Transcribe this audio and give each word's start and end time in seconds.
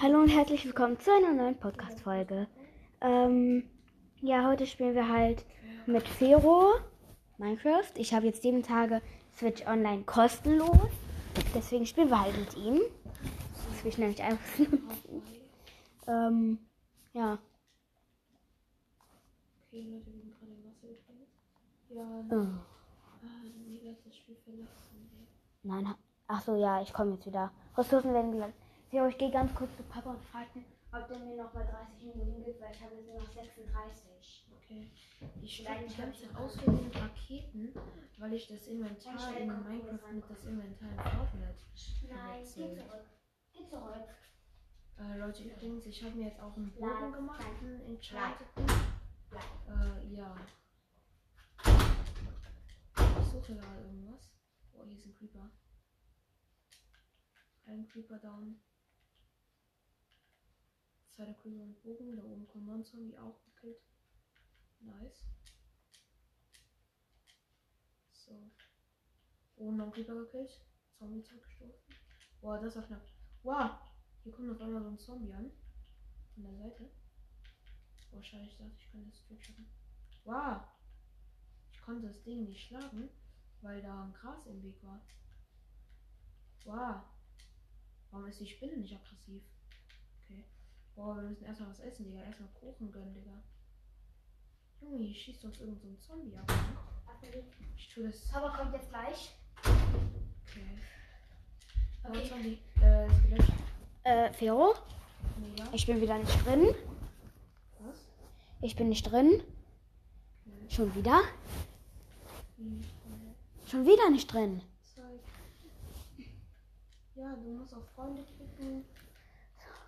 Hallo 0.00 0.18
und 0.20 0.28
herzlich 0.28 0.64
willkommen 0.64 0.98
zu 0.98 1.10
einer 1.12 1.32
neuen 1.32 1.56
Podcast-Folge. 1.58 2.46
Ähm, 3.00 3.68
ja, 4.20 4.46
heute 4.48 4.66
spielen 4.66 4.94
wir 4.94 5.08
halt 5.08 5.44
mit 5.86 6.06
Fero 6.08 6.74
Minecraft. 7.38 7.90
Ich 7.96 8.12
habe 8.14 8.26
jetzt 8.26 8.42
sieben 8.42 8.62
Tage 8.62 9.00
Switch 9.36 9.66
Online 9.66 10.02
kostenlos. 10.04 10.76
Deswegen 11.54 11.86
spielen 11.86 12.10
wir 12.10 12.20
halt 12.20 12.36
mit 12.36 12.56
ihm. 12.56 12.80
Das 13.68 13.84
will 13.84 13.90
ich 13.90 13.98
nämlich 13.98 14.22
einfach 14.22 14.58
nutzen. 14.58 15.22
Ähm, 16.06 16.58
ja. 17.12 17.38
Okay, 19.68 19.82
Leute, 19.82 20.06
wir 20.06 20.20
sind 20.20 20.38
gerade 20.38 20.52
im 20.52 20.64
Wasser 20.64 20.88
gespielt. 20.88 21.28
Ja, 21.90 22.02
Oh. 22.30 22.46
Nein, 25.64 25.94
ach 26.26 26.42
so, 26.42 26.56
ja, 26.56 26.82
ich 26.82 26.92
komme 26.92 27.12
jetzt 27.14 27.26
wieder. 27.26 27.52
Ressourcen 27.76 28.12
werden 28.12 28.32
geladen. 28.32 28.52
Fero, 28.92 29.06
ich 29.06 29.16
gehe 29.16 29.30
ganz 29.30 29.54
kurz 29.54 29.74
zu 29.74 29.82
Papa 29.84 30.10
und 30.10 30.22
frage 30.22 30.50
ihn, 30.54 30.66
ob 30.92 31.08
der 31.08 31.18
mir 31.20 31.34
noch 31.34 31.50
bei 31.52 31.62
30 31.62 32.14
Minuten 32.14 32.44
gibt, 32.44 32.60
weil 32.60 32.72
ich 32.72 32.82
habe 32.82 32.94
jetzt 32.94 33.06
nur 33.06 33.20
noch 33.20 33.32
36. 33.32 34.46
Okay. 34.54 34.90
Ich 35.40 35.60
ich 35.60 35.66
ganze 35.66 35.96
schon 35.96 36.12
Zeit 36.12 36.36
Auswählen 36.36 36.90
Raketen, 36.94 37.72
weil 38.18 38.34
ich 38.34 38.48
das 38.48 38.66
Inventar 38.66 39.14
Ganz 39.14 39.24
schnell 39.24 39.42
in 39.44 39.64
Minecraft 39.64 40.12
mit 40.12 40.24
das 40.28 40.44
Inventar 40.44 40.90
in 40.90 40.98
Fortnite. 40.98 41.54
Nein, 42.06 42.44
geh 42.44 42.44
verwechselt. 42.44 42.76
zurück. 42.76 43.04
Geh 43.54 43.66
zurück. 43.66 44.08
Äh, 44.98 45.18
Leute, 45.18 45.42
übrigens, 45.44 45.86
ich 45.86 46.04
habe 46.04 46.14
mir 46.14 46.26
jetzt 46.26 46.40
auch 46.40 46.54
einen 46.54 46.70
Bogen 46.72 47.12
gemacht, 47.12 47.46
einen 47.62 47.80
Enchanteden. 47.86 48.66
Bleib. 49.30 49.42
Äh, 49.68 50.14
ja. 50.14 50.36
Ich 51.64 53.26
suche 53.26 53.54
gerade 53.54 53.84
irgendwas. 53.86 54.34
Oh, 54.74 54.84
hier 54.84 54.98
ist 54.98 55.06
ein 55.06 55.14
Creeper. 55.14 55.50
Ein 57.64 57.88
Creeper 57.88 58.18
down. 58.18 58.60
Zweiter 61.14 61.34
Creeper 61.34 61.66
mit 61.66 61.82
Bogen. 61.82 62.16
Da 62.16 62.22
oben 62.22 62.46
kommt 62.48 62.68
ein 62.68 62.84
Zombie 62.84 63.16
auch 63.18 63.42
gekillt. 63.44 63.80
Nice. 64.80 65.24
So. 68.12 68.50
Oh, 69.56 69.70
noch 69.72 69.92
Creeper 69.92 70.14
gekillt. 70.14 70.60
Zombie 70.98 71.22
zurückgestoßen. 71.22 71.82
Boah, 72.40 72.58
das 72.60 72.76
war 72.76 72.82
knapp. 72.82 73.06
Wow! 73.42 73.70
Hier 74.22 74.32
kommt 74.32 74.50
auf 74.50 74.60
einmal 74.60 74.82
so 74.82 74.88
ein 74.88 74.98
Zombie 74.98 75.32
an. 75.32 75.50
Von 76.34 76.44
der 76.44 76.54
Seite. 76.54 76.90
Boah, 78.10 78.22
schade, 78.22 78.44
ich 78.44 78.56
dachte, 78.56 78.72
ich 78.78 78.90
könnte 78.90 79.10
das 79.10 79.26
durchschaffen. 79.26 79.66
Wow! 80.24 80.62
Ich 81.72 81.82
konnte 81.82 82.06
das 82.06 82.22
Ding 82.22 82.44
nicht 82.44 82.68
schlagen, 82.68 83.10
weil 83.60 83.82
da 83.82 84.04
ein 84.04 84.12
Gras 84.14 84.46
im 84.46 84.62
Weg 84.62 84.82
war. 84.82 85.00
Wow! 86.64 87.02
Warum 88.10 88.26
ist 88.26 88.40
die 88.40 88.46
Spinne 88.46 88.76
nicht 88.76 88.94
aggressiv? 88.94 89.42
Okay. 90.22 90.44
Boah, 90.94 91.16
wir 91.16 91.22
müssen 91.22 91.44
erstmal 91.44 91.70
was 91.70 91.80
essen, 91.80 92.04
Digga. 92.04 92.22
Erstmal 92.22 92.48
Kuchen 92.60 92.92
gönnen, 92.92 93.14
Digga. 93.14 93.42
Junge, 94.80 94.98
hier 94.98 95.14
schießt 95.14 95.44
uns 95.44 95.60
irgend 95.60 95.80
so 95.80 95.88
ein 95.88 95.98
Zombie 95.98 96.36
ab. 96.36 96.48
Ne? 96.48 97.42
Ich 97.76 97.88
tue 97.94 98.04
das. 98.08 98.28
Papa 98.30 98.56
kommt 98.56 98.74
jetzt 98.74 98.88
gleich. 98.90 99.34
Okay. 99.64 100.78
Aber 102.02 102.16
Okay. 102.18 102.28
Zombie. 102.28 102.58
Äh, 102.80 103.08
Skelett. 103.14 103.52
Äh, 104.04 104.32
Fero, 104.32 104.74
Mega. 105.38 105.64
ich 105.72 105.86
bin 105.86 106.00
wieder 106.00 106.18
nicht 106.18 106.44
drin. 106.46 106.74
Was? 107.78 107.96
Ich 108.60 108.74
bin 108.74 108.88
nicht 108.88 109.04
drin. 109.10 109.42
Schon 110.68 110.92
wieder? 110.96 111.20
Hm, 112.56 112.82
Schon 113.66 113.86
wieder 113.86 114.10
nicht 114.10 114.32
drin. 114.32 114.62
Ja, 117.14 117.36
du 117.36 117.50
musst 117.52 117.74
auf 117.74 117.88
Freunde 117.94 118.24
klicken. 118.24 118.84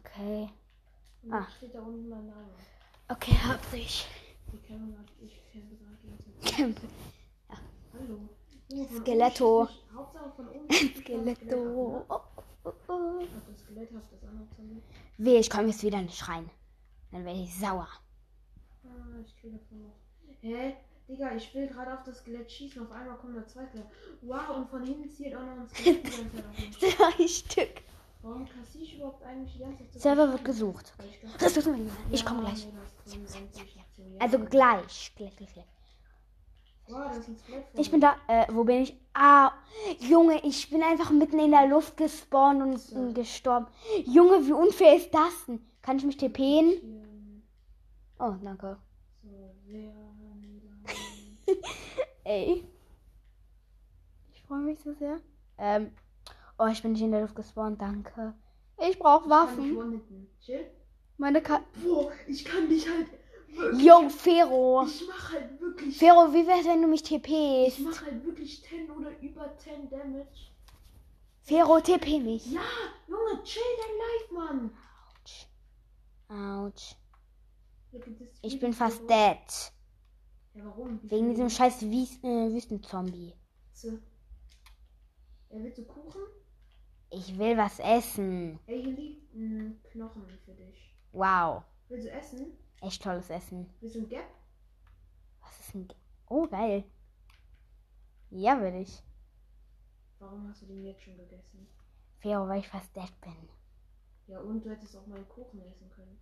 Okay. 0.05 0.49
Und 1.25 1.33
Ah. 1.33 1.47
steht 1.57 1.75
da 1.75 1.81
unten 1.81 2.09
mein 2.09 2.27
Name. 2.27 2.51
Okay, 3.09 3.33
hab 3.47 3.61
ich. 3.73 4.07
Die 4.53 4.59
Kamera 4.59 4.99
hat 4.99 5.07
ich 5.21 5.43
gegen 5.53 5.79
Camp. 6.45 6.81
Hallo. 7.93 8.29
Skeletto. 8.99 9.69
Skeletto. 10.99 11.55
ne? 11.55 12.05
Oh, 12.09 12.21
oh, 12.65 12.73
oh. 12.89 13.23
Weh, 15.19 15.39
ich 15.39 15.51
komme 15.51 15.69
jetzt 15.69 15.83
wieder 15.83 16.01
nicht 16.03 16.29
rein. 16.29 16.51
Dann 17.13 17.25
werde 17.25 17.41
ich 17.41 17.55
sauer. 17.55 17.89
Ah, 18.85 18.89
ich 19.25 19.37
kriege 19.37 19.57
davon 19.59 19.83
noch. 19.83 19.95
Hä? 20.41 20.75
Digga, 21.09 21.35
ich 21.37 21.55
will 21.55 21.67
gerade 21.69 21.93
auf 21.95 22.03
das 22.05 22.19
Skelett 22.19 22.51
schießen. 22.51 22.83
Auf 22.83 22.91
einmal 22.91 23.17
kommen 23.19 23.35
da 23.35 23.47
zwei 23.47 23.67
Skelette. 23.67 23.91
Wow, 24.23 24.57
und 24.57 24.69
von 24.71 24.83
hinten 24.85 25.09
zielt 25.11 25.35
auch 25.37 25.41
noch 25.43 25.59
ein 25.59 25.69
Skelett. 25.69 26.05
Drei 26.81 27.29
Stück. 27.29 27.83
Warum 28.25 28.49
kassiere 28.49 28.85
ich 28.85 28.97
überhaupt 28.97 29.23
eigentlich 29.23 29.53
die 29.53 29.59
ganze 29.59 29.87
Zeit 29.91 30.01
Server 30.01 30.33
wird 30.33 30.45
gesucht. 30.47 30.95
Das 31.39 31.55
ist 31.59 31.67
mein 31.67 31.91
Ich 32.11 32.25
komme 32.25 32.41
gleich. 32.41 32.67
nee, 32.67 32.73
das 33.05 33.13
ist 33.13 33.15
25 33.15 33.81
Aktionen. 33.81 34.21
Also 34.21 34.39
gleich. 34.39 35.13
Gleich, 35.15 35.37
gleich, 35.37 35.53
gleich. 35.53 35.67
Ich 37.75 37.91
bin 37.91 38.01
da. 38.01 38.17
Äh, 38.27 38.47
wo 38.51 38.65
bin 38.65 38.83
ich? 38.83 38.97
Ah, 39.13 39.53
Junge, 40.01 40.43
ich 40.43 40.71
bin 40.71 40.83
einfach 40.83 41.11
mitten 41.11 41.39
in 41.39 41.51
der 41.51 41.67
Luft 41.67 41.99
gespawnt 41.99 42.63
und 42.63 42.79
So. 42.79 43.13
gestorben. 43.13 43.67
Junge, 44.07 44.47
wie 44.47 44.53
unfair 44.53 44.97
ist 44.97 45.13
das 45.15 45.45
denn? 45.47 45.61
Kann 45.83 45.99
ich 45.99 46.05
mich 46.05 46.17
TPen? 46.17 47.43
Oh, 48.19 48.35
danke. 48.43 48.79
Ey. 52.25 52.65
Ich 54.33 54.43
freue 54.45 54.61
mich 54.61 54.79
so 54.81 54.95
sehr. 54.95 55.21
Ähm. 55.59 55.93
Oh, 56.59 56.67
ich 56.67 56.83
bin 56.83 56.93
nicht 56.93 57.03
in 57.03 57.11
der 57.13 57.23
Luft 57.23 57.35
gespawnt, 57.35 57.81
danke. 57.81 58.35
Ich 58.89 58.99
brauche 58.99 59.29
Waffen. 59.29 60.03
Chill. 60.41 60.67
Meine 61.17 61.41
Ka 61.43 61.61
Boah, 61.83 62.13
ich 62.27 62.45
kann 62.45 62.69
dich 62.69 62.89
halt 62.89 63.07
wirklich. 63.49 63.85
Yo, 63.85 64.09
Fero. 64.09 64.85
Ich 64.87 65.07
mach 65.09 65.33
halt 65.33 65.61
wirklich. 65.61 65.97
Fero, 65.97 66.33
wie 66.33 66.47
wär's, 66.47 66.67
wenn 66.67 66.83
du 66.83 66.89
mich 66.89 67.03
Ich 67.03 67.23
TPst? 67.23 67.81
mach 67.81 68.05
halt 68.05 68.25
wirklich 68.25 68.63
10 68.63 68.91
oder 68.91 69.19
über 69.21 69.57
10 69.57 69.89
Damage. 69.91 70.51
Fero, 71.43 71.81
TP 71.81 72.21
mich. 72.21 72.47
Ja, 72.51 72.63
Junge, 73.07 73.43
chill 73.45 73.63
dein 73.79 73.97
Life, 73.99 74.35
Mann. 74.35 74.71
Autsch. 76.29 76.97
This 77.93 78.03
Ich 78.43 78.59
bin 78.59 78.73
fast 78.73 79.03
dead. 79.09 79.39
Ja, 80.55 80.65
warum? 80.65 80.99
Wie 81.03 81.11
Wegen 81.11 81.31
diesem 81.31 81.51
scheiß 81.51 81.83
Wies 81.83 82.19
äh, 82.25 82.53
Wüstenzombie. 82.53 83.35
Witze? 83.71 84.03
Ja, 85.51 85.63
willst 85.63 85.79
du 85.79 85.85
Kuchen? 85.85 86.23
Ich 87.17 87.39
will 87.39 87.57
was 87.57 87.79
essen. 87.79 88.59
Ey, 88.67 88.83
hier 88.83 88.93
liegt 88.93 89.35
ein 89.35 89.81
Knochen 89.85 90.27
für 90.45 90.53
dich. 90.53 90.97
Wow. 91.13 91.63
Willst 91.89 92.09
du 92.09 92.11
essen? 92.11 92.59
Echt 92.81 93.05
tolles 93.05 93.31
Essen. 93.31 93.73
Willst 93.81 93.95
du 93.95 94.01
ein 94.01 94.09
Gap? 94.09 94.27
Was 95.41 95.61
ist 95.61 95.75
denn. 95.75 95.87
Oh, 96.29 96.49
geil. 96.49 96.83
Ja, 98.31 98.61
will 98.61 98.75
ich. 98.83 99.01
Warum 100.19 100.49
hast 100.49 100.63
du 100.63 100.67
den 100.67 100.85
jetzt 100.85 101.03
schon 101.03 101.17
gegessen? 101.17 101.69
Fero, 102.19 102.49
weil 102.49 102.59
ich 102.59 102.69
fast 102.69 102.97
dead 102.97 103.21
bin. 103.21 103.49
Ja, 104.27 104.41
und 104.41 104.65
du 104.65 104.71
hättest 104.71 104.97
auch 104.97 105.07
meinen 105.07 105.29
Kuchen 105.29 105.63
essen 105.63 105.89
können. 105.91 106.19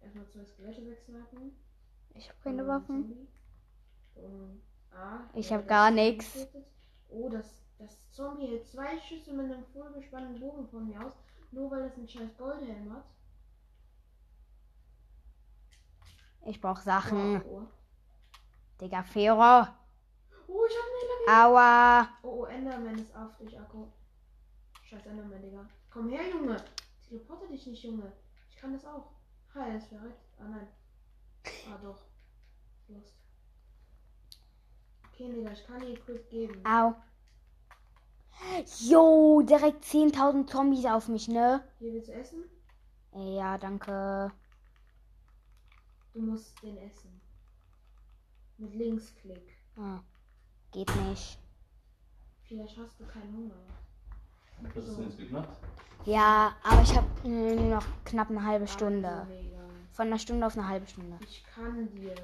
Erstmal 0.00 0.26
zwei 0.26 0.44
Skelette 0.44 0.84
wegsnacken. 0.84 1.52
Ich 2.14 2.28
habe 2.28 2.38
keine 2.42 2.66
Waffen. 2.66 3.28
Um, 4.16 4.60
ah, 4.90 5.20
Ich 5.34 5.50
ja, 5.50 5.56
hab 5.56 5.62
das 5.62 5.68
gar 5.68 5.92
getötet. 5.92 6.66
Oh, 7.10 7.28
das, 7.28 7.62
das 7.80 8.10
Zombie 8.10 8.46
hält 8.46 8.68
zwei 8.68 8.98
Schüsse 9.00 9.32
mit 9.32 9.50
einem 9.50 9.64
vollgespannten 9.64 10.38
Bogen 10.38 10.68
von 10.68 10.86
mir 10.86 11.04
aus. 11.04 11.14
Nur 11.50 11.70
weil 11.70 11.84
es 11.84 11.94
einen 11.94 12.08
scheiß 12.08 12.36
Goldhelm 12.36 12.92
hat. 12.92 13.04
Ich 16.46 16.60
brauch 16.60 16.78
Sachen. 16.78 17.42
Oh, 17.42 17.62
oh. 17.62 17.66
Digga, 18.80 19.02
Fero. 19.02 19.66
oh 20.46 20.66
ich 20.66 20.76
hab 20.76 20.86
eine 20.86 21.26
Lage. 21.26 21.54
Aua. 21.54 22.08
Oh, 22.22 22.42
oh, 22.42 22.44
Enderman 22.44 22.98
ist 22.98 23.14
auf 23.16 23.36
dich, 23.38 23.58
Akku. 23.58 23.86
Scheiß 24.82 25.06
Enderman, 25.06 25.42
Digga. 25.42 25.66
Komm 25.90 26.10
her, 26.10 26.28
Junge. 26.28 26.62
Teleporte 27.06 27.48
dich 27.48 27.66
nicht, 27.66 27.82
Junge. 27.82 28.12
Ich 28.50 28.56
kann 28.56 28.72
das 28.72 28.84
auch. 28.84 29.10
Ha, 29.54 29.66
er 29.66 29.76
ist 29.76 29.88
verreckt. 29.88 30.20
Ah, 30.38 30.44
nein. 30.48 30.68
Ah, 31.68 31.78
doch. 31.82 31.98
Lost. 32.88 33.16
Okay, 35.12 35.32
Digga, 35.32 35.50
ich 35.50 35.66
kann 35.66 35.80
dir 35.80 35.94
Equip 35.94 36.30
geben. 36.30 36.64
Au. 36.64 36.94
Jo, 38.80 39.42
direkt 39.42 39.84
10.000 39.84 40.46
Zombies 40.46 40.86
auf 40.86 41.08
mich, 41.08 41.28
ne? 41.28 41.62
Hier 41.78 41.92
willst 41.92 42.08
du 42.08 42.12
essen? 42.12 42.44
Ja, 43.12 43.58
danke. 43.58 44.32
Du 46.12 46.20
musst 46.22 46.60
den 46.62 46.76
essen. 46.78 47.20
Mit 48.58 48.74
Linksklick. 48.74 49.56
Ah, 49.76 50.00
geht 50.72 50.94
nicht. 51.08 51.38
Vielleicht 52.44 52.76
hast 52.78 53.00
du 53.00 53.06
keinen 53.06 53.34
Hunger. 53.34 53.54
Was 54.74 54.84
ist 54.84 54.96
denn 54.96 55.04
jetzt 55.04 55.18
geknackt? 55.18 55.56
Ja, 56.04 56.56
aber 56.62 56.82
ich 56.82 56.96
habe 56.96 57.28
nur 57.28 57.76
noch 57.76 57.86
knapp 58.04 58.30
eine 58.30 58.44
halbe 58.44 58.66
Stunde. 58.66 59.08
Also, 59.08 59.32
Digga. 59.32 59.58
Von 59.92 60.06
einer 60.06 60.18
Stunde 60.18 60.46
auf 60.46 60.56
eine 60.56 60.68
halbe 60.68 60.86
Stunde. 60.86 61.18
Ich 61.22 61.44
kann 61.44 61.88
dir. 61.94 62.14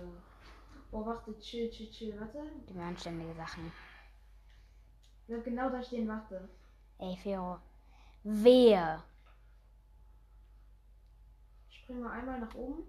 Oh, 0.92 1.04
warte, 1.04 1.38
chill, 1.38 1.70
chill, 1.70 1.90
chill. 1.90 2.18
Warte. 2.18 2.42
Die 2.68 2.74
mir 2.74 2.84
anständige 2.84 3.34
Sachen. 3.34 3.72
Bleib 5.26 5.44
genau 5.44 5.70
da 5.70 5.82
stehen, 5.82 6.08
warte. 6.08 6.48
Ey, 6.98 7.16
Fero. 7.16 7.58
Wehe. 8.22 9.02
springe 11.86 12.00
mal 12.00 12.18
einmal 12.18 12.40
nach 12.40 12.54
oben. 12.56 12.82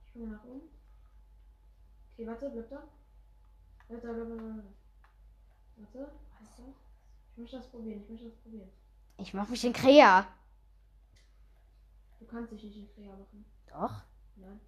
Ich 0.00 0.08
springe 0.08 0.28
nach 0.28 0.44
oben. 0.44 0.70
Okay, 2.12 2.26
warte, 2.26 2.48
bleib 2.48 2.70
da. 2.70 2.82
Bleib 3.88 4.02
da, 4.02 4.12
bleib 4.12 4.28
da, 4.28 4.34
bleib 4.34 4.56
da. 4.56 4.64
Warte, 5.76 5.98
warte. 5.98 6.74
Ich 7.32 7.36
möchte 7.36 7.56
das 7.58 7.68
probieren, 7.68 8.02
ich 8.02 8.08
möchte 8.08 8.30
das 8.30 8.38
probieren. 8.38 8.70
Ich 9.18 9.34
mach 9.34 9.48
mich 9.48 9.64
in 9.64 9.74
Krea. 9.74 10.26
Du 12.20 12.26
kannst 12.26 12.52
dich 12.52 12.62
nicht 12.62 12.76
in 12.78 12.88
Krea 12.94 13.14
machen. 13.14 13.44
Doch. 13.66 14.02
Nein. 14.36 14.60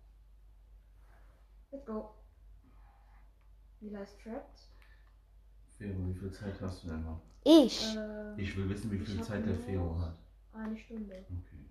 Let's 1.70 1.87
go. 1.87 2.17
Mila 3.81 4.00
ist 4.00 4.20
trapped. 4.20 4.69
Fero, 5.78 6.06
wie 6.08 6.14
viel 6.14 6.31
Zeit 6.32 6.61
hast 6.61 6.84
du 6.84 6.88
denn 6.88 7.05
noch? 7.05 7.20
Ich. 7.44 7.94
Äh, 7.96 8.40
Ich 8.40 8.56
will 8.56 8.69
wissen, 8.69 8.90
wie 8.90 8.99
viel 8.99 9.23
Zeit 9.23 9.46
der 9.46 9.55
Fero 9.55 9.99
hat. 10.00 10.17
eine 10.52 10.76
Stunde. 10.76 11.14
Okay. 11.28 11.64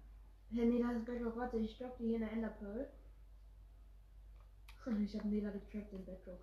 Hey, 0.52 0.66
Nela 0.68 0.92
ist 0.94 1.06
Bedrock. 1.06 1.36
Warte, 1.38 1.58
ich 1.58 1.78
droppe 1.78 1.98
die 2.00 2.06
hier 2.08 2.16
in 2.16 2.22
der 2.22 2.32
Enderpearl. 2.32 2.88
Ich 5.04 5.18
habe 5.18 5.28
Nela 5.28 5.50
getrappt 5.50 5.92
in 5.94 6.06
Bedrock. 6.06 6.40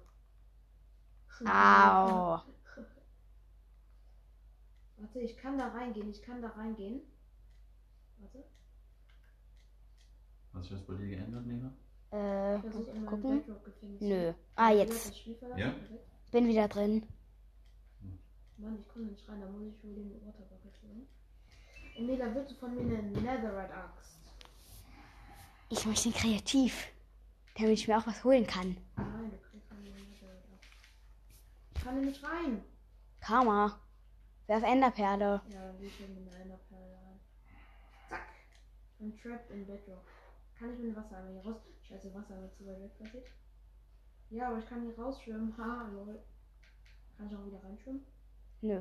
Au. 1.46 1.46
Warte, 4.96 5.20
ich 5.20 5.36
kann 5.36 5.56
da 5.58 5.68
reingehen. 5.68 6.10
Ich 6.10 6.20
kann 6.22 6.42
da 6.42 6.48
reingehen. 6.48 7.00
Warte. 8.18 8.44
Hat 10.54 10.64
sich 10.64 10.72
was 10.72 10.82
bei 10.82 10.94
dir 10.94 11.06
geändert, 11.06 11.46
Nena? 11.46 11.72
Äh, 12.10 12.56
Ich 12.56 13.06
gucken? 13.06 13.42
Nö. 14.00 14.32
Ah, 14.56 14.72
Du 14.72 14.78
jetzt. 14.78 15.06
hast 15.06 15.26
das? 15.40 15.58
Ja? 15.58 15.72
Bin 16.32 16.48
wieder 16.48 16.66
drin. 16.68 17.06
Mann, 18.62 18.78
ich 18.78 18.88
komme 18.88 19.06
nicht 19.06 19.28
rein. 19.28 19.40
Da 19.40 19.46
muss 19.48 19.66
ich 19.66 19.82
wohl 19.82 19.94
den 19.94 20.14
Waterbucket 20.24 20.80
holen. 20.82 21.08
Und 21.98 22.06
Nela, 22.06 22.34
willst 22.34 22.52
du 22.52 22.54
von 22.54 22.74
mir 22.74 22.80
eine 22.82 23.02
Netherite 23.02 23.74
Axt? 23.74 24.18
Ich 25.68 25.84
möchte 25.84 26.12
kreativ. 26.12 26.86
Damit 27.56 27.72
ich 27.72 27.88
mir 27.88 27.98
auch 27.98 28.06
was 28.06 28.22
holen 28.24 28.46
kann. 28.46 28.76
Nein, 28.96 29.30
du 29.30 29.36
kriegst 29.38 29.68
von 29.68 29.82
mir 29.82 29.92
eine 29.92 30.04
Netherite 30.04 30.48
Axt. 30.54 30.70
Ich 31.74 31.82
kann 31.82 32.00
nicht 32.00 32.22
rein. 32.22 32.64
Karma. 33.20 33.80
Werf 34.46 34.62
Enderperle. 34.62 35.42
Ja, 35.48 35.66
dann 35.66 35.78
gehe 35.78 35.88
ich 35.88 36.00
in 36.00 36.16
eine 36.16 36.42
Enderperle 36.42 36.98
rein. 37.04 37.20
Zack. 38.08 38.28
I'm 39.00 39.20
trapped 39.20 39.50
in 39.50 39.66
Bedrock. 39.66 40.04
Kann 40.58 40.72
ich 40.72 40.78
mit 40.78 40.88
dem 40.88 40.96
Wassereimer 40.96 41.30
hier 41.30 41.50
raus? 41.50 41.60
Scheiße, 41.82 42.14
Wassereimer 42.14 42.52
zu 42.52 42.66
weit 42.66 42.80
weg 42.80 42.98
passiert. 42.98 43.26
Ja, 44.30 44.48
aber 44.48 44.58
ich 44.58 44.66
kann 44.66 44.82
hier 44.82 44.96
rausschwimmen. 44.96 45.56
Ha, 45.58 45.88
lol. 45.92 46.22
Kann 47.16 47.26
ich 47.26 47.36
auch 47.36 47.44
wieder 47.44 47.62
reinschwimmen? 47.62 48.06
Nö. 48.62 48.80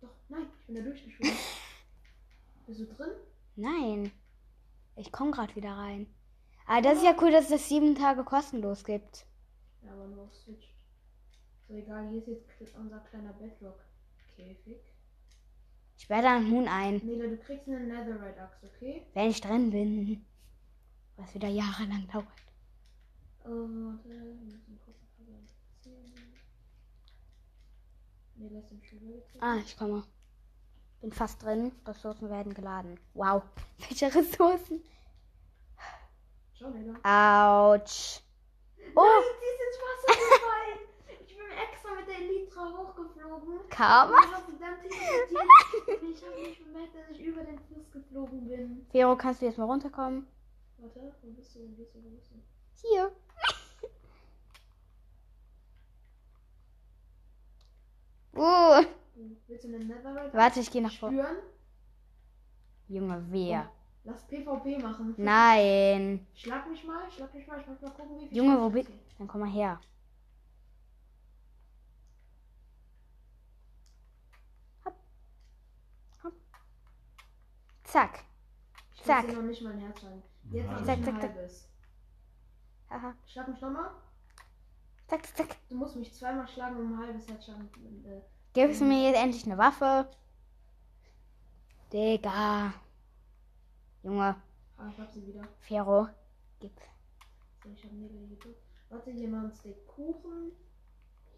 Doch, 0.00 0.14
nein, 0.28 0.46
ich 0.60 0.66
bin 0.66 0.74
da 0.76 0.82
durchgeschwommen. 0.82 1.36
Bist 2.66 2.80
du 2.80 2.86
drin? 2.86 3.10
Nein. 3.56 4.12
Ich 4.96 5.10
komme 5.10 5.30
gerade 5.30 5.56
wieder 5.56 5.72
rein. 5.72 6.06
Aber 6.66 6.82
das 6.82 6.98
ist 6.98 7.04
ja 7.04 7.16
cool, 7.20 7.32
dass 7.32 7.44
es 7.44 7.50
das 7.50 7.68
sieben 7.68 7.94
Tage 7.94 8.24
kostenlos 8.24 8.84
gibt. 8.84 9.26
Ja, 9.82 9.92
aber 9.92 10.06
nur 10.06 10.24
auf 10.24 10.34
Switch. 10.34 10.74
So, 11.66 11.74
egal, 11.74 12.08
hier 12.10 12.18
ist 12.18 12.28
jetzt 12.28 12.76
unser 12.76 13.00
kleiner 13.00 13.32
Bedrock-Käfig. 13.32 14.80
Sperr 15.96 16.22
da 16.22 16.36
einen 16.36 16.50
Huhn 16.50 16.68
ein, 16.68 16.96
Nela, 16.98 17.28
du 17.28 17.38
kriegst 17.38 17.66
eine 17.68 17.80
Netherite-Axt, 17.80 18.64
okay? 18.64 19.06
wenn 19.14 19.30
ich 19.30 19.40
drin 19.40 19.70
bin. 19.70 20.26
Was 21.16 21.34
wieder 21.34 21.48
jahrelang 21.48 22.06
dauert. 22.08 22.26
Oh, 23.44 23.48
warte, 23.48 24.08
wir 24.08 24.34
müssen 24.34 24.78
gucken, 24.84 25.08
was 25.16 25.26
wir 25.26 25.34
erzählen. 25.34 26.04
Nela 26.04 26.20
ist 26.20 26.26
im 26.26 26.34
Schulweg. 26.34 26.42
Ah, 29.40 29.56
ich 29.56 29.76
komme. 29.76 30.04
Bin 31.00 31.12
fast 31.12 31.42
drin. 31.42 31.72
Ressourcen 31.86 32.30
werden 32.30 32.54
geladen. 32.54 32.98
Wow. 33.14 33.42
Welche 33.78 34.06
Ressourcen? 34.14 34.82
Schau, 36.54 36.70
Nela. 36.70 36.94
Autsch. 37.02 38.20
Oh, 38.94 39.00
Nein, 39.02 39.22
sie 39.40 39.46
ist 39.48 39.62
ins 39.66 39.78
Wasser 39.82 40.14
gefallen. 40.20 40.78
Ich 41.26 41.36
bin 41.36 41.46
extra 41.50 41.94
mit 41.94 42.06
der 42.06 42.18
Elytra 42.18 42.76
hochgeflogen. 42.76 43.68
Karma. 43.68 44.18
Ich 44.20 44.32
habe 46.24 46.40
nicht 46.40 46.64
bemerkt, 46.64 46.94
dass 46.94 47.10
ich 47.10 47.20
über 47.20 47.42
den 47.42 47.58
Fluss 47.58 47.90
geflogen 47.90 48.48
bin. 48.48 48.86
Vero, 48.90 49.16
kannst 49.16 49.40
du 49.42 49.46
jetzt 49.46 49.58
mal 49.58 49.64
runterkommen? 49.64 50.26
Warte, 50.78 51.12
wo 51.22 51.30
bist 51.30 51.54
du? 51.54 51.60
Wo 51.60 51.68
bist 51.76 51.94
du? 51.94 52.02
Wo 52.04 52.10
bist 52.10 52.30
du? 52.30 52.34
Hier. 52.88 53.12
Uh, 58.34 58.84
Willst 59.46 59.64
du 59.64 59.68
eine 59.68 59.78
Netherite 59.84 60.36
warte, 60.36 60.60
ich 60.60 60.70
gehe 60.70 60.82
nach 60.82 60.92
vorne. 60.92 61.22
spüren? 61.22 61.36
Junge, 62.88 63.24
wer? 63.30 63.70
Lass 64.04 64.26
PvP 64.26 64.78
machen. 64.78 65.14
Nein. 65.16 66.26
Schlag 66.34 66.68
mich 66.68 66.82
mal, 66.84 67.10
schlag 67.10 67.32
mich 67.34 67.46
mal. 67.46 67.60
Ich 67.60 67.66
muss 67.66 67.80
mal 67.80 67.90
gucken, 67.90 68.18
wie 68.20 68.26
viel 68.28 68.36
Junge, 68.36 68.60
wo 68.60 68.66
ich 68.68 68.72
bist 68.72 68.88
krieg. 68.88 69.00
Dann 69.18 69.28
komm 69.28 69.40
mal 69.42 69.50
her. 69.50 69.80
Hopp. 74.84 74.94
Hopp. 76.24 76.32
Zack. 77.84 78.24
Ich 78.94 79.02
Zack. 79.04 79.26
dir 79.26 79.34
noch 79.34 79.42
nicht 79.42 79.62
mal 79.62 79.72
ein 79.72 79.78
Herz 79.80 80.00
schlagen. 80.00 80.22
Jetzt 80.50 80.66
Zack, 80.66 80.72
hab 80.72 80.80
ich 80.80 80.86
zack, 80.86 80.98
ein 80.98 81.04
zack. 81.20 81.22
halbes. 81.22 81.68
Haha. 82.90 83.14
Schlag 83.26 83.48
mich 83.48 83.60
nochmal. 83.60 83.90
Zack, 85.12 85.26
zack. 85.36 85.56
Du 85.68 85.74
musst 85.74 85.94
mich 85.94 86.10
zweimal 86.14 86.48
schlagen, 86.48 86.78
um 86.78 86.94
ein 86.94 87.06
halbes 87.06 87.28
Herz 87.28 87.44
schlagen. 87.44 87.68
Äh, 88.06 88.22
Gibst 88.54 88.80
du 88.80 88.86
mir 88.86 89.10
jetzt 89.10 89.22
endlich 89.22 89.44
eine 89.44 89.58
Waffe? 89.58 90.08
Digga. 91.92 92.72
Junge, 94.02 94.34
ah, 94.78 94.88
ich 94.90 94.98
hab 94.98 95.12
sie 95.12 95.26
wieder. 95.26 95.46
Fero. 95.60 96.08
Gib. 96.60 96.72
So, 97.62 97.68
ich 97.74 97.84
hab 97.84 97.90
hier 97.90 98.08
gedrückt. 98.08 98.62
Warte, 98.88 99.10
hier 99.10 99.28
mal 99.28 99.44
ein 99.44 99.52
Steak 99.52 99.86
Kuchen. 99.86 100.52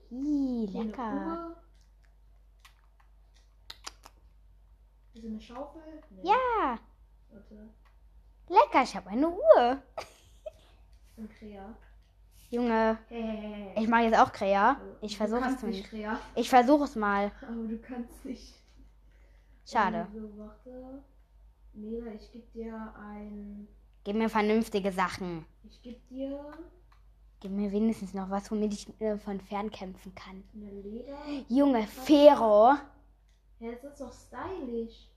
Hier 0.09 0.69
lecker. 0.69 1.57
Ist 5.15 5.25
eine 5.25 5.41
Schaufel. 5.41 5.83
Nee. 6.11 6.29
Ja, 6.31 6.79
Warte, 7.33 7.71
lecker. 8.49 8.83
Ich 8.85 8.95
habe 8.95 9.11
eine 9.11 9.29
Uhr. 9.31 9.83
ein 11.17 11.29
Krea. 11.29 11.75
Junge, 12.51 12.99
ich 13.77 13.89
mache 13.89 14.03
jetzt 14.03 14.19
auch 14.19 14.33
Krea. 14.33 14.71
Also, 14.71 14.97
Ich 15.01 15.17
versuche 15.17 15.45
es 15.49 15.59
zumindest. 15.59 15.89
Krea, 15.91 16.19
Ich 16.35 16.49
versuche 16.49 16.85
es 16.85 16.95
mal. 16.97 17.33
aber 17.43 17.65
du 17.69 17.79
kannst 17.79 18.25
nicht. 18.25 18.55
Schade. 19.67 20.07
So, 20.15 20.39
warte. 20.39 21.03
Mela, 21.73 22.13
ich 22.13 22.31
geb 22.31 22.53
dir 22.53 22.95
ein. 22.99 23.67
Gib 24.05 24.17
mir 24.17 24.29
vernünftige 24.29 24.93
Sachen. 24.93 25.45
Ich 25.65 25.81
geb 25.83 26.07
dir 26.09 26.39
Gib 27.41 27.51
mir 27.53 27.73
wenigstens 27.73 28.15
noch 28.15 28.31
was, 28.31 28.51
womit 28.51 28.73
ich 28.73 29.01
äh, 29.01 29.19
von 29.19 29.41
fern 29.41 29.71
kämpfen 29.71 30.15
kann. 30.15 30.45
eine 30.55 30.71
Leder. 30.81 31.17
Junge, 31.49 31.83
Fero. 31.87 32.75
Ja, 33.61 33.73
das 33.73 33.85
ist 33.93 34.01
doch 34.01 34.13
stylisch. 34.13 35.09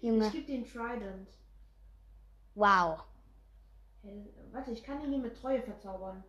Junge, 0.00 0.26
Ich 0.26 0.32
geb 0.32 0.46
dir 0.46 0.54
einen 0.56 0.64
Trident. 0.66 1.28
wow. 2.54 3.02
Hey, 4.02 4.26
warte, 4.52 4.70
ich 4.70 4.82
kann 4.82 5.00
ihn 5.02 5.08
hier 5.10 5.18
mit 5.18 5.34
Treue 5.40 5.62
verzaubern. 5.62 6.22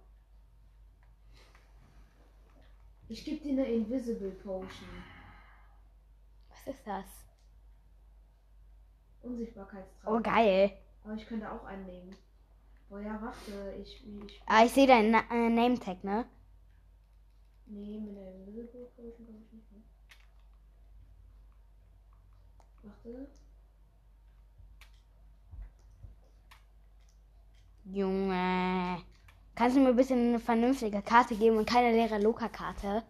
Ich 3.08 3.24
geb 3.24 3.44
dir 3.44 3.52
eine 3.52 3.66
Invisible 3.68 4.32
Potion. 4.32 5.04
Was 6.50 6.76
ist 6.76 6.88
das? 6.88 7.06
Unsichtbarkeitstrank. 9.22 10.18
Oh, 10.18 10.22
geil. 10.22 10.72
Aber 11.04 11.14
ich 11.14 11.26
könnte 11.28 11.52
auch 11.52 11.64
einen 11.66 11.86
nehmen. 11.86 12.16
Oh 12.90 12.98
ja, 12.98 13.20
warte, 13.22 13.76
ich, 13.82 14.06
ich 14.08 14.42
Ah, 14.46 14.64
ich 14.66 14.72
sehe 14.72 14.88
deinen 14.88 15.14
äh, 15.14 15.50
Name-Tag, 15.50 16.04
ne? 16.04 16.26
nehme 17.68 18.10
eine 18.10 18.32
Invisible 18.32 18.86
Potion, 18.96 19.26
glaube 19.26 19.44
ich 19.46 19.54
nicht 19.54 19.72
mehr. 19.72 19.82
Warte. 22.84 23.28
Junge. 27.86 29.15
Kannst 29.56 29.78
du 29.78 29.82
mir 29.82 29.90
ein 29.90 29.96
bisschen 29.96 30.30
eine 30.30 30.40
vernünftige 30.40 31.02
Karte 31.02 31.36
geben 31.36 31.58
und 31.58 31.70
keine 31.70 31.92
leere 31.92 32.22
Loka-Karte? 32.22 33.04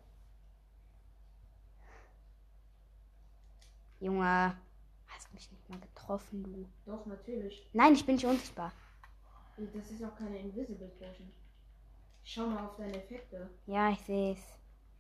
Junge. 4.00 4.56
Hast 5.08 5.34
mich 5.34 5.50
nicht 5.52 5.70
mal 5.70 5.80
getroffen, 5.80 6.44
du. 6.44 6.70
Doch, 6.86 7.06
natürlich. 7.08 7.68
Nein, 7.74 7.94
ich 7.94 8.06
bin 8.06 8.16
nicht 8.16 8.26
unsichtbar. 8.26 8.72
Das 9.58 9.90
ist 9.90 10.04
auch 10.04 10.16
keine 10.16 10.38
Invisible 10.38 10.88
Potion. 11.00 11.32
Schau 12.24 12.48
mal 12.48 12.66
auf 12.66 12.76
deine 12.76 12.96
Effekte. 12.96 13.50
Ja, 13.66 13.90
ich 13.90 14.00
sehe 14.02 14.34
es. 14.34 14.40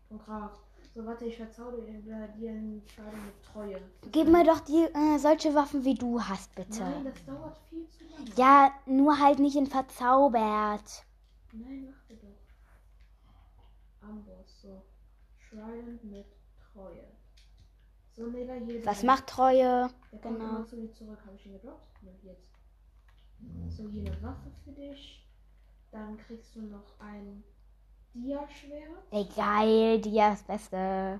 Von 0.07 0.19
Kraft. 0.19 0.61
So, 0.95 1.05
warte, 1.05 1.25
ich 1.25 1.35
verzaubere 1.35 1.81
dir 1.81 2.49
einen 2.51 2.81
Scheidung 2.87 3.25
mit 3.25 3.43
Treue. 3.43 3.81
Gib 4.11 4.29
mir 4.29 4.45
doch 4.45 4.61
die 4.61 4.85
äh, 4.85 5.17
solche 5.19 5.53
Waffen, 5.53 5.83
wie 5.83 5.95
du 5.95 6.21
hast, 6.21 6.55
bitte. 6.55 6.79
Nein, 6.79 7.03
das 7.03 7.25
dauert 7.25 7.57
viel 7.69 7.85
zu 7.89 8.05
lange. 8.05 8.31
Ja, 8.37 8.71
nur 8.85 9.19
halt 9.19 9.39
nicht 9.39 9.57
in 9.57 9.67
verzaubert. 9.67 11.03
Nein, 11.57 11.87
warte 11.87 12.15
doch. 12.21 14.07
Amboss, 14.07 14.61
so. 14.61 14.83
Trident 15.49 16.03
mit 16.03 16.25
Treue. 16.73 17.07
So, 18.11 18.27
Nela, 18.27 18.55
hier. 18.55 18.85
Was 18.85 19.03
macht 19.03 19.27
Treue? 19.27 19.89
Der 20.11 20.19
kommt 20.19 20.39
genau. 20.39 20.57
immer 20.57 20.65
zu 20.65 20.75
dir 20.75 20.91
zurück. 20.91 21.19
Habe 21.25 21.35
ich 21.35 21.45
ihn 21.45 21.53
gedroppt? 21.53 22.03
Ne, 22.03 22.11
jetzt. 22.23 22.51
So, 23.69 23.87
hier 23.89 24.11
eine 24.11 24.21
Waffe 24.21 24.51
für 24.63 24.71
dich. 24.71 25.27
Dann 25.91 26.17
kriegst 26.17 26.55
du 26.55 26.61
noch 26.61 26.99
ein 26.99 27.43
Dia-Schwert. 28.13 29.03
Ey, 29.11 29.27
geil, 29.35 30.01
die 30.01 30.19
ist 30.19 30.47
Beste. 30.47 31.19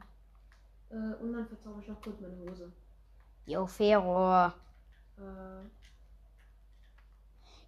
Äh, 0.89 0.95
und 0.95 1.33
dann 1.33 1.45
verzauber 1.45 1.79
ich 1.81 1.87
noch 1.87 2.01
kurz 2.01 2.19
meine 2.19 2.37
Hose. 2.37 2.71
Jo, 3.45 3.65
Fero. 3.67 4.47
Äh, 5.17 5.61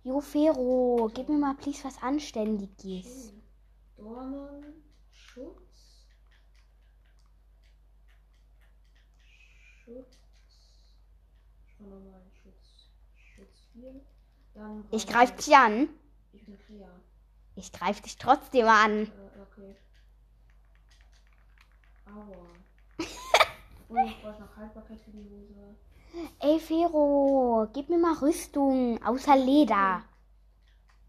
Jo, 0.07 0.21
Fero, 0.21 1.11
gib 1.13 1.27
mir 1.27 1.37
mal 1.37 1.53
please 1.55 1.83
was 1.83 2.01
Anständiges. 2.01 3.33
Dornen, 3.97 4.81
Schutz. 5.11 6.07
Schutz. 9.83 10.17
Ich 11.67 11.79
mach 11.81 11.89
nochmal 11.89 12.21
einen 12.21 12.31
Schutz. 12.31 12.89
Schutz 13.17 13.59
4. 13.73 13.99
Dann 14.53 14.85
Ich 14.91 15.05
greif 15.07 15.35
dich 15.35 15.53
an. 15.53 15.89
Ich 16.31 16.45
bin 16.45 16.57
Krea. 16.57 17.01
Ich 17.57 17.73
greif 17.73 17.99
dich 17.99 18.15
trotzdem 18.15 18.65
an. 18.65 19.07
Äh, 19.07 19.41
okay. 19.41 19.75
Aua. 22.05 22.47
Und 23.89 24.07
ich 24.07 24.21
brauche 24.21 24.39
noch 24.41 24.55
Haltbarkeit 24.55 25.01
für 25.01 25.11
die 25.11 25.29
Hose. 25.29 25.75
Ey, 26.39 26.60
Fero, 26.60 27.67
gib 27.74 27.89
mir 27.89 27.98
mal 27.98 28.13
Rüstung. 28.15 29.01
Außer 29.03 29.36
Leder. 29.36 30.03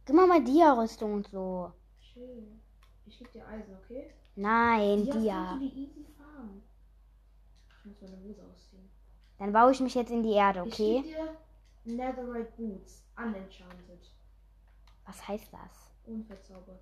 Gib 0.06 0.16
mal 0.16 0.26
mal 0.26 0.42
Dia-Rüstung 0.42 1.14
und 1.14 1.28
so. 1.28 1.72
Schön. 2.00 2.60
Ich 3.06 3.18
gebe 3.18 3.30
dir 3.30 3.46
Eisen, 3.46 3.76
okay? 3.76 4.10
Nein, 4.36 5.04
Dia. 5.04 5.58
Ich 5.60 5.88
muss 7.84 8.00
meine 8.00 8.16
Hose 8.24 8.42
ausziehen. 8.50 8.88
Dann 9.38 9.52
baue 9.52 9.72
ich 9.72 9.80
mich 9.80 9.94
jetzt 9.94 10.10
in 10.10 10.22
die 10.22 10.32
Erde, 10.32 10.62
Ich 10.66 10.72
okay? 10.72 11.02
gebe 11.02 11.08
dir 11.14 11.96
Netherite 11.96 12.52
Boots. 12.56 13.02
Unenchanted. 13.16 14.12
Was 15.06 15.26
heißt 15.28 15.52
das? 15.52 15.90
Unverzaubert. 16.06 16.80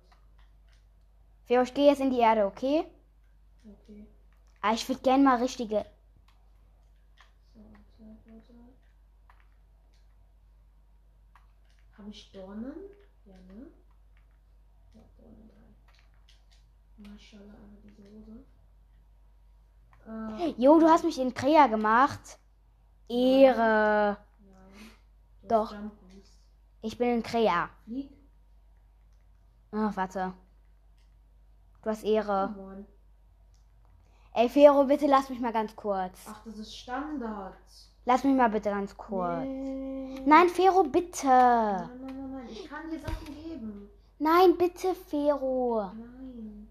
Fero, 1.45 1.63
ich 1.63 1.73
gehe 1.73 1.87
jetzt 1.89 2.01
in 2.01 2.11
die 2.11 2.19
Erde, 2.19 2.45
okay? 2.45 2.85
Okay. 3.65 4.05
Aber 4.61 4.73
ich 4.73 4.87
würde 4.87 5.01
gerne 5.01 5.23
mal 5.23 5.37
richtige. 5.41 5.85
So, 7.53 7.61
warte, 7.99 8.25
warte. 8.25 8.53
Habe 11.97 12.09
ich 12.09 12.31
Dornen? 12.31 12.73
Ja, 13.25 13.35
ne? 13.35 13.67
Ja, 14.93 15.01
Dornen 15.17 15.49
dran. 15.49 17.11
Maschallah, 17.13 17.53
aber 17.53 17.77
diese 17.83 18.03
Hose. 18.03 18.45
Äh, 20.07 20.53
Jo, 20.57 20.79
du 20.79 20.87
hast 20.87 21.03
mich 21.03 21.19
in 21.19 21.33
Krea 21.33 21.67
gemacht. 21.67 22.39
Ehre. 23.09 24.17
nein. 24.39 24.91
Doch. 25.43 25.73
Ich 26.81 26.97
bin 26.97 27.09
in 27.09 27.23
Krea. 27.23 27.69
Flieg. 27.85 28.11
Ach, 29.71 29.95
warte. 29.95 30.33
Du 31.81 31.89
hast 31.89 32.03
Ehre. 32.03 32.85
Ey, 34.33 34.49
Fero, 34.49 34.83
bitte 34.85 35.07
lass 35.07 35.29
mich 35.29 35.39
mal 35.39 35.51
ganz 35.51 35.75
kurz. 35.75 36.25
Ach, 36.27 36.43
das 36.45 36.57
ist 36.57 36.77
Standard. 36.77 37.57
Lass 38.07 38.23
mich 38.23 38.37
mal 38.37 38.49
bitte 38.49 38.69
ganz 38.69 38.95
kurz. 38.95 39.43
Nee. 39.43 40.21
Nein, 40.25 40.47
Fero, 40.47 40.81
bitte. 40.83 41.27
Nein, 41.27 41.89
nein, 41.99 42.15
nein, 42.15 42.31
nein. 42.31 42.47
Ich 42.49 42.69
kann 42.69 42.89
dir 42.89 42.99
Sachen 42.99 43.35
geben. 43.35 43.89
Nein, 44.17 44.57
bitte, 44.57 44.95
Fero. 44.95 45.91
Nein. 45.93 46.69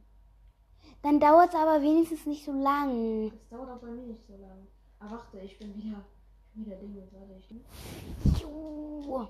Dann 1.03 1.21
dauert 1.21 1.51
es 1.51 1.55
aber 1.55 1.83
wenigstens 1.83 2.25
nicht 2.25 2.43
so 2.43 2.53
lang. 2.53 3.31
Das 3.31 3.51
dauert 3.51 3.71
auch 3.71 3.83
bei 3.83 3.89
mir 3.89 4.07
nicht 4.07 4.27
so 4.27 4.33
lange. 4.33 4.67
Ah, 4.99 5.11
warte, 5.11 5.39
ich 5.41 5.59
bin 5.59 5.77
wieder, 5.77 6.03
ich 6.47 6.55
bin 6.55 6.65
wieder 6.65 6.77
Dinge. 6.77 7.03
Warte, 7.13 7.35
ich. 7.39 8.41
Jo. 8.41 9.29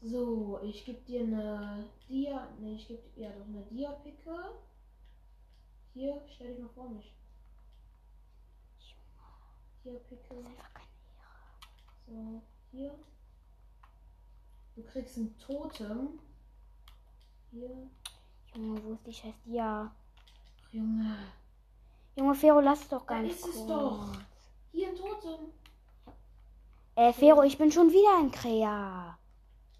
So, 0.00 0.60
ich 0.62 0.82
gebe 0.86 1.00
dir 1.02 1.20
eine 1.20 1.84
Dia. 2.08 2.48
Ne, 2.58 2.72
ich 2.72 2.88
gebe 2.88 3.02
ja 3.16 3.28
doch 3.28 3.46
eine 3.46 3.66
Dia-Picke. 3.70 4.34
Hier, 5.92 6.22
stell 6.26 6.54
dich 6.54 6.58
mal 6.58 6.70
vor 6.74 6.88
mich. 6.88 7.12
Dia-Picke. 9.84 10.34
So, 12.06 12.42
hier. 12.72 12.94
Du 14.76 14.82
kriegst 14.82 15.16
ein 15.18 15.36
Totem. 15.38 16.18
Hier. 17.50 17.90
Junge, 18.54 18.84
wo 18.84 18.92
ist 18.94 19.06
die 19.06 19.12
scheiß 19.12 19.34
Dia? 19.44 19.90
Ach, 19.92 20.72
Junge. 20.72 21.16
Junge, 22.16 22.34
Fero, 22.34 22.60
lass 22.60 22.82
es 22.82 22.88
doch 22.88 23.06
Da 23.06 23.14
ganz 23.20 23.32
ist 23.32 23.42
kurz. 23.42 23.56
es 23.56 23.66
doch. 23.66 24.12
Hier 24.72 24.88
ein 24.88 24.96
Totem. 24.96 25.52
Äh, 26.96 27.12
Fero, 27.12 27.42
ich 27.42 27.58
bin 27.58 27.70
schon 27.70 27.90
wieder 27.90 28.20
in 28.20 28.30
Krea. 28.30 29.18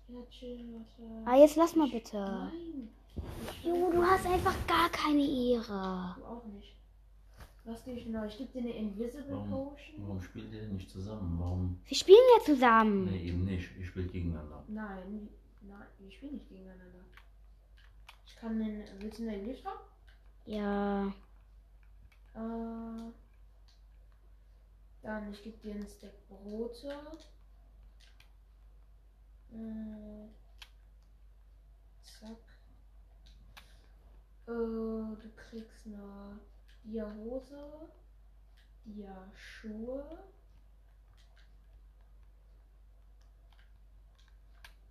Ja, 0.08 0.26
chill, 0.30 0.66
warte. 0.74 1.22
Ah, 1.30 1.36
jetzt 1.36 1.56
lass 1.56 1.74
mal 1.76 1.88
bitte. 1.88 2.18
Nein. 2.18 2.90
Jo, 3.62 3.90
du 3.90 4.04
hast 4.04 4.26
einfach 4.26 4.54
gar 4.66 4.88
keine 4.90 5.22
Ehre. 5.24 6.14
Du 6.18 6.24
auch 6.26 6.44
nicht. 6.44 6.73
Was 7.64 7.82
gebe 7.82 7.98
ich 7.98 8.04
genau? 8.04 8.24
Ich 8.26 8.36
gebe 8.36 8.52
dir 8.52 8.58
eine 8.60 8.72
Invisible 8.76 9.30
Warum, 9.30 9.50
Potion. 9.70 10.02
warum 10.02 10.22
spielt 10.22 10.52
ihr 10.52 10.60
denn 10.60 10.74
nicht 10.74 10.90
zusammen? 10.90 11.38
Warum? 11.40 11.80
Wir 11.86 11.96
spielen 11.96 12.18
ja 12.38 12.44
zusammen. 12.44 13.06
Nee, 13.06 13.28
eben 13.28 13.44
nicht. 13.46 13.70
Ihr 13.78 13.86
spielt 13.86 14.12
gegeneinander. 14.12 14.64
Nein, 14.68 15.30
nein, 15.62 15.86
wir 15.98 16.10
spielen 16.10 16.34
nicht 16.34 16.48
gegeneinander. 16.48 17.04
Ich 18.26 18.36
kann 18.36 18.58
den. 18.58 18.84
Willst 18.98 19.18
du 19.18 19.28
einen 19.28 19.46
Lift 19.46 19.64
haben? 19.64 19.80
Ja. 20.44 21.06
Äh, 22.34 23.12
dann, 25.02 25.32
ich 25.32 25.42
gebe 25.42 25.56
dir 25.58 25.74
einen 25.74 25.88
Stack 25.88 26.12
Brote. 26.28 26.88
Äh, 29.52 30.28
zack. 32.02 32.36
Äh, 34.46 34.50
du 34.52 35.30
kriegst 35.34 35.86
eine 35.86 36.38
Dia-Hose, 36.84 37.88
Dia-Schuhe 38.84 40.24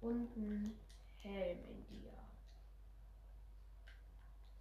und 0.02 0.36
einen 0.36 0.78
Helm 1.22 1.60
in. 1.66 1.84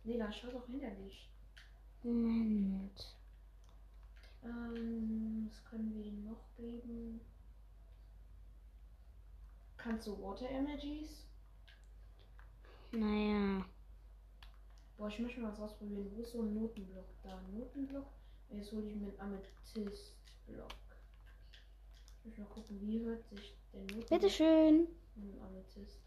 Nee, 0.05 0.19
da 0.19 0.33
schau 0.33 0.51
doch 0.51 0.67
hinter 0.67 0.91
dich. 0.91 1.31
Moment. 2.03 3.17
Ähm, 4.43 5.47
was 5.49 5.65
können 5.65 5.95
wir 5.95 6.05
ihm 6.05 6.25
noch 6.25 6.53
geben? 6.57 7.21
Kannst 9.77 10.09
du 10.09 10.21
Water 10.21 10.49
Energies? 10.51 11.27
Naja. 12.91 13.65
Boah, 14.96 15.08
ich 15.08 15.18
möchte 15.18 15.40
mal 15.40 15.52
was 15.52 15.61
ausprobieren. 15.61 16.11
Wo 16.14 16.22
ist 16.22 16.32
so 16.32 16.42
ein 16.42 16.54
Notenblock? 16.54 17.06
Da, 17.22 17.37
ein 17.38 17.58
Notenblock. 17.58 18.06
Jetzt 18.50 18.72
hole 18.72 18.87
ich 18.87 18.94
mir 18.94 19.08
einen 19.08 19.20
Amethystblock. 19.20 20.75
Ich 22.18 22.25
möchte 22.26 22.40
mal 22.42 22.49
gucken, 22.49 22.80
wie 22.82 23.00
hört 23.00 23.25
sich 23.28 23.56
der 23.72 23.80
Notenblock 23.80 24.08
Bitteschön. 24.08 24.88
Ein 25.16 25.40
Amethyst. 25.42 26.00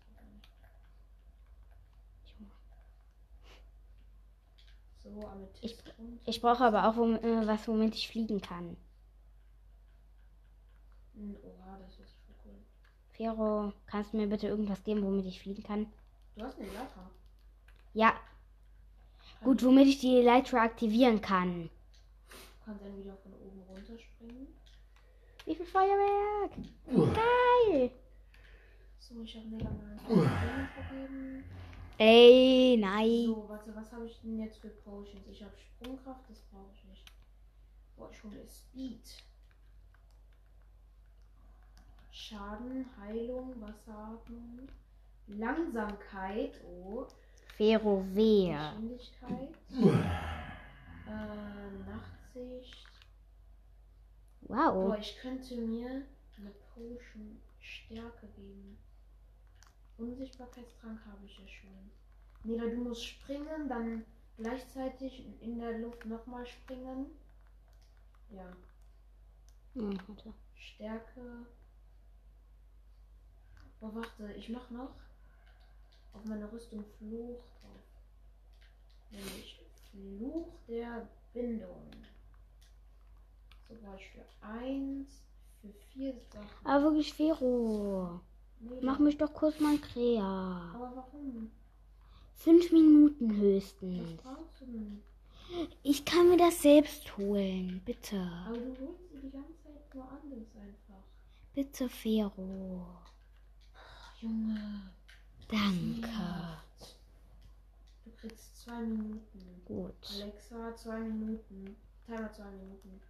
So, 5.03 5.27
Amethyst 5.27 5.83
und. 5.99 6.19
Ich 6.25 6.41
brauche 6.41 6.63
aber 6.63 6.87
auch 6.87 6.97
äh, 6.97 7.47
was, 7.47 7.67
womit 7.67 7.93
ich 7.93 8.07
fliegen 8.07 8.41
kann. 8.41 8.75
Hm, 11.13 11.37
Oha, 11.43 11.77
das 11.79 11.99
ist 11.99 12.15
voll 12.25 12.35
cool. 12.45 12.55
Fero, 13.11 13.73
kannst 13.85 14.13
du 14.13 14.17
mir 14.17 14.27
bitte 14.27 14.47
irgendwas 14.47 14.83
geben, 14.83 15.03
womit 15.03 15.25
ich 15.25 15.39
fliegen 15.41 15.61
kann? 15.63 15.85
Du 16.35 16.43
hast 16.43 16.57
eine 16.59 16.67
Leiter. 16.67 17.11
Ja. 17.93 18.15
Gut, 19.43 19.63
womit 19.63 19.87
ich 19.87 19.99
die 19.99 20.17
Elytra 20.17 20.63
aktivieren 20.63 21.21
kann. 21.21 21.69
Du 22.29 22.65
kannst 22.65 22.83
dann 22.83 22.97
wieder 22.97 23.15
von 23.17 23.33
oben 23.33 23.61
runterspringen. 23.69 24.47
Wie 25.45 25.55
viel 25.55 25.65
Feuerwerk? 25.65 26.51
Geil. 26.87 27.91
So, 28.97 29.21
ich 29.21 29.35
habe 29.35 29.45
mega 29.47 29.69
mal 29.69 29.91
ein 29.91 30.69
vergeben. 30.69 31.43
Ey, 31.97 32.77
nein. 32.79 33.25
So, 33.27 33.47
warte, 33.47 33.75
was 33.75 33.91
habe 33.93 34.05
ich 34.07 34.19
denn 34.21 34.39
jetzt 34.39 34.57
für 34.57 34.69
Potions? 34.69 35.27
Ich 35.27 35.43
habe 35.43 35.53
Sprungkraft, 35.57 36.29
das 36.29 36.41
brauche 36.51 36.71
ich 36.73 36.83
nicht. 36.85 37.05
Boah, 37.95 38.09
ich 38.11 38.23
hole 38.23 38.45
Speed. 38.47 39.23
Schaden, 42.11 42.85
Heilung, 42.99 43.61
Wasseratmung, 43.61 44.67
Langsamkeit, 45.27 46.59
oh, 46.65 47.05
Fero, 47.57 48.03
wer? 48.13 48.73
Geschwindigkeit, 48.79 49.55
äh, 51.07 51.69
Nachtsicht. 51.89 52.87
Wow. 54.41 54.73
Boah, 54.87 54.97
ich 54.97 55.17
könnte 55.21 55.55
mir 55.55 56.05
eine 56.37 56.51
Potion 56.73 57.41
Stärke 57.59 58.27
geben. 58.35 58.77
Unsichtbarkeitstrank 59.97 60.99
habe 61.05 61.25
ich 61.25 61.37
ja 61.39 61.47
schon. 61.47 61.91
Nee, 62.43 62.57
du 62.57 62.75
musst 62.83 63.05
springen, 63.05 63.69
dann 63.69 64.05
gleichzeitig 64.37 65.25
in 65.41 65.57
der 65.57 65.79
Luft 65.79 66.05
nochmal 66.05 66.45
springen. 66.45 67.07
Ja, 68.31 68.55
Hm. 69.75 69.97
Stärke. 70.55 71.45
Oh, 73.81 73.89
warte, 73.93 74.33
ich 74.33 74.49
mach 74.49 74.69
noch 74.71 74.95
auf 76.15 76.25
meine 76.25 76.51
Rüstung 76.51 76.83
Fluch 76.97 77.43
drauf. 77.61 77.83
Nämlich 79.11 79.59
Fluch 79.91 80.47
der 80.67 81.07
Bindung. 81.33 81.91
So 83.67 83.75
brauche 83.81 83.97
ich 83.97 84.07
für 84.09 84.25
eins, 84.45 85.23
für 85.61 85.69
vier 85.91 86.13
Sachen. 86.31 86.47
Aber 86.65 86.83
wirklich, 86.85 87.13
Vero. 87.13 88.19
Nee, 88.59 88.79
Mach 88.81 88.99
mich 88.99 89.17
doch 89.17 89.33
kurz 89.33 89.59
mal 89.59 89.77
Krea. 89.77 90.71
Aber 90.73 90.91
warum? 90.95 91.51
Fünf 92.35 92.71
Minuten 92.71 93.29
Was 93.31 93.37
höchstens. 93.37 94.21
brauchst 94.21 94.61
du 94.61 94.65
denn? 94.65 95.01
Ich 95.83 96.03
kann 96.05 96.29
mir 96.29 96.37
das 96.37 96.61
selbst 96.61 97.17
holen. 97.17 97.81
Bitte. 97.85 98.17
Aber 98.47 98.57
du 98.57 98.87
holst 98.87 99.11
dir 99.11 99.19
die 99.21 99.29
ganze 99.31 99.53
Zeit 99.63 99.93
nur 99.93 100.03
anders 100.09 100.47
einfach. 100.55 101.03
Bitte, 101.53 101.87
Vero. 101.89 102.85
Junge. 104.21 104.91
Danke. 105.47 106.09
Du 108.03 108.11
kriegst 108.11 108.57
zwei 108.57 108.81
Minuten. 108.81 109.61
Gut. 109.65 109.93
Alexa, 110.13 110.75
zwei 110.75 110.99
Minuten. 110.99 111.75
Timer 112.05 112.31
zwei 112.31 112.51
Minuten. 112.51 113.01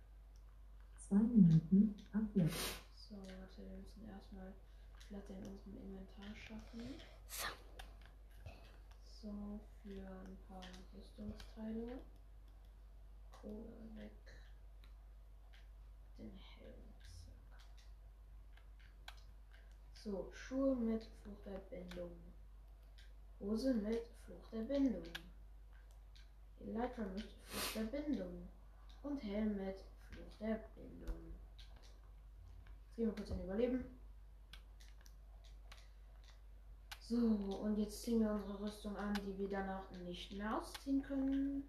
Zwei 0.98 1.15
Minuten 1.15 1.96
ab 2.13 2.24
jetzt. 2.34 2.56
So, 2.96 3.15
warte, 3.15 3.58
wir 3.58 3.77
müssen 3.77 4.10
erstmal 4.10 4.54
Platte 5.08 5.34
in 5.34 5.44
unserem 5.44 5.77
Inventar 5.77 6.36
schaffen. 6.36 6.96
So. 7.30 7.48
So, 9.22 9.60
für 9.84 10.06
ein 10.06 10.38
paar 10.48 10.63
Rüstungsteile. 10.96 12.00
Kohle 13.32 13.89
weg. 13.96 14.12
Den 16.18 16.32
Helm. 16.32 16.94
Zack. 17.24 17.36
So, 20.06 20.30
Schuhe 20.32 20.76
mit 20.76 21.04
Fluch 21.04 21.42
der 21.44 21.58
Bindung. 21.68 22.12
Hose 23.40 23.74
mit 23.74 24.04
Fluch 24.24 24.48
der 24.52 24.60
Bindung. 24.60 25.02
Elytra 26.60 27.06
mit 27.06 27.24
Fluch 27.24 27.74
der 27.74 27.86
Bindung. 27.86 28.48
Und 29.02 29.24
Helm 29.24 29.56
mit 29.56 29.78
Fluch 30.08 30.38
der 30.40 30.64
Bindung. 30.76 31.34
Jetzt 32.86 32.96
gehen 32.96 33.08
wir 33.08 33.16
kurz 33.16 33.32
in 33.32 33.44
Überleben. 33.46 33.84
So, 37.00 37.18
und 37.18 37.80
jetzt 37.80 38.04
ziehen 38.04 38.20
wir 38.20 38.30
unsere 38.30 38.60
Rüstung 38.60 38.96
an, 38.96 39.16
die 39.26 39.36
wir 39.40 39.50
danach 39.50 39.90
nicht 39.90 40.34
mehr 40.34 40.56
ausziehen 40.56 41.02
können. 41.02 41.68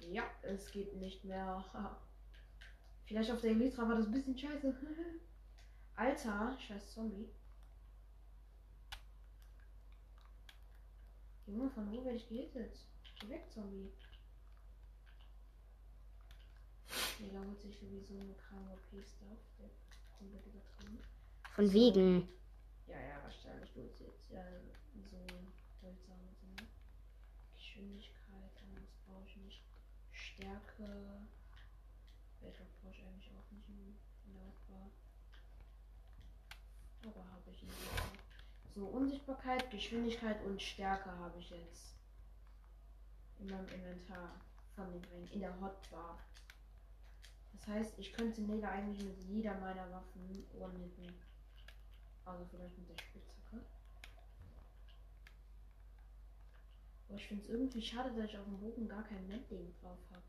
Ja, 0.00 0.24
es 0.42 0.72
geht 0.72 0.96
nicht 0.96 1.24
mehr. 1.24 1.64
Vielleicht 3.04 3.30
auf 3.30 3.40
der 3.40 3.52
Elytra 3.52 3.88
war 3.88 3.94
das 3.94 4.06
ein 4.06 4.12
bisschen 4.12 4.36
scheiße. 4.36 4.74
Alter, 5.94 6.58
scheiß 6.58 6.94
Zombie. 6.94 7.28
Junge, 11.50 11.68
von 11.70 11.90
wo 11.90 12.04
werde 12.04 12.16
ich 12.16 12.28
gehittet? 12.28 12.78
Geh 13.18 13.28
weg, 13.28 13.50
Zombie. 13.50 13.90
Nee, 17.18 17.30
da 17.32 17.40
holt 17.40 17.60
sich 17.60 17.76
sowieso 17.76 18.14
eine 18.20 18.34
kranke 18.34 18.72
OP-Stuff. 18.72 19.38
Der 19.58 19.68
komplett 20.16 20.46
übertrieben. 20.46 20.98
Von 21.54 21.72
wegen. 21.72 22.28
Ja, 22.86 23.00
ja, 23.00 23.22
wahrscheinlich 23.24 23.72
du 23.72 23.80
jetzt 23.80 24.00
ja 24.30 24.44
so 25.10 25.26
seltsame 25.80 26.30
Dinge. 26.40 26.68
Geschwindigkeit, 27.52 28.52
anders 28.62 28.94
brauche 29.04 29.26
ich 29.26 29.36
nicht. 29.36 29.62
Stärke. 30.12 31.26
Welcher 32.40 32.64
brauche 32.80 32.92
ich 32.92 33.02
eigentlich 33.04 33.30
auch 33.32 33.50
nicht 33.50 33.68
in 33.68 34.36
Auswahl. 34.36 34.90
Aber 37.02 37.28
habe 37.28 37.50
ich 37.50 37.62
nicht. 37.62 38.29
So, 38.80 38.86
Unsichtbarkeit, 38.86 39.70
Geschwindigkeit 39.70 40.42
und 40.42 40.62
Stärke 40.62 41.10
habe 41.18 41.38
ich 41.38 41.50
jetzt 41.50 41.96
in 43.38 43.46
meinem 43.48 43.68
Inventar 43.68 44.40
von 44.74 44.90
den 44.90 45.04
Ringen, 45.04 45.28
in 45.32 45.40
der 45.40 45.60
Hotbar. 45.60 46.18
Das 47.52 47.66
heißt, 47.66 47.98
ich 47.98 48.10
könnte 48.14 48.40
Nele 48.40 48.66
eigentlich 48.66 49.04
mit 49.04 49.22
jeder 49.24 49.52
meiner 49.60 49.90
Waffen 49.90 50.46
one-hitten. 50.58 51.14
Also 52.24 52.46
vielleicht 52.46 52.78
mit 52.78 52.88
der 52.88 52.96
Spitzhacke. 53.04 53.62
Aber 57.06 57.18
ich 57.18 57.28
finde 57.28 57.42
es 57.42 57.50
irgendwie 57.50 57.82
schade, 57.82 58.14
dass 58.14 58.30
ich 58.30 58.38
auf 58.38 58.46
dem 58.46 58.60
Bogen 58.60 58.88
gar 58.88 59.02
kein 59.02 59.28
Mending 59.28 59.74
drauf 59.82 59.98
habe. 60.10 60.22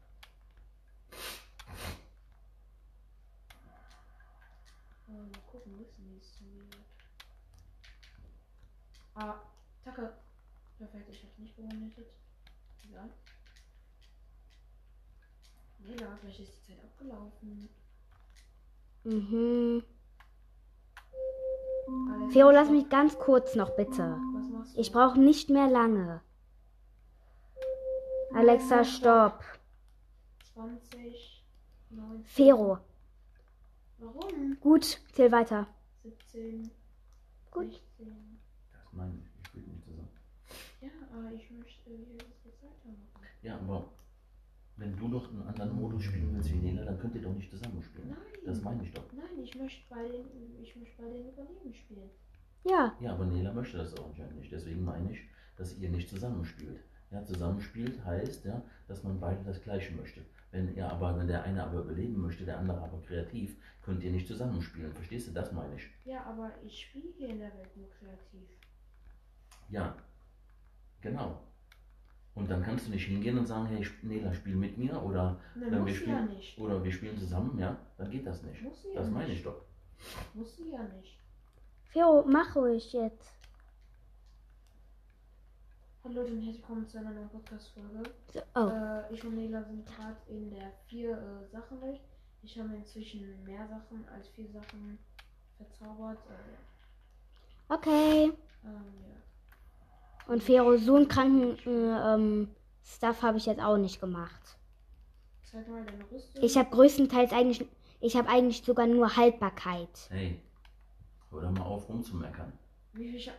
Mal 5.08 5.32
gucken, 5.50 5.78
wo 5.78 5.84
ist 5.84 5.98
denn 5.98 6.10
dieses 6.10 6.38
Zombie? 6.38 6.68
Ah, 9.16 9.36
Tacke. 9.84 10.14
Perfekt, 10.78 11.10
ich 11.10 11.24
hab's 11.24 11.38
nicht 11.38 11.56
gewonnen. 11.56 11.94
Egal. 12.90 13.10
Da, 15.98 16.18
vielleicht 16.22 16.40
ist 16.40 16.54
die 16.56 16.74
Zeit 16.74 16.84
abgelaufen. 16.84 17.70
Mhm. 19.04 19.84
Vero, 22.32 22.52
lass 22.52 22.70
mich 22.70 22.88
ganz 22.90 23.18
kurz 23.18 23.56
noch 23.56 23.76
bitte. 23.76 24.18
Was 24.34 24.50
machst 24.50 24.76
du? 24.76 24.82
Ich 24.82 24.92
brauche 24.92 25.20
nicht 25.20 25.50
mehr 25.50 25.68
lange. 25.70 26.22
Alexa, 28.34 28.86
stopp. 28.86 29.44
20, 30.54 31.44
19. 31.90 32.26
Vero. 32.26 32.78
Warum? 33.98 34.58
Gut, 34.60 35.02
zähl 35.14 35.32
weiter. 35.32 35.68
17, 36.04 36.72
Gut. 37.52 37.82
16. 37.98 38.31
Das 38.92 38.98
meine 38.98 39.14
ich, 39.16 39.26
ich 39.40 39.48
spiele 39.48 39.68
nicht 39.68 39.86
zusammen. 39.86 40.10
Ja, 40.82 40.90
aber 41.14 41.32
ich 41.34 41.50
möchte 41.52 41.90
hier 41.90 42.18
das 42.18 42.44
jetzt 42.44 42.62
weitermachen. 42.62 43.26
Ja, 43.42 43.56
aber 43.56 43.90
wenn 44.76 44.98
du 44.98 45.08
doch 45.08 45.30
einen 45.30 45.44
anderen 45.44 45.76
Modus 45.76 46.04
spielen 46.04 46.34
willst 46.34 46.52
wie 46.52 46.58
Nela, 46.58 46.84
dann 46.84 47.00
könnt 47.00 47.16
ihr 47.16 47.22
doch 47.22 47.34
nicht 47.34 47.50
zusammen 47.50 47.82
spielen. 47.82 48.10
Nein. 48.10 48.18
Das 48.46 48.62
meine 48.62 48.84
ich 48.84 48.92
doch. 48.92 49.06
Nein, 49.14 49.44
ich 49.44 49.56
möchte 49.56 49.82
bei 49.90 50.04
den, 50.04 50.26
ich 50.62 50.76
möchte 50.76 51.02
bei 51.02 51.10
den 51.10 51.30
Überleben 51.30 51.74
spielen. 51.74 52.10
Ja. 52.66 52.94
Ja, 53.00 53.14
aber 53.14 53.26
Nela 53.26 53.54
möchte 53.54 53.78
das 53.78 53.98
auch 53.98 54.10
anscheinend 54.10 54.38
nicht. 54.40 54.52
Deswegen 54.52 54.84
meine 54.84 55.12
ich, 55.12 55.22
dass 55.56 55.78
ihr 55.78 55.90
nicht 55.90 56.10
zusammenspielt. 56.10 56.82
Ja, 57.12 57.24
zusammenspielt 57.24 58.04
heißt 58.04 58.44
ja, 58.46 58.62
dass 58.90 59.04
man 59.04 59.20
beide 59.22 59.44
das 59.46 59.62
Gleiche 59.62 59.94
möchte. 59.94 60.22
Wenn 60.52 60.76
ihr 60.76 60.90
aber, 60.90 61.18
wenn 61.18 61.28
der 61.28 61.44
eine 61.44 61.64
aber 61.64 61.80
überleben 61.80 62.20
möchte, 62.20 62.44
der 62.44 62.58
andere 62.58 62.82
aber 62.82 63.02
kreativ, 63.02 63.56
könnt 63.82 64.04
ihr 64.04 64.12
nicht 64.12 64.28
zusammenspielen. 64.28 64.92
Verstehst 64.94 65.30
du? 65.30 65.32
Das 65.32 65.54
meine 65.54 65.76
ich. 65.76 65.90
Ja, 66.04 66.26
aber 66.26 66.52
ich 66.66 66.82
spiele 66.88 67.10
hier 67.18 67.30
in 67.30 67.40
der 67.40 67.54
Welt 67.54 67.78
nur 67.78 67.90
kreativ. 67.90 68.50
Ja, 69.72 69.96
genau. 71.02 71.40
Und 72.36 72.50
dann 72.50 72.62
kannst 72.64 72.88
du 72.88 72.92
nicht 72.92 73.06
hingehen 73.06 73.38
und 73.38 73.46
sagen, 73.46 73.68
hey, 73.68 73.86
Nela, 74.04 74.34
spiel 74.34 74.56
mit 74.56 74.78
mir 74.78 75.02
oder, 75.02 75.40
Ne, 75.56 75.66
Wenn 75.72 75.86
wir 75.86 75.94
ja 75.94 76.00
spielen- 76.00 76.28
nicht. 76.30 76.58
oder 76.58 76.84
wir 76.84 76.92
spielen 76.92 77.18
zusammen, 77.18 77.58
ja, 77.58 77.78
dann 77.98 78.10
geht 78.12 78.26
das 78.26 78.42
nicht. 78.44 78.62
Muss 78.62 78.82
sie 78.82 78.90
ja 78.90 78.96
Das 79.02 79.10
meine 79.10 79.28
nicht. 79.30 79.38
ich 79.40 79.44
doch. 79.44 79.62
Muss 80.34 80.56
sie 80.58 80.72
ja 80.72 80.84
nicht. 80.84 81.18
Vero, 81.86 82.24
mach 82.28 82.56
ruhig 82.56 82.92
jetzt. 82.94 83.32
Hallo 86.04 86.16
Leute 86.22 86.32
und 86.34 86.38
herzlich 86.42 86.58
willkommen 86.62 86.88
zu 86.88 86.98
einer 86.98 87.12
neuen 87.12 87.30
Podcast-Folge. 87.30 88.04
So, 88.34 88.42
oh. 88.56 88.68
Äh, 88.70 89.14
ich 89.14 89.24
und 89.24 89.36
Nela 89.36 89.64
sind 89.64 89.86
gerade 89.86 90.18
in 90.28 90.50
der 90.50 90.72
vier 90.88 91.12
äh. 91.52 91.98
Ich 92.44 92.58
habe 92.60 92.76
inzwischen 92.76 93.44
mehr 93.44 93.68
Sachen 93.68 94.04
als 94.10 94.28
vier 94.30 94.50
Sachen 94.50 94.98
verzaubert. 95.58 96.18
Äh, 96.30 97.74
Okay. 97.74 98.24
ähm, 98.66 98.94
ja. 99.08 99.16
Und 100.32 100.42
Vero, 100.42 100.78
so 100.78 100.96
einen 100.96 101.10
kranken 101.10 101.58
äh, 101.68 102.14
ähm, 102.14 102.56
Stuff 102.86 103.22
habe 103.22 103.38
ich 103.38 103.48
jetzt 103.48 103.60
auch 103.60 103.76
nicht 103.76 104.00
gemacht. 104.00 104.58
Zeig 105.44 105.68
mal 105.68 105.84
deine 105.84 106.10
Rüstung. 106.10 106.42
Ich 106.42 106.58
habe 106.58 106.70
größtenteils 106.70 107.34
eigentlich, 107.34 107.68
ich 108.00 108.16
habe 108.16 108.30
eigentlich 108.30 108.64
sogar 108.64 108.88
nur 108.88 109.18
Haltbarkeit. 109.18 109.90
Hey, 110.10 110.42
hör 111.32 111.42
doch 111.42 111.52
mal 111.52 111.64
auf 111.64 111.90
rumzumeckern. 111.90 112.54
Wie 112.94 113.10
viel 113.10 113.20
Scha 113.20 113.34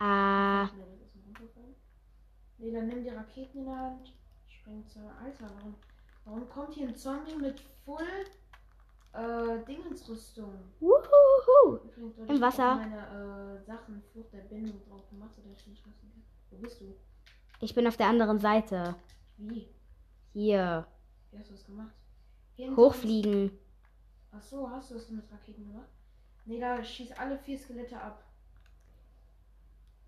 Ah. 0.00 0.68
Nee, 2.58 2.72
dann 2.72 2.88
nimm 2.88 3.04
die 3.04 3.10
Raketen 3.10 3.58
in 3.60 3.64
der 3.66 3.78
Hand. 3.78 4.12
Spring 4.48 4.84
zur. 4.88 5.02
Alter, 5.22 5.48
warum, 5.54 5.76
warum 6.24 6.48
kommt 6.48 6.74
hier 6.74 6.88
ein 6.88 6.96
Zombie 6.96 7.36
mit 7.36 7.60
Full 7.84 8.02
äh, 9.16 9.64
Dingensrüstung? 9.64 10.72
Übrigens, 10.80 12.18
Im 12.30 12.40
Wasser. 12.40 12.80
Ich 12.80 12.88
meine 12.90 13.58
äh, 13.58 13.64
Sachen, 13.64 14.02
Flucht 14.12 14.32
der 14.32 14.42
Bindung 14.42 14.80
drauf 14.88 15.08
gemacht, 15.08 15.32
oder 15.38 15.52
ich 15.52 15.66
nicht 15.66 15.86
lassen 15.86 16.10
kann. 16.12 16.22
Wo 16.50 16.56
bist 16.58 16.80
du? 16.80 16.94
Ich 17.60 17.74
bin 17.74 17.86
auf 17.86 17.96
der 17.96 18.08
anderen 18.08 18.38
Seite. 18.38 18.94
Wie? 19.38 19.68
Hier. 20.32 20.86
Wie 21.30 21.38
hast 21.38 21.48
du 21.48 21.54
das 21.54 21.64
gemacht? 21.64 21.94
Hinter 22.56 22.76
Hochfliegen. 22.76 23.50
Ach 24.32 24.42
so, 24.42 24.70
hast 24.70 24.90
du 24.90 24.94
das 24.94 25.10
mit 25.10 25.30
Raketen 25.30 25.66
gemacht? 25.66 25.88
Nee, 26.44 26.60
da 26.60 26.82
schieß 26.82 27.12
alle 27.12 27.38
vier 27.38 27.58
Skelette 27.58 28.00
ab. 28.00 28.22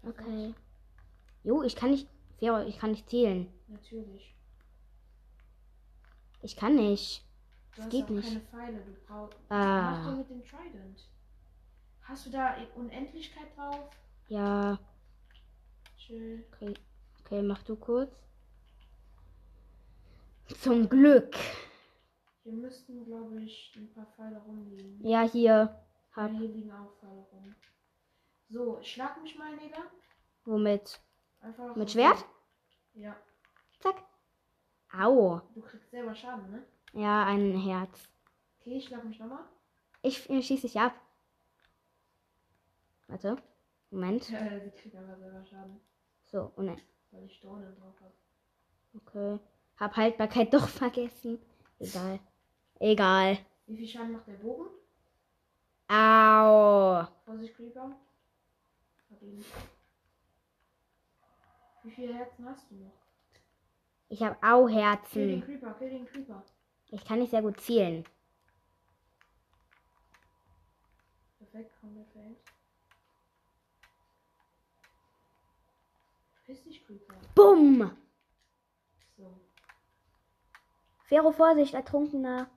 Okay. 0.03 0.55
Jo, 1.43 1.63
ich 1.63 1.75
kann 1.75 1.91
nicht. 1.91 2.09
Vero, 2.39 2.61
ich 2.63 2.79
kann 2.79 2.91
nicht 2.91 3.09
zählen. 3.09 3.53
Natürlich. 3.67 4.35
Ich 6.41 6.57
kann 6.57 6.77
nicht. 6.77 7.28
Du 7.79 7.85
hast 7.85 7.91
geht 7.91 8.11
nicht. 8.11 8.27
keine 8.29 8.41
Pfeile, 8.41 8.81
du 8.81 8.93
brauchst. 9.07 9.39
Ah. 9.51 9.93
Mach 9.93 10.07
doch 10.11 10.17
mit 10.19 10.31
dem 10.31 10.45
Trident. 10.45 11.09
Hast 12.03 12.27
du 12.27 12.31
da 12.31 12.57
Unendlichkeit 12.75 13.57
drauf? 13.57 13.89
Ja, 14.27 14.81
Chill. 15.97 16.45
okay. 16.53 16.75
Okay, 17.21 17.41
mach 17.43 17.63
du 17.63 17.77
kurz. 17.77 18.13
Zum 20.61 20.89
Glück. 20.89 21.37
Hier 22.43 22.53
müssten, 22.53 23.05
glaube 23.05 23.43
ich, 23.43 23.73
ein 23.77 23.93
paar 23.95 24.07
Pfeile 24.07 24.39
rumliegen. 24.39 25.07
Ja, 25.07 25.23
hier. 25.23 25.53
Ja, 25.53 25.85
Hab. 26.17 26.31
hier 26.33 26.49
liegen 26.49 26.73
auch 26.73 26.97
Pfeile 26.99 27.21
rum. 27.31 27.55
So, 28.49 28.83
schlag 28.83 29.23
mich 29.23 29.39
mal, 29.39 29.55
Nela. 29.55 29.85
Womit? 30.47 31.01
Einfach. 31.41 31.77
Mit 31.77 31.93
Schwert? 31.93 32.25
Ja. 32.95 33.15
Zack. 33.79 34.03
Au. 34.93 35.43
Du 35.55 35.61
kriegst 35.61 35.91
selber 35.93 36.15
Schaden, 36.15 36.51
ne? 36.51 36.65
Ja, 36.93 37.25
ein 37.27 37.57
Herz. 37.61 38.09
Okay, 38.61 38.77
ich 38.79 38.87
schlag 38.87 39.05
mich 39.05 39.19
nochmal. 39.19 39.45
Ich 40.03 40.29
äh, 40.31 40.43
schieße 40.43 40.67
dich 40.67 40.79
ab. 40.79 40.95
Warte. 43.09 43.37
Moment. 43.91 44.29
Ja, 44.31 44.61
sie 44.61 44.71
kriegt 44.71 44.95
aber 44.97 45.17
selber 45.17 45.45
Schaden, 45.45 45.81
So, 46.25 46.53
oh 46.57 46.63
nein. 46.63 46.81
weil 47.11 47.25
ich 47.25 47.41
Dornen 47.41 47.75
drauf 47.77 47.95
habe. 48.01 48.13
Okay. 48.95 49.41
Hab 49.79 49.97
Haltbarkeit 49.97 50.53
doch 50.55 50.69
vergessen. 50.69 51.39
Egal. 51.79 52.21
Egal. 52.81 53.39
Wie 53.67 53.77
viel 53.77 53.89
Schaden 53.89 54.13
macht 54.13 54.27
der 54.27 54.35
Bogen? 54.35 54.67
Au. 55.89 57.07
Vorsicht, 57.25 57.55
Creeper. 57.57 57.97
Hab 59.11 59.23
ihn. 59.23 59.45
Wie 61.83 61.91
viele 61.91 62.15
Herzen 62.15 62.45
hast 62.45 62.71
du 62.71 62.75
noch? 62.75 62.93
Ich 64.11 64.23
habe 64.23 64.37
Au 64.43 64.67
Kill 64.67 64.75
den 64.75 64.83
Herzen. 64.83 65.43
Creeper, 65.43 65.75
kill 65.75 65.91
den 65.91 66.07
Creeper. 66.07 66.45
Ich 66.91 67.05
kann 67.05 67.19
nicht 67.19 67.31
sehr 67.31 67.43
gut 67.43 67.61
zielen. 67.61 68.05
Perfekt, 71.39 71.81
komplett 71.81 72.09
verhängt. 72.13 72.39
Verpiss 76.35 76.65
dich, 76.65 76.87
Creeper. 76.87 77.15
Bumm. 77.35 77.97
So. 79.17 79.41
Vero, 81.05 81.31
Vorsicht, 81.31 81.75
Ertrunkener. 81.75 82.49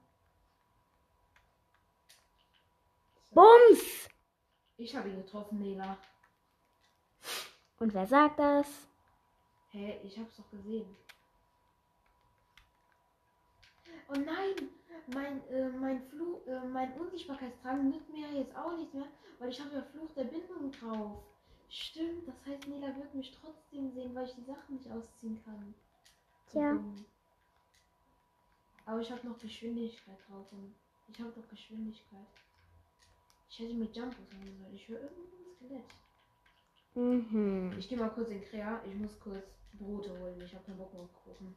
so. 3.31 3.41
Bums. 3.41 4.09
Ich 4.77 4.95
habe 4.95 5.09
ihn 5.09 5.17
getroffen, 5.17 5.59
Nela. 5.59 5.97
Und 7.79 7.93
wer 7.93 8.05
sagt 8.07 8.39
das? 8.39 8.67
Hä, 9.71 9.99
ich 10.03 10.17
hab's 10.17 10.37
doch 10.37 10.49
gesehen. 10.51 10.95
Oh 14.11 14.19
nein! 14.19 14.69
Mein, 15.07 15.47
äh, 15.47 15.69
mein 15.69 16.01
Fluch, 16.09 16.45
äh, 16.45 16.67
mein 16.67 16.93
Unsichtbarkeitstrang 16.93 17.89
nützt 17.89 18.09
mir 18.09 18.29
jetzt 18.31 18.55
auch 18.55 18.75
nichts 18.77 18.93
mehr, 18.93 19.07
weil 19.39 19.49
ich 19.49 19.59
habe 19.59 19.75
ja 19.75 19.81
Fluch 19.81 20.11
der 20.11 20.25
Bindung 20.25 20.71
drauf. 20.71 21.23
Stimmt, 21.69 22.27
das 22.27 22.35
heißt, 22.45 22.67
Nela 22.67 22.95
wird 22.97 23.15
mich 23.15 23.31
trotzdem 23.31 23.89
sehen, 23.91 24.13
weil 24.13 24.25
ich 24.25 24.35
die 24.35 24.43
Sachen 24.43 24.75
nicht 24.75 24.91
ausziehen 24.91 25.41
kann. 25.43 25.73
Tja. 26.49 26.77
Aber 28.85 28.99
ich 28.99 29.11
habe 29.11 29.25
noch 29.25 29.39
Geschwindigkeit 29.39 30.17
drauf 30.27 30.45
und 30.51 30.75
ich 31.07 31.19
habe 31.19 31.31
doch 31.31 31.47
Geschwindigkeit. 31.47 32.27
Ich 33.49 33.59
hätte 33.59 33.73
mit 33.73 33.95
Jump 33.95 34.13
sagen 34.13 34.57
sollen. 34.57 34.75
Ich 34.75 34.87
höre 34.87 35.01
irgendwo 35.01 35.23
ein 35.23 35.55
Skelett. 35.55 35.85
Mhm. 36.95 37.75
Ich 37.77 37.87
gehe 37.87 37.97
mal 37.97 38.09
kurz 38.09 38.29
in 38.29 38.41
Krea. 38.41 38.81
Ich 38.85 38.95
muss 38.95 39.17
kurz 39.19 39.45
Brote 39.73 40.17
holen. 40.19 40.41
Ich 40.41 40.53
habe 40.53 40.65
keinen 40.65 40.77
Bock 40.77 40.93
mehr 40.93 41.03
auf 41.03 41.23
Kuchen. 41.23 41.55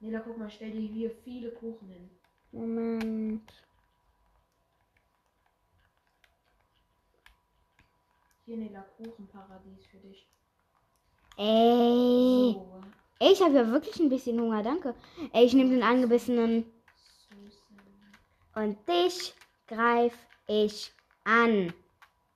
Nela, 0.00 0.20
guck 0.20 0.38
mal, 0.38 0.50
stell 0.50 0.70
dir 0.70 0.88
hier 0.88 1.10
viele 1.24 1.50
Kuchen 1.50 1.88
hin. 1.88 2.10
Moment. 2.52 3.52
Hier, 8.46 8.56
Nela, 8.56 8.82
Kuchenparadies 8.96 9.86
für 9.86 9.98
dich. 9.98 10.28
Ey. 11.36 12.52
So. 12.54 12.80
Ey, 13.20 13.32
ich 13.32 13.42
habe 13.42 13.54
ja 13.54 13.70
wirklich 13.70 13.98
ein 13.98 14.08
bisschen 14.08 14.40
Hunger, 14.40 14.62
danke. 14.62 14.94
Ey, 15.32 15.44
ich 15.44 15.54
nehme 15.54 15.70
den 15.70 15.82
angebissenen. 15.82 16.64
Und 18.54 18.76
dich 18.88 19.34
greif 19.66 20.14
ich 20.46 20.92
an. 21.24 21.72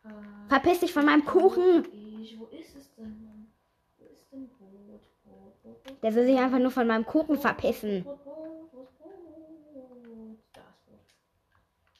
Äh, 0.04 0.08
Verpiss 0.48 0.80
dich 0.80 0.92
von 0.92 1.06
meinem 1.06 1.24
Kuchen. 1.24 1.86
Ich, 2.20 2.38
wo 2.38 2.46
ist 2.46 2.76
es 2.76 2.92
denn, 2.94 3.24
Mann? 3.24 3.52
Wo 3.98 4.04
ist 4.06 4.30
denn 4.30 4.48
Brot? 4.48 5.00
Brot, 5.24 5.62
Brot, 5.62 5.84
Brot. 5.84 5.91
Der 6.02 6.14
will 6.14 6.26
sich 6.26 6.38
einfach 6.38 6.58
nur 6.58 6.70
von 6.70 6.86
meinem 6.86 7.06
Kuchen 7.06 7.38
verpissen. 7.38 8.04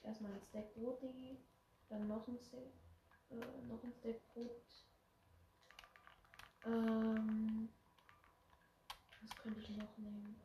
Erstmal 0.05 0.33
ein 0.33 0.41
Stack 0.49 0.75
Brot, 0.75 1.01
Digi. 1.03 1.39
Dann 1.89 2.09
noch 2.09 2.27
ein 2.27 2.39
Stack. 2.39 2.59
Äh, 3.31 3.37
noch 3.69 3.83
ein 3.85 3.93
Stack 4.01 4.21
Brot. 4.35 4.51
Ähm. 6.67 7.69
Was 9.23 9.37
könnte 9.43 9.61
ich 9.61 9.77
noch 9.77 9.97
nehmen? 9.99 10.37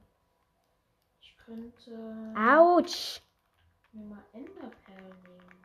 Ich 1.22 1.36
könnte 1.38 2.34
Autsch. 2.38 3.22
mir 3.91 4.04
mal 4.06 4.24
Enderperlen 4.34 5.17
nehmen. 5.24 5.63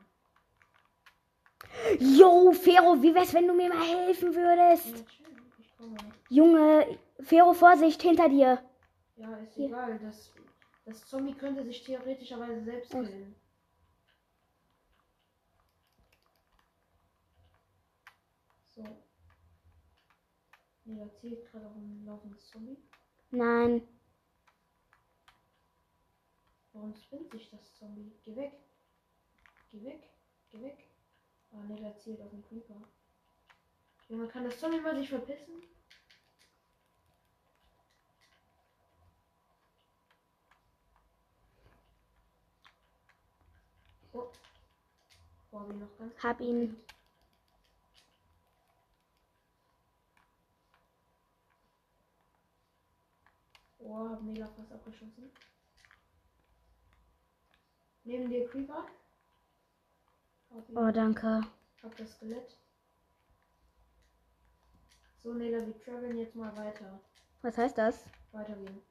Yo, 2.18 2.52
Fero, 2.52 3.02
wie 3.02 3.14
wär's, 3.14 3.34
wenn 3.34 3.46
du 3.46 3.54
mir 3.54 3.68
mal 3.68 3.84
helfen 3.86 4.32
Ja, 4.32 4.38
würdest? 4.38 4.86
schön. 5.12 5.26
Ich 5.58 5.76
komme. 5.76 5.96
Junge, 6.28 6.98
Fero, 7.24 7.52
Vorsicht, 7.52 8.02
hinter 8.02 8.28
dir. 8.28 8.62
Ja, 9.16 9.36
ist 9.36 9.54
Hier. 9.54 9.66
egal. 9.66 9.98
Das, 10.00 10.32
das 10.84 11.06
Zombie 11.06 11.34
könnte 11.34 11.64
sich 11.64 11.82
theoretischerweise 11.84 12.62
selbst 12.64 12.90
killen. 12.90 13.34
So. 18.74 18.84
Nee, 20.84 20.98
da 20.98 21.14
zählt 21.14 21.44
gerade 21.50 21.66
auf 21.66 21.76
ein 21.76 22.04
laufendes 22.04 22.48
Zombie. 22.48 22.76
Nein. 23.30 23.86
Warum 26.72 26.94
spinnt 26.96 27.30
sich 27.30 27.50
das 27.50 27.74
Zombie? 27.74 28.12
Geh 28.24 28.34
weg. 28.34 28.52
Geh 29.70 29.84
weg. 29.84 30.10
Geh 30.50 30.62
weg. 30.62 30.88
Ah, 31.52 31.62
nee, 31.68 31.80
da 31.80 31.94
zählt 31.96 32.20
auf 32.20 32.32
einen 32.32 32.42
Creeper. 32.42 32.76
Junge, 34.08 34.26
kann 34.28 34.44
das 34.44 34.58
Zombie 34.58 34.80
mal 34.80 34.96
sich 34.96 35.08
verpissen? 35.08 35.62
Oh. 44.12 44.30
Hab 45.52 45.70
ich 45.70 45.76
noch 45.76 45.98
ganz 45.98 46.22
Hab 46.22 46.40
ihn. 46.40 46.76
Oh, 53.78 54.08
hab 54.08 54.22
mega 54.22 54.46
fast 54.46 54.72
abgeschossen. 54.72 55.30
Neben 58.04 58.30
dir 58.30 58.48
Creeper. 58.48 58.86
Ihn. 60.68 60.76
Oh, 60.76 60.90
danke. 60.90 61.42
hab 61.82 61.96
das 61.96 62.12
Skelett. 62.12 62.56
So, 65.22 65.32
Nela, 65.32 65.64
wir 65.66 65.78
traveln 65.80 66.18
jetzt 66.18 66.34
mal 66.34 66.56
weiter. 66.56 67.00
Was 67.42 67.56
heißt 67.56 67.78
das? 67.78 68.04
Weitergehen. 68.32 68.82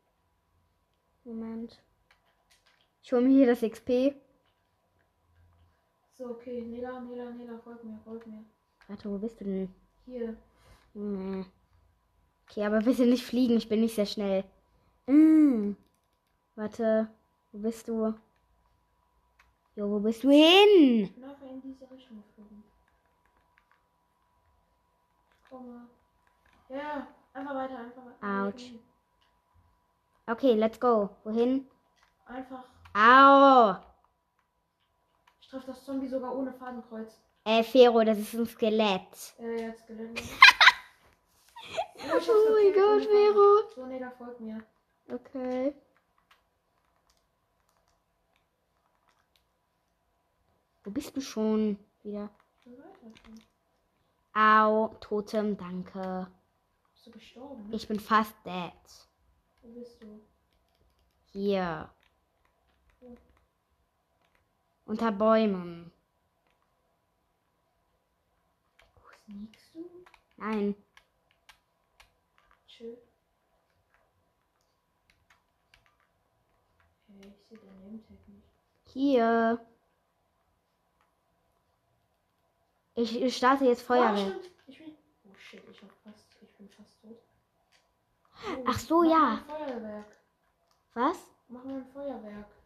Moment. 1.23 1.81
Ich 3.03 3.11
hole 3.11 3.21
mir 3.21 3.33
hier 3.33 3.47
das 3.47 3.61
XP. 3.61 4.15
So, 6.13 6.25
okay, 6.31 6.61
Nela, 6.61 6.99
Nela, 6.99 7.31
Nela, 7.31 7.57
folg 7.63 7.83
mir, 7.83 7.99
folg 8.03 8.27
mir. 8.27 8.43
Warte, 8.87 9.09
wo 9.09 9.17
bist 9.17 9.39
du 9.39 9.45
denn? 9.45 9.75
Hier. 10.05 10.35
Nee. 10.93 11.45
Okay, 12.49 12.65
aber 12.65 12.81
bitte 12.81 13.05
nicht 13.05 13.25
fliegen, 13.25 13.57
ich 13.57 13.69
bin 13.69 13.81
nicht 13.81 13.95
sehr 13.95 14.05
schnell. 14.05 14.43
Mm. 15.07 15.73
Warte, 16.55 17.09
wo 17.51 17.59
bist 17.59 17.87
du? 17.87 18.13
Jo, 19.75 19.89
wo 19.89 19.99
bist 19.99 20.23
du 20.23 20.29
hin? 20.29 21.03
Ich 21.03 21.15
bin 21.15 21.23
einfach 21.23 21.47
in 21.47 21.61
diese 21.61 21.89
Richtung 21.89 22.21
geflogen. 22.21 22.63
Ich 25.41 25.49
komme. 25.49 25.87
Ja, 26.69 27.07
einfach 27.33 27.55
weiter, 27.55 27.77
einfach 27.79 28.03
weiter. 28.05 28.47
Autsch. 28.47 28.73
Okay, 30.27 30.55
let's 30.55 30.79
go. 30.79 31.09
Wohin? 31.23 31.65
Einfach. 32.25 32.65
Au! 32.93 33.90
Ich 35.51 35.57
treffe 35.57 35.71
das 35.73 35.83
Zombie 35.83 36.07
sogar 36.07 36.33
ohne 36.33 36.53
Fadenkreuz. 36.53 37.19
Äh, 37.43 37.61
Fero, 37.61 38.05
das 38.05 38.17
ist 38.17 38.33
ein 38.35 38.45
Skelett. 38.45 39.33
Äh, 39.37 39.63
ja, 39.63 39.67
hab's 42.09 42.29
Oh 42.29 42.53
mein 42.53 42.73
Gott, 42.73 43.03
Vero. 43.03 43.69
So, 43.75 43.85
nee, 43.85 43.99
da 43.99 44.11
folgt 44.11 44.39
mir. 44.39 44.63
Okay. 45.11 45.75
Wo 50.85 50.91
bist 50.91 51.17
du 51.17 51.21
schon? 51.21 51.77
Wieder. 52.01 52.29
Ich 52.59 52.63
bin 52.63 52.77
weiter 52.77 53.11
schon. 53.21 53.37
Au, 54.33 54.95
Totem, 55.01 55.57
danke. 55.57 56.31
Bist 56.93 57.07
du 57.07 57.11
gestorben? 57.11 57.67
Ich 57.73 57.89
bin 57.89 57.99
fast 57.99 58.35
dead. 58.45 58.71
Wo 59.61 59.67
bist 59.73 60.01
du? 60.01 60.21
Hier. 61.33 61.89
Unter 64.91 65.13
Bäumen. 65.13 65.89
Sneakst 69.23 69.73
du? 69.73 69.89
Nein. 70.35 70.75
Chill. 72.67 72.97
Okay, 77.07 77.29
ich 77.33 77.47
sehe 77.47 77.57
dein 77.59 77.79
Nametag 77.79 78.27
nicht. 78.27 78.49
Hier. 78.87 79.65
Ich 82.95 83.37
starte 83.37 83.63
jetzt 83.63 83.83
Oh, 83.83 83.93
Feuerwehr. 83.93 84.17
stimmt. 84.27 84.51
Ich 84.67 84.77
bin. 84.77 84.97
Oh 85.23 85.35
shit, 85.37 85.63
ich, 85.69 85.81
hab 85.81 85.91
fast, 86.03 86.25
ich 86.41 86.51
bin 86.57 86.67
fast 86.67 87.01
tot. 87.01 87.17
Oh, 88.57 88.63
Ach 88.67 88.77
so, 88.77 89.03
ja. 89.03 89.41
Feuerwerk. 89.47 90.17
Was? 90.95 91.17
Mach 91.47 91.63
mal 91.63 91.77
ein 91.77 91.85
Feuerwerk. 91.93 92.60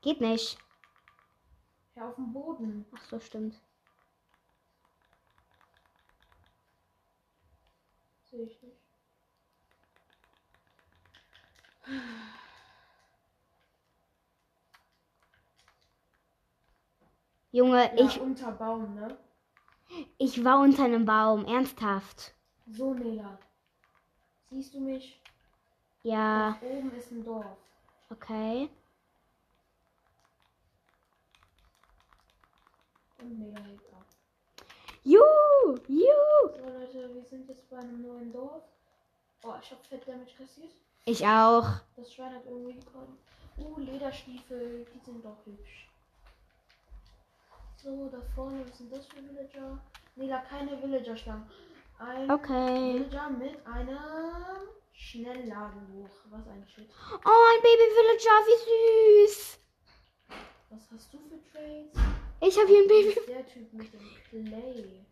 Geht 0.00 0.20
nicht. 0.20 0.58
Ja, 1.94 2.08
auf 2.08 2.14
dem 2.14 2.32
Boden. 2.32 2.86
Ach 2.94 3.02
so, 3.04 3.18
stimmt. 3.20 3.60
Sehe 8.30 8.42
ich 8.44 8.62
nicht. 8.62 8.76
Junge, 17.50 17.90
Ja, 17.98 18.04
ich, 18.06 18.20
unter 18.20 18.52
Baum, 18.52 18.94
ne? 18.94 19.16
ich 20.18 20.44
war 20.44 20.60
unter 20.60 20.84
einem 20.84 21.04
Baum. 21.04 21.44
Ernsthaft. 21.46 22.34
So, 22.66 22.92
Nela. 22.94 23.38
Siehst 24.50 24.74
du 24.74 24.80
mich? 24.80 25.22
Ja, 26.02 26.58
Da 26.60 26.66
oben 26.66 26.92
ist 26.92 27.10
ein 27.10 27.24
Dorf. 27.24 27.56
okay. 28.10 28.68
Und 33.20 33.54
hebt 33.66 33.92
ab. 33.92 34.04
Juhu, 35.04 35.78
juhu. 35.88 36.56
So, 36.56 36.68
Leute, 36.78 37.14
wir 37.14 37.24
sind 37.24 37.48
jetzt 37.48 37.68
bei 37.70 37.78
einem 37.78 38.02
neuen 38.02 38.32
Dorf. 38.32 38.62
Oh, 39.44 39.54
ich 39.62 39.70
hab 39.70 39.84
Fett 39.86 40.06
Damage 40.06 40.34
kassiert. 40.36 40.72
Ich 41.04 41.26
auch. 41.26 41.66
Das 41.96 42.12
Schwein 42.12 42.34
hat 42.34 42.44
irgendwie 42.46 42.74
gekommen. 42.78 43.18
Uh, 43.56 43.78
Lederstiefel, 43.78 44.86
die 44.94 44.98
sind 45.04 45.24
doch 45.24 45.44
hübsch. 45.44 45.88
So, 47.76 48.08
da 48.08 48.20
vorne, 48.34 48.64
was 48.68 48.78
sind 48.78 48.92
das 48.92 49.06
für 49.06 49.16
Villager? 49.22 49.78
Nee, 50.16 50.28
da 50.28 50.38
keine 50.38 50.80
Villager-Schlangen. 50.80 51.48
Ein 51.98 52.30
Okay. 52.30 52.94
Villager 52.94 53.30
mit 53.30 53.66
einem 53.66 54.68
Schnellladenbuch. 54.92 56.10
Was 56.30 56.46
ein 56.48 56.66
Shit. 56.68 56.88
Oh, 57.24 57.44
ein 57.54 57.62
Baby 57.62 57.86
Villager, 57.96 58.38
wie 58.46 59.26
süß. 59.26 59.58
Was 60.70 60.90
hast 60.92 61.12
du 61.14 61.18
für 61.18 61.40
Trades? 61.50 61.92
Ich 62.40 62.56
habe 62.56 62.68
hier 62.68 62.78
ein 62.82 62.88
Baby. 62.88 63.20
der 63.28 63.46
Typ 63.46 63.72
mit 63.72 63.92
dem 63.92 64.00
Clay. 64.30 65.04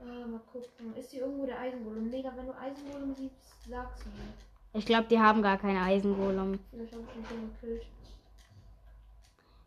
Äh, 0.00 0.26
mal 0.26 0.40
gucken. 0.52 0.94
Ist 0.96 1.10
hier 1.10 1.22
irgendwo 1.22 1.46
der 1.46 1.58
Eisengolem? 1.60 2.10
Da 2.10 2.32
wenn 2.36 2.46
du 2.46 2.56
Eisengolem 2.58 3.14
siehst, 3.14 3.34
sag's 3.68 4.04
mir. 4.06 4.78
Ich 4.78 4.86
glaube, 4.86 5.06
die 5.08 5.18
haben 5.18 5.42
gar 5.42 5.58
keine 5.58 5.80
Eisengolem. 5.82 6.58
Vielleicht 6.70 6.92
habe 6.94 7.02
ich 7.04 7.28
schon 7.28 7.38
den 7.38 7.52
gekillt. 7.54 7.86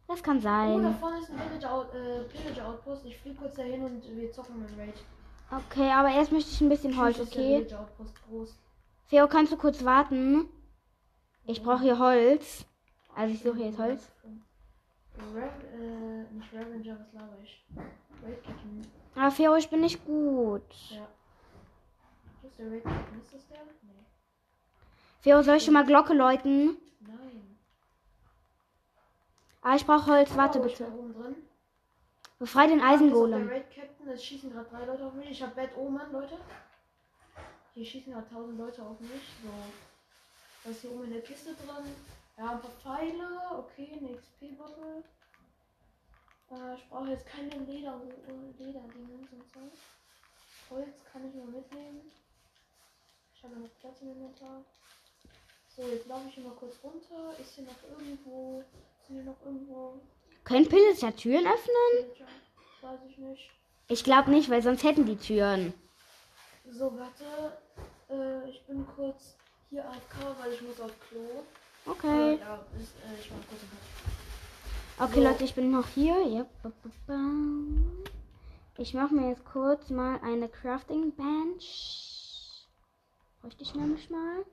Das 0.08 0.22
kann 0.22 0.38
Oh, 0.38 0.42
da 0.42 0.44
sein. 0.84 0.96
vorne 1.00 1.20
ist 1.20 1.30
ein 1.32 1.40
Villager, 1.40 1.74
Out, 1.74 1.94
äh, 1.94 2.24
Pillager 2.24 2.68
Outpost. 2.70 3.06
Ich 3.06 3.18
fliege 3.18 3.36
kurz 3.38 3.56
dahin 3.56 3.84
und 3.84 4.04
wir 4.16 4.32
zocken 4.32 4.60
mit 4.62 4.70
Raid. 4.78 4.94
Okay, 5.52 5.90
aber 5.92 6.10
erst 6.12 6.32
möchte 6.32 6.50
ich 6.52 6.62
ein 6.62 6.70
bisschen 6.70 6.98
Holz, 6.98 7.20
okay? 7.20 7.66
Feo, 9.08 9.28
kannst 9.28 9.52
du 9.52 9.58
kurz 9.58 9.84
warten? 9.84 10.50
Ich 11.46 11.62
brauche 11.64 11.82
hier 11.84 12.00
Holz. 12.00 12.66
Also 13.16 13.34
ich 13.34 13.42
suche 13.44 13.60
jetzt 13.64 13.78
Holz. 13.80 14.12
Rev, 15.34 15.52
äh, 15.74 16.34
nicht 16.34 16.54
Revenger, 16.54 17.00
was 17.00 17.14
laber 17.14 17.38
ich? 17.44 17.66
Raid 18.24 18.44
Captain. 18.44 18.82
Aber 19.16 19.32
Feo, 19.32 19.56
ich 19.56 19.70
bin 19.70 19.82
nicht 19.82 20.06
gut. 20.06 20.64
Ja. 20.90 21.08
Ist 22.44 22.60
der 22.60 22.72
Raid 22.72 22.84
Captain? 22.84 23.22
Ist 23.22 23.34
das 23.34 23.48
der? 23.48 23.64
Nee. 23.82 24.06
Feo, 25.22 25.42
soll 25.42 25.58
ich 25.58 25.64
schon 25.64 25.74
mal 25.74 25.86
Glocke 25.86 26.14
läuten? 26.14 26.78
Nein. 27.00 27.58
Ah, 29.62 29.76
ich 29.76 29.86
brauche 29.86 30.08
Holz. 30.08 30.36
Warte 30.36 30.60
oh, 30.60 30.64
bitte. 30.64 30.88
Befrei 32.38 32.68
den 32.68 32.80
Der 32.80 32.90
Eisengolem. 32.90 33.48
Raid 33.48 33.72
Captain, 33.74 34.08
es 34.10 34.24
schießen 34.24 34.52
gerade 34.52 34.70
drei 34.70 34.86
Leute 34.86 35.06
auf 35.06 35.14
mich. 35.14 35.32
Ich 35.32 35.42
habe 35.42 35.56
Bad 35.56 35.76
Omen, 35.78 36.12
Leute. 36.12 36.38
Hier 37.74 37.86
schießen 37.86 38.14
gerade 38.14 38.30
tausend 38.30 38.58
Leute 38.58 38.84
auf 38.84 39.00
mich. 39.00 39.10
So. 39.44 39.50
Was 40.64 40.76
ist 40.76 40.82
hier 40.82 40.92
oben 40.92 41.06
in 41.06 41.12
der 41.12 41.22
Kiste 41.22 41.54
drin? 41.54 41.94
Ja, 42.38 42.52
ein 42.52 42.62
paar 42.62 42.72
Pfeile. 42.72 43.28
Okay, 43.58 43.90
eine 43.98 44.18
XP-Bottle. 44.18 45.04
Äh, 46.52 46.76
ich 46.76 46.90
brauche 46.90 47.10
jetzt 47.10 47.26
keine 47.26 47.50
Leder, 47.66 48.02
Lederdinge 48.58 49.28
und 49.32 49.52
so. 49.54 49.60
Holz 50.70 51.04
kann 51.12 51.28
ich 51.28 51.36
mal 51.36 51.46
mitnehmen. 51.46 52.12
Ich 53.34 53.44
habe 53.44 53.56
noch 53.56 53.70
Platz 53.80 54.02
im 54.02 54.12
Inventar. 54.12 54.64
So, 55.76 55.84
jetzt 55.84 56.08
laufe 56.08 56.28
ich 56.28 56.36
hier 56.36 56.44
mal 56.44 56.56
kurz 56.56 56.76
runter. 56.84 57.40
Ist 57.40 57.56
hier 57.56 57.66
noch 57.66 57.98
irgendwo. 57.98 58.64
Sind 59.08 59.16
hier 59.16 59.26
noch 59.26 59.46
irgendwo. 59.46 60.00
Können 60.44 60.68
Pillager 60.68 61.16
Türen 61.16 61.48
öffnen? 61.48 62.28
Weiß 62.82 63.00
ich 63.10 63.18
nicht. 63.18 63.50
Ich 63.88 64.04
glaube 64.04 64.32
nicht, 64.32 64.50
weil 64.50 64.62
sonst 64.62 64.84
hätten 64.84 65.06
die 65.06 65.18
Türen. 65.18 65.74
So, 66.70 66.92
warte. 66.98 67.58
Äh, 68.10 68.50
ich 68.50 68.64
bin 68.66 68.86
kurz 68.96 69.36
hier 69.70 69.86
AFK, 69.86 70.36
weil 70.40 70.54
ich 70.54 70.62
muss 70.62 70.80
auf 70.82 70.92
Klo. 71.08 71.44
Okay. 71.86 72.40
Okay. 74.98 75.24
Leute, 75.24 75.44
ich 75.44 75.54
bin 75.54 75.72
noch 75.72 75.88
hier. 75.90 76.48
Ich 78.78 78.94
mache 78.94 79.14
mir 79.14 79.30
jetzt 79.30 79.46
kurz 79.46 79.90
mal 79.90 80.20
eine 80.22 80.50
Crafting 80.50 81.12
Bench. 81.16 82.66
Bräuchte 83.42 83.64
ich 83.64 83.76
nämlich 83.76 84.10
mal. 84.10 84.46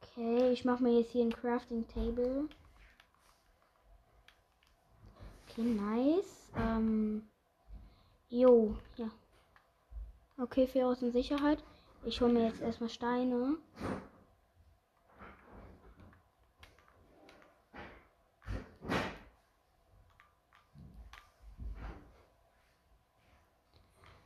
Okay, 0.00 0.52
ich 0.52 0.64
mache 0.64 0.82
mir 0.82 0.98
jetzt 1.00 1.10
hier 1.10 1.24
ein 1.24 1.32
Crafting 1.32 1.86
Table. 1.88 2.48
Okay, 5.48 5.62
nice. 5.62 6.50
Ähm, 6.56 7.28
jo, 8.28 8.76
ja. 8.96 9.10
Okay, 10.38 10.66
für 10.66 10.86
aus 10.86 11.02
in 11.02 11.12
Sicherheit. 11.12 11.62
Ich 12.04 12.20
hole 12.20 12.32
mir 12.32 12.46
jetzt 12.48 12.60
erstmal 12.60 12.90
Steine. 12.90 13.56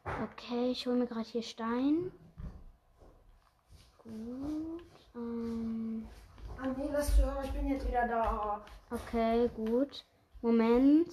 Okay, 0.04 0.70
ich 0.70 0.86
hole 0.86 0.96
mir 0.96 1.06
gerade 1.06 1.28
hier 1.28 1.42
Stein. 1.42 2.10
Gut. 4.02 4.82
Ähm, 5.14 6.08
Ah, 6.60 6.66
nee, 6.76 6.88
lass 6.90 7.16
hören, 7.18 7.44
ich 7.44 7.52
bin 7.52 7.68
jetzt 7.68 7.86
wieder 7.86 8.08
da. 8.08 8.64
okay, 8.90 9.48
gut. 9.54 10.04
Moment. 10.42 11.12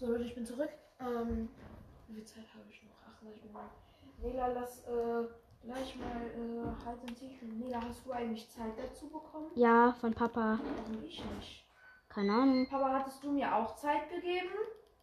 So, 0.00 0.06
Leute, 0.06 0.24
ich 0.24 0.34
bin 0.34 0.46
zurück. 0.46 0.70
Ähm, 1.00 1.48
wie 2.08 2.14
viel 2.14 2.24
Zeit 2.24 2.46
habe 2.54 2.64
ich 2.70 2.82
noch? 2.82 2.90
Ach, 3.06 3.22
ich 3.22 3.44
noch. 3.52 3.70
Nela, 4.18 4.48
lass 4.48 4.84
äh, 4.86 5.28
gleich 5.62 5.96
mal 5.96 6.26
äh, 6.26 6.84
halt 6.84 6.98
in 7.06 7.14
sich. 7.14 7.42
Nela, 7.42 7.82
hast 7.82 8.04
du 8.06 8.12
eigentlich 8.12 8.48
Zeit 8.50 8.72
dazu 8.76 9.08
bekommen? 9.08 9.50
Ja, 9.54 9.92
von 10.00 10.14
Papa. 10.14 10.58
Warum 10.62 11.04
ich 11.04 11.22
nicht? 11.24 11.66
Keine 12.08 12.32
Ahnung. 12.32 12.66
Papa, 12.68 12.92
hattest 12.94 13.22
du 13.22 13.32
mir 13.32 13.54
auch 13.54 13.76
Zeit 13.76 14.08
gegeben? 14.10 14.48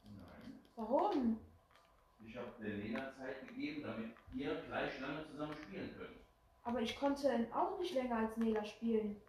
Nein. 0.03 0.59
Warum? 0.75 1.39
Ich 2.19 2.35
habe 2.35 2.51
der 2.59 2.69
Lena 2.69 3.13
Zeit 3.13 3.47
gegeben, 3.47 3.83
damit 3.83 4.15
ihr 4.33 4.55
gleich 4.67 4.99
lange 4.99 5.25
zusammen 5.25 5.55
spielen 5.63 5.95
könnt. 5.97 6.17
Aber 6.63 6.81
ich 6.81 6.99
konnte 6.99 7.47
auch 7.53 7.79
nicht 7.79 7.93
länger 7.93 8.17
als 8.17 8.35
Nela 8.37 8.65
spielen. 8.65 9.21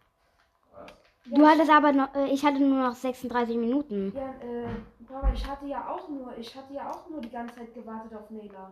Was? 0.73 0.91
Du 1.29 1.45
hattest 1.45 1.69
aber 1.69 1.91
noch, 1.91 2.13
äh, 2.15 2.27
ich 2.27 2.43
hatte 2.45 2.59
nur 2.59 2.81
noch 2.87 2.95
36 2.95 3.57
Minuten. 3.57 4.13
Ja, 4.15 4.29
äh, 4.41 4.67
Papa, 5.05 5.31
ich 5.33 5.45
hatte 5.45 5.65
ja 5.65 5.89
auch 5.89 6.07
nur, 6.07 6.37
ich 6.37 6.55
hatte 6.55 6.73
ja 6.73 6.89
auch 6.89 7.09
nur 7.09 7.21
die 7.21 7.29
ganze 7.29 7.55
Zeit 7.55 7.73
gewartet 7.73 8.13
auf 8.13 8.29
Nela. 8.29 8.71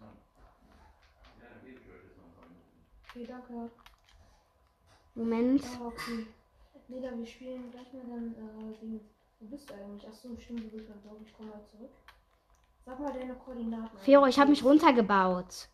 Ja. 0.00 0.06
Okay, 3.10 3.26
danke. 3.26 3.70
Moment. 5.14 5.64
Ah, 5.80 5.86
okay. 5.86 6.26
Nela, 6.88 7.16
wir 7.16 7.26
spielen 7.26 7.70
gleich 7.70 7.92
mal 7.92 8.02
dann, 8.08 8.34
äh, 8.34 8.78
Ding. 8.80 9.00
Wo 9.40 9.46
bist 9.46 9.68
du 9.68 9.74
eigentlich? 9.74 10.06
Achso, 10.06 10.28
stimmt, 10.38 10.64
du 10.64 10.68
bist 10.76 10.88
dann 10.88 11.02
doch. 11.02 11.16
Ich 11.24 11.36
komme 11.36 11.50
mal 11.50 11.60
zurück. 11.70 11.90
Sag 12.86 13.00
mal 13.00 13.12
deine 13.12 13.34
Koordinaten. 13.34 13.98
Fero, 13.98 14.26
ich 14.26 14.38
habe 14.38 14.50
mich 14.50 14.62
runtergebaut. 14.64 15.68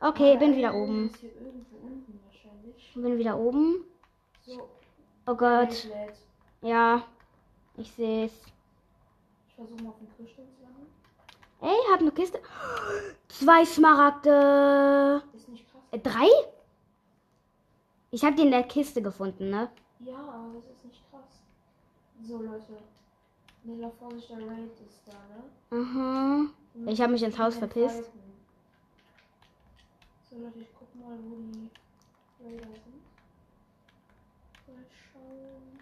Okay, 0.00 0.34
Ah, 0.34 0.38
bin 0.38 0.56
wieder 0.56 0.70
der 0.72 0.80
oben. 0.80 1.10
Bin 2.94 3.18
wieder 3.18 3.38
oben. 3.38 3.84
So, 4.44 4.68
Oh 5.26 5.34
Gott. 5.34 5.88
Ja. 6.60 7.02
Ich 7.76 7.92
sehe 7.92 8.26
es. 8.26 8.32
Ich 9.48 9.54
versuche 9.54 9.82
mal 9.82 9.90
auf 9.90 9.98
den 9.98 10.08
Kirchturm 10.16 10.46
zu 10.56 10.62
landen. 10.62 10.86
Ey, 11.60 11.76
hab 11.92 12.00
eine 12.00 12.10
Kiste. 12.10 12.40
Zwei 13.28 13.64
Smaragde. 13.64 15.22
Ist 15.34 15.48
nicht 15.48 15.70
krass. 15.70 15.82
Äh, 15.90 15.98
drei? 15.98 16.28
Ich 18.10 18.24
habe 18.24 18.36
die 18.36 18.42
in 18.42 18.50
der 18.50 18.64
Kiste 18.64 19.00
gefunden, 19.00 19.48
ne? 19.50 19.70
Ja, 20.00 20.18
aber 20.18 20.54
das 20.54 20.76
ist 20.76 20.84
nicht 20.84 21.02
krass. 21.10 21.40
So, 22.22 22.42
Leute. 22.42 22.78
Nella 23.64 23.90
Vorsicht, 23.90 24.28
der 24.28 24.38
Raid 24.38 24.72
ist 24.86 25.02
da, 25.06 25.12
ne? 25.30 25.82
Aha. 25.82 26.46
Ich 26.90 27.00
hab 27.00 27.10
mich 27.10 27.22
ins 27.22 27.38
Haus 27.38 27.56
verpisst. 27.56 28.10
So, 30.28 30.38
Leute, 30.38 30.58
ich 30.60 30.68
guck 30.78 30.94
mal, 30.96 31.16
wo 31.22 31.36
die 31.36 31.70
Raider 32.44 32.66
sind. 32.66 33.02
Mal 34.66 34.84
schauen. 34.90 35.78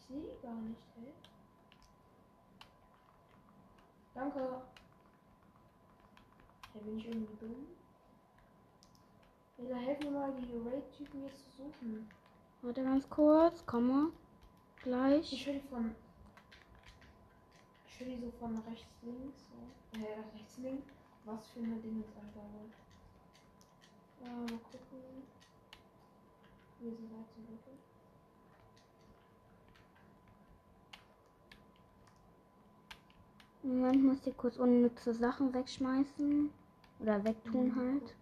Ich 0.00 0.03
sehe 0.14 0.36
gar 0.42 0.54
nicht, 0.54 0.80
ey. 0.96 1.12
Danke. 4.14 4.62
Hey, 6.72 6.82
bin 6.82 6.98
ich 6.98 7.06
irgendwie 7.06 7.36
dumm? 7.36 7.66
Nella, 9.56 9.76
helf 9.76 9.98
mir 10.00 10.10
mal, 10.10 10.32
die 10.36 10.68
Raid-Typen 10.68 11.24
jetzt 11.24 11.44
zu 11.44 11.50
suchen. 11.62 12.08
Warte 12.62 12.82
ganz 12.82 13.08
kurz. 13.08 13.64
Komme. 13.66 14.10
Ich 14.76 14.82
Gleich. 14.82 15.46
höre 15.46 15.54
die 15.54 15.68
von. 15.68 15.94
Ich 17.86 18.00
höre 18.00 18.08
die 18.08 18.20
so 18.20 18.30
von 18.38 18.56
rechts, 18.58 19.02
links. 19.02 19.44
So. 19.92 20.00
Äh, 20.00 20.20
rechts, 20.34 20.58
links. 20.58 20.92
Was 21.24 21.46
für 21.48 21.60
eine 21.60 21.76
Dingensangabe. 21.76 22.70
Äh, 24.22 24.28
mal 24.28 24.46
gucken. 24.46 25.22
Wir 26.80 26.90
sind 26.90 27.10
weit 27.12 27.30
zum 27.32 27.46
Glück. 27.46 27.83
Moment, 33.64 34.04
muss 34.04 34.26
ich 34.26 34.36
kurz 34.36 34.58
unnütze 34.58 35.14
Sachen 35.14 35.54
wegschmeißen. 35.54 36.50
Oder 37.00 37.24
wegtun 37.24 37.68
Mhm, 37.68 37.76
halt. 37.76 38.14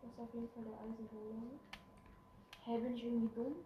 Das 0.00 0.10
ist 0.12 0.20
auf 0.20 0.32
jeden 0.32 0.48
Fall 0.50 0.62
der 0.62 0.74
Eisenholm. 0.74 1.58
Hä, 2.64 2.78
bin 2.78 2.94
ich 2.94 3.04
irgendwie 3.04 3.34
dumm? 3.34 3.56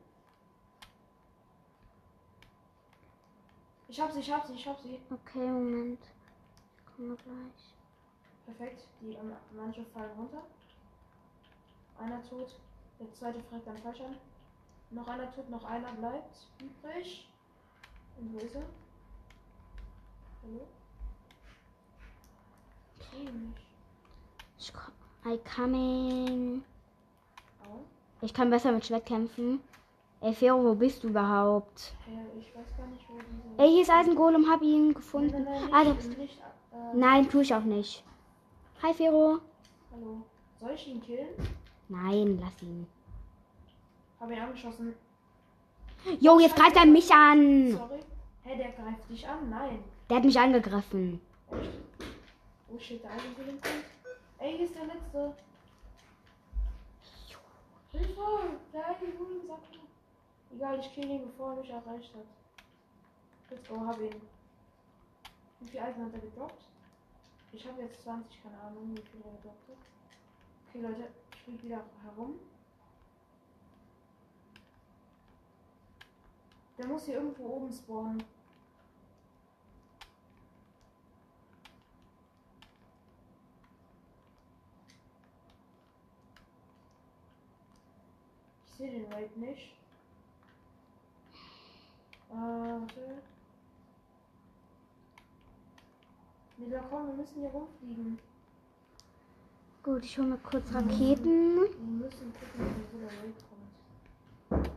Ich 3.89 4.01
hab 4.01 4.13
sie, 4.13 4.21
ich 4.21 4.33
hab 4.33 4.47
sie, 4.47 4.55
ich 4.55 4.67
hab 4.67 4.81
sie. 4.81 4.99
Okay, 5.11 5.47
Moment. 5.47 5.99
Ich 6.79 6.97
komme 6.97 7.17
gleich. 7.17 7.75
Perfekt. 8.47 8.83
Die 9.01 9.13
ähm, 9.13 9.33
manche 9.55 9.85
fallen 9.87 10.13
runter. 10.19 10.43
Einer 11.99 12.23
tot. 12.29 12.57
Der 12.99 13.13
zweite 13.13 13.41
fragt 13.43 13.67
dann 13.67 13.79
falsch 13.79 14.01
an. 14.01 14.17
Noch 14.91 15.07
einer 15.07 15.31
tot, 15.35 15.51
noch 15.51 15.65
einer 15.65 15.93
bleibt 15.93 16.47
übrig. 16.61 17.29
Und 18.19 18.35
wo 18.35 18.39
ist 18.39 18.55
er? 18.55 18.65
Hallo? 20.43 20.61
Ich 23.01 23.07
sehe 23.09 23.29
ihn 23.29 23.49
nicht. 23.51 23.67
Ich 24.59 24.73
ko- 24.73 24.93
I 25.31 25.39
coming. 25.57 26.63
Au. 27.65 27.81
Ich 28.21 28.33
kann 28.35 28.51
besser 28.51 28.73
mit 28.73 28.85
Schwert 28.87 29.07
kämpfen. 29.07 29.61
Ey, 30.23 30.35
Fero, 30.35 30.63
wo 30.63 30.75
bist 30.75 31.03
du 31.03 31.09
überhaupt? 31.09 31.95
Hä, 32.07 32.19
ich 32.39 32.55
weiß 32.55 32.77
gar 32.77 32.87
nicht, 32.89 33.09
wo 33.09 33.15
diese. 33.19 33.63
Ey, 33.63 33.71
hier 33.71 33.83
ist 33.83 33.91
Eisengolem, 33.91 34.51
hab 34.51 34.61
ihn 34.63 34.93
gefunden. 34.93 35.45
nein, 35.45 35.45
nein, 35.45 35.69
Ah, 35.73 35.85
da 35.85 35.91
nicht, 35.91 35.97
bist 35.97 36.15
du. 36.15 36.21
nicht, 36.21 36.39
äh, 36.73 36.95
Nein, 36.97 37.29
tu 37.31 37.41
ich 37.41 37.55
auch 37.55 37.63
nicht. 37.65 38.05
Hi, 38.83 38.93
Fero. 38.93 39.39
Hallo. 39.93 40.23
Soll 40.59 40.73
ich 40.73 40.89
ihn 40.89 41.01
killen? 41.01 41.29
Nein, 41.89 42.39
lass 42.41 42.63
ihn. 42.63 42.87
Hab 44.21 44.31
ihn 44.31 44.39
angeschossen. 44.39 44.95
Jo, 46.21 46.39
jetzt 46.39 46.55
greift 46.57 46.77
er 46.77 46.87
mich 46.87 47.11
an. 47.13 47.73
Sorry. 47.73 48.01
Hä, 48.45 48.57
der 48.59 48.73
greift 48.73 49.09
dich 49.09 49.27
an? 49.27 49.49
Nein. 49.51 49.83
Der 50.11 50.17
hat 50.17 50.25
mich 50.25 50.41
angegriffen. 50.41 51.21
Oh 52.69 52.77
shit, 52.81 53.01
der 53.01 53.13
eine 53.13 53.21
kommt. 53.21 53.65
Ey, 54.39 54.57
hier 54.57 54.67
ist 54.67 54.75
der 54.75 54.87
letzte. 54.87 55.37
Hilfe! 57.93 58.59
Der 58.73 58.87
eine 58.87 59.15
Jungen 59.17 59.47
sagt. 59.47 59.79
Egal, 60.53 60.81
ich 60.81 60.93
kill 60.93 61.09
ihn, 61.09 61.27
bevor 61.27 61.53
er 61.53 61.61
mich 61.61 61.71
erreicht 61.71 62.13
hat. 62.13 62.27
Let's 63.51 63.69
go, 63.69 63.87
hab 63.87 64.01
ihn. 64.01 64.21
Wie 65.61 65.69
viel 65.69 65.81
Eisen 65.81 66.05
hat 66.05 66.13
er 66.15 66.19
gedroppt? 66.19 66.65
Ich 67.53 67.69
habe 67.69 67.83
jetzt 67.83 68.03
20, 68.03 68.43
keine 68.43 68.61
Ahnung, 68.63 68.91
wie 68.91 69.03
viel 69.03 69.21
er 69.25 69.37
gedroppt 69.37 69.69
hat. 69.69 69.77
Okay, 70.69 70.81
Leute, 70.81 71.09
ich 71.35 71.43
fliege 71.43 71.63
wieder 71.63 71.85
herum. 72.03 72.35
Der 76.79 76.89
muss 76.89 77.05
hier 77.05 77.15
irgendwo 77.15 77.45
oben 77.45 77.73
spawnen. 77.73 78.25
Sehe 88.81 88.91
den 88.91 89.13
Raid 89.13 89.37
nicht. 89.37 89.77
Äh, 92.31 92.35
warte. 92.35 93.23
Nee, 96.57 96.71
da 96.71 96.81
komm, 96.89 97.09
wir 97.09 97.15
müssen 97.15 97.41
hier 97.41 97.51
rumfliegen. 97.51 98.19
Gut, 99.83 100.05
ich 100.05 100.19
hole 100.19 100.29
mir 100.29 100.39
kurz 100.39 100.73
Raketen. 100.73 101.57
Wir 101.57 102.07
müssen 102.07 102.33
gucken, 102.33 102.85
wo 102.93 102.99
der 102.99 103.09
Raid 103.09 103.35
kommt. 104.49 104.71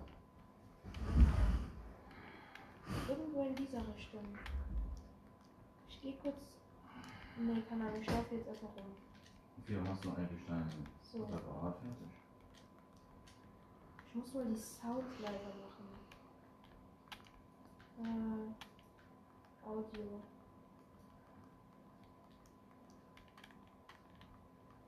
Irgendwo 3.08 3.46
in 3.46 3.56
dieser 3.56 3.88
Richtung. 3.96 4.26
Ich 5.90 6.02
gehe 6.02 6.14
kurz. 6.22 6.58
Nee, 7.38 7.62
kann 7.68 7.80
nicht. 7.80 8.02
Ich 8.02 8.08
laufe 8.08 8.36
jetzt 8.36 8.48
erstmal 8.48 8.72
rum. 8.74 8.92
Wie 9.66 9.76
machst 9.76 10.04
du 10.06 10.10
eigentlich 10.10 10.46
dein 10.48 10.70
So. 11.04 11.24
Apparat 11.24 11.78
fertig? 11.80 12.23
Ich 14.14 14.20
muss 14.20 14.34
mal 14.36 14.46
die 14.46 14.56
Sounds 14.56 15.20
leiser 15.22 15.54
machen. 15.64 15.88
Äh, 17.98 19.68
Audio. 19.68 20.22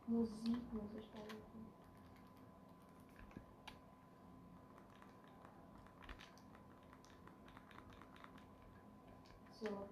Musik 0.05 0.73
muss 0.73 0.93
ich 0.95 1.09
da 1.11 1.17
machen. 1.17 1.65
So. 9.59 9.87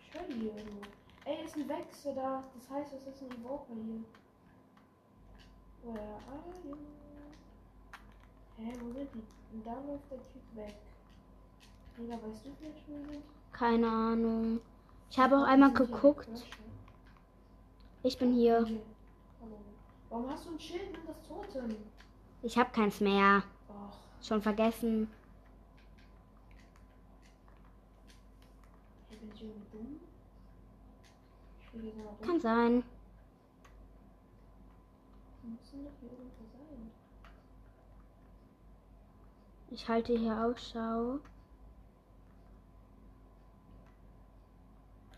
Ich 0.00 0.14
höre 0.14 0.26
hier 0.28 0.56
irgendwo. 0.56 0.80
Ey, 1.26 1.44
ist 1.44 1.56
ein 1.56 1.68
Wechsel 1.68 2.14
da. 2.14 2.42
Das 2.54 2.70
heißt, 2.70 2.94
es 2.94 3.06
ist 3.08 3.20
ein 3.20 3.30
Evoker 3.32 3.74
hier. 3.74 4.02
Where 5.82 6.14
are 6.14 6.54
you? 6.64 7.01
Hä, 8.64 8.72
wo 8.80 8.92
sind 8.92 9.08
die? 9.14 9.22
Und 9.52 9.66
da 9.66 9.72
läuft 9.72 10.10
der 10.10 10.18
Typ 10.18 10.42
weg. 10.54 10.76
Digga, 11.98 12.14
weißt 12.14 12.46
du 12.46 12.50
vielleicht, 12.58 12.86
die 12.86 13.12
sind? 13.12 13.24
Keine 13.52 13.88
Ahnung. 13.88 14.60
Ich 15.10 15.18
habe 15.18 15.36
auch 15.36 15.44
einmal 15.44 15.72
geguckt. 15.72 16.28
Ich 18.02 18.18
bin 18.18 18.32
hier. 18.34 18.66
Warum 20.08 20.30
hast 20.30 20.46
du 20.46 20.50
ein 20.52 20.60
Schild 20.60 20.92
mit 20.92 21.08
das 21.08 21.22
Totem? 21.26 21.76
Ich 22.42 22.56
habe 22.56 22.70
keins 22.70 23.00
mehr. 23.00 23.42
Ach, 23.68 23.96
Schon 24.22 24.40
vergessen. 24.40 25.08
Kann 32.24 32.40
sein. 32.40 32.84
Müssen 35.42 35.84
doch 35.84 35.90
hier 36.00 36.10
irgendwo 36.12 36.44
sein. 36.52 36.90
Ich 39.74 39.88
halte 39.88 40.14
hier 40.14 40.38
Ausschau. 40.38 41.18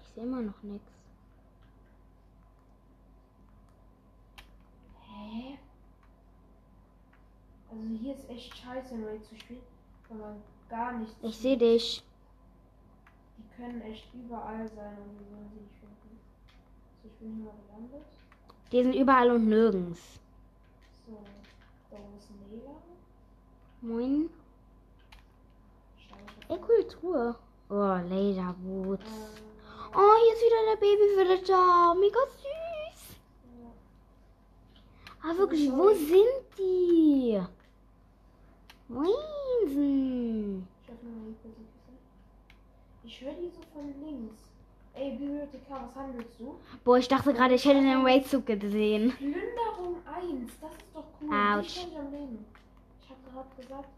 Ich 0.00 0.08
sehe 0.14 0.22
immer 0.22 0.42
noch 0.42 0.62
nichts. 0.62 0.92
Hä? 5.08 5.58
Also 7.68 7.88
hier 8.00 8.14
ist 8.14 8.30
echt 8.30 8.56
scheiße, 8.56 8.94
Raid 9.04 9.24
zu 9.24 9.34
spielen, 9.34 9.60
weil 10.08 10.18
man 10.18 10.42
gar 10.68 10.92
nichts 10.98 11.16
Ich 11.22 11.36
sehe 11.36 11.58
dich. 11.58 12.04
Die 13.36 13.56
können 13.56 13.80
echt 13.80 14.06
überall 14.14 14.68
sein 14.68 14.96
und 14.98 15.18
wir 15.18 15.26
sollen 15.30 15.50
sie 15.52 15.62
nicht 15.62 15.74
finden. 15.80 16.20
So, 17.02 17.08
ich 17.08 17.14
bin 17.14 17.34
hier 17.34 17.44
mal 17.46 17.54
gelandet. 17.66 18.06
Die 18.70 18.82
sind 18.84 18.94
überall 18.94 19.32
und 19.32 19.48
nirgends. 19.48 20.20
So, 21.08 21.18
da 21.90 21.96
ist 22.16 22.30
ein 22.30 22.56
Nela. 22.56 22.76
Moin. 23.82 24.30
Ey, 26.48 26.58
cool, 26.68 26.84
Truhe. 26.88 27.34
Oh, 27.70 27.98
Laser 28.08 28.54
Boots. 28.58 29.10
Oh, 29.94 30.14
hier 30.22 30.34
ist 30.34 30.42
wieder 30.42 30.62
der 30.70 30.80
Baby 30.80 31.06
Villager. 31.16 31.94
Mega 31.94 32.20
süß. 32.36 33.16
Ah, 35.22 35.36
wirklich, 35.38 35.70
wo 35.72 35.88
sind 35.90 36.44
die? 36.58 37.40
Moinsen. 38.88 40.68
Ich 43.04 43.20
höre 43.20 43.32
die 43.34 43.48
so 43.48 43.60
von 43.72 43.94
links. 44.04 44.40
Ey, 44.94 45.10
Bibliothekar, 45.16 45.88
was 45.88 45.94
handelst 46.02 46.38
du? 46.38 46.56
Boah, 46.84 46.98
ich 46.98 47.08
dachte 47.08 47.32
gerade, 47.34 47.54
ich 47.54 47.64
hätte 47.64 47.80
den 47.80 48.02
Raid-Zug 48.06 48.46
gesehen. 48.46 49.12
Plünderung 49.16 49.96
1, 50.06 50.52
das 50.60 50.70
ist 50.72 50.84
doch 50.94 51.04
Cool, 51.20 51.30
Autsch. 51.34 51.66
ich. 51.78 51.88
Ich 53.02 53.10
hab 53.10 53.32
gerade 53.32 53.48
gesagt, 53.60 53.88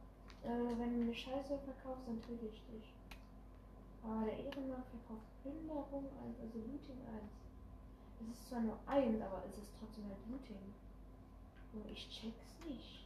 äh, 0.46 0.78
wenn 0.78 0.94
du 0.94 1.02
eine 1.02 1.14
Scheiße 1.14 1.58
verkaufst, 1.58 2.06
dann 2.06 2.22
töte 2.22 2.46
ich 2.46 2.62
dich. 2.70 2.94
Aber 4.02 4.24
der 4.24 4.38
Ehrenmann 4.38 4.84
verkauft 4.86 5.26
Plünderung 5.42 6.06
1, 6.24 6.38
also 6.40 6.58
Looting 6.58 7.02
1. 7.02 7.26
Es 8.20 8.28
ist 8.28 8.48
zwar 8.48 8.60
nur 8.60 8.78
1, 8.86 9.20
aber 9.20 9.42
es 9.50 9.58
ist 9.58 9.72
trotzdem 9.78 10.04
halt 10.06 10.18
Looting. 10.30 10.74
Nur 11.72 11.84
ich 11.92 12.08
check's 12.08 12.54
nicht. 12.64 13.04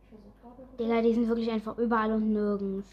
Ich 0.00 0.08
versuch 0.08 0.34
gerade. 0.40 0.76
Digga, 0.78 1.02
die 1.02 1.14
sind 1.14 1.28
wirklich 1.28 1.50
einfach 1.50 1.76
überall 1.78 2.12
und 2.12 2.32
nirgends. 2.32 2.88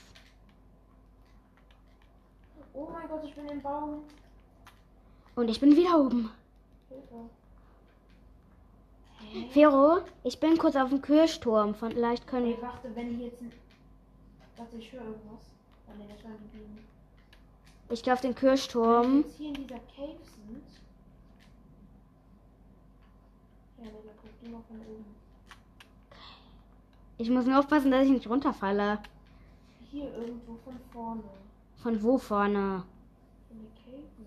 Oh 2.73 2.89
mein 2.91 3.07
Gott, 3.07 3.23
ich 3.23 3.35
bin 3.35 3.47
im 3.47 3.61
Baum. 3.61 4.03
Und 5.35 5.49
ich 5.49 5.59
bin 5.59 5.75
wieder 5.75 5.99
oben. 5.99 6.29
Hilfe. 6.89 7.29
Hä? 9.33 9.49
Fero, 9.49 10.01
ich 10.23 10.39
bin 10.39 10.57
kurz 10.59 10.75
auf 10.75 10.89
dem 10.89 11.01
Kirchturm. 11.01 11.73
Vielleicht 11.73 12.27
können 12.27 12.45
wir. 12.45 12.61
warte, 12.61 12.95
wenn 12.95 13.15
hier 13.17 13.27
jetzt. 13.27 13.41
Warte, 14.57 14.77
ich 14.77 14.91
höre 14.91 15.01
irgendwas. 15.01 15.41
Nee. 15.97 16.05
Ich 17.89 18.03
gehe 18.03 18.13
auf 18.13 18.21
den 18.21 18.35
Wenn 18.35 18.41
wir 18.43 18.49
Kirchturm. 18.49 19.25
hier 19.37 19.47
in 19.49 19.53
dieser 19.55 19.79
Cave 19.95 20.17
sind. 20.23 20.63
Ja, 23.83 23.89
guck 24.21 24.39
die 24.39 24.49
mal 24.49 24.61
von 24.67 24.77
oben. 24.77 25.05
Ich 27.17 27.29
muss 27.29 27.45
nur 27.45 27.57
aufpassen, 27.59 27.89
dass 27.91 28.05
ich 28.05 28.11
nicht 28.11 28.29
runterfalle. 28.29 28.99
Hier 29.91 30.13
irgendwo 30.15 30.55
von 30.63 30.79
vorne. 30.91 31.23
Von 31.77 32.01
wo 32.03 32.17
vorne? 32.17 32.83
In 33.49 33.59
der 33.61 33.71
Cave? 33.83 34.03
Nee. 34.17 34.25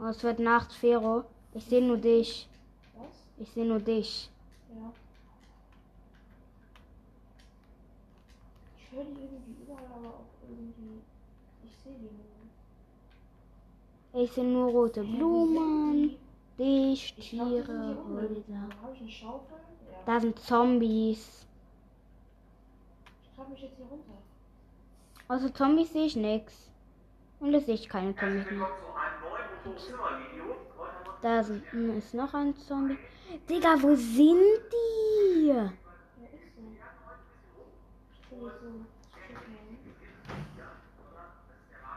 Oh, 0.00 0.06
es 0.06 0.22
wird 0.22 0.38
Nacht, 0.38 0.72
Fero. 0.72 1.24
Ich 1.54 1.64
sehe 1.64 1.82
nur 1.82 1.96
dich. 1.96 2.48
Was? 2.96 3.08
Ich 3.38 3.48
sehe 3.50 3.64
nur 3.64 3.80
dich. 3.80 4.30
Ja. 4.70 4.92
Ich 8.78 8.92
höre 8.92 9.04
die 9.04 9.10
irgendwie 9.10 9.62
überall, 9.62 9.86
aber 9.86 10.08
auch 10.08 10.24
irgendwie. 10.48 11.00
Ich 11.64 11.76
sehe 11.82 11.94
die 11.94 12.10
nur. 14.12 14.22
Ich 14.22 14.32
sehe 14.32 14.44
nur 14.44 14.70
rote 14.70 15.02
Blumen, 15.02 16.10
die? 16.10 16.18
dich, 16.58 17.14
Tiere. 17.14 17.96
Häuser. 18.08 18.68
Habe 18.82 18.94
ich 18.94 19.00
eine 19.00 19.10
Schaufel? 19.10 19.56
Ja. 19.90 19.98
Da 20.06 20.20
sind 20.20 20.38
Zombies. 20.38 21.44
Ich 23.24 23.30
trage 23.34 23.50
mich 23.50 23.62
jetzt 23.62 23.76
hier 23.76 23.86
runter. 23.86 24.14
Außer 25.26 25.52
Zombies 25.52 25.92
sehe 25.92 26.06
ich 26.06 26.14
nichts. 26.14 26.70
Und 27.40 27.52
da 27.52 27.58
sehe 27.60 27.74
ich 27.74 27.88
keine 27.88 28.14
Zombies 28.14 28.48
mehr. 28.50 28.68
Da 31.20 31.42
sind, 31.42 31.64
ist 31.72 32.14
noch 32.14 32.32
ein 32.32 32.56
Zombie. 32.56 32.98
Digga, 33.48 33.74
wo 33.80 33.94
sind 33.94 34.62
die? 34.72 35.52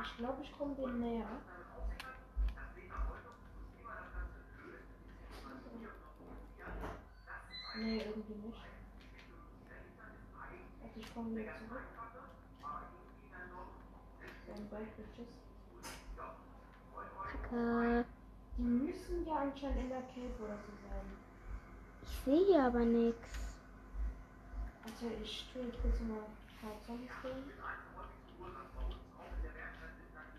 Ich 0.03 0.17
glaube, 0.17 0.43
ich 0.43 0.57
komme 0.57 0.75
denen 0.75 0.99
näher. 0.99 1.25
Nee, 7.75 7.97
irgendwie 7.99 8.33
nicht. 8.33 8.57
Warte, 10.81 10.99
ich 10.99 11.13
komme 11.13 11.35
wieder 11.35 11.51
zurück. 11.57 11.81
So, 14.45 14.53
ein 14.53 14.69
Bike 14.69 14.95
Bridges. 14.95 15.40
Kacke. 17.51 18.05
Die 18.57 18.63
müssen 18.63 19.25
ja 19.25 19.33
anscheinend 19.33 19.81
in 19.81 19.89
der 19.89 20.01
Cave 20.01 20.43
oder 20.43 20.55
so 20.55 20.71
sein. 20.89 21.05
Ich 22.03 22.09
sehe 22.25 22.45
hier 22.45 22.63
aber 22.63 22.79
nichts. 22.79 23.55
Warte, 24.83 25.13
ich 25.23 25.49
tue 25.53 25.63
kurz 25.81 25.99
mal 26.01 26.17
ein 26.17 26.61
paar 26.61 26.79
Zombies 26.85 27.11
killen. 27.21 27.51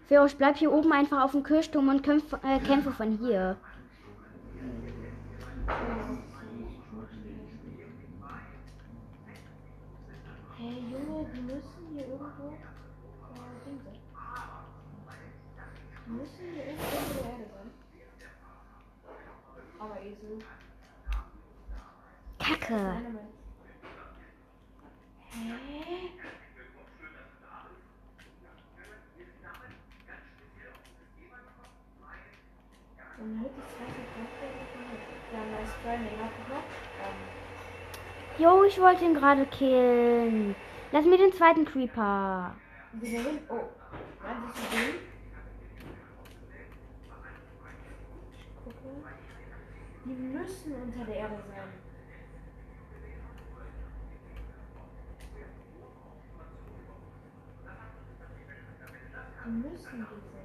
Fero, 0.07 0.27
ich 0.27 0.37
bleib 0.37 0.57
hier 0.57 0.73
oben 0.73 0.93
einfach 0.93 1.23
auf 1.23 1.33
dem 1.33 1.43
Kirchturm 1.43 1.89
und 1.89 2.03
kämpf, 2.03 2.33
äh, 2.43 2.59
kämpfe 2.59 2.93
von 2.93 3.19
hier. 3.19 3.57
Hey 10.59 10.85
Junge, 10.91 11.31
die 11.35 11.41
müssen 11.41 11.87
hier 11.93 12.09
irgendwo. 12.09 12.53
Äh, 12.53 13.67
Ding 13.67 13.81
sein. 13.85 13.99
Die 16.02 16.02
müssen 16.13 16.53
hier 16.55 16.67
irgendwo 16.67 16.97
unter 16.97 17.23
der 17.23 17.33
Erde 17.33 17.45
sein. 17.53 17.71
Aber 19.79 20.01
Esel. 20.01 20.39
Kacke. 22.39 22.67
Dynamite. 22.69 23.33
Hä? 25.31 26.11
Und 33.19 33.41
heute 33.41 33.61
ist 33.61 33.79
was 33.79 33.93
Ja, 35.33 35.41
nice 35.51 35.77
noch? 36.49 36.65
Ähm, 37.03 37.21
Jo, 38.39 38.65
ich 38.65 38.81
wollte 38.81 39.05
ihn 39.05 39.15
gerade 39.15 39.47
killen. 39.47 40.57
Lass 40.91 41.05
mir 41.05 41.19
den 41.19 41.33
zweiten 41.33 41.65
Creeper. 41.65 42.55
wieder 42.93 43.23
hin. 43.23 43.39
Oh, 43.49 43.61
meinst 44.23 44.59
du 44.59 44.77
den? 44.77 44.95
Ich 48.33 48.65
gucke. 48.65 48.89
Die 50.05 50.14
müssen 50.14 50.74
unter 50.74 51.05
der 51.05 51.14
Erde 51.14 51.36
sein. 51.48 51.68
Die 59.44 59.50
müssen 59.50 59.76
die 59.76 60.03
sein. 60.03 60.42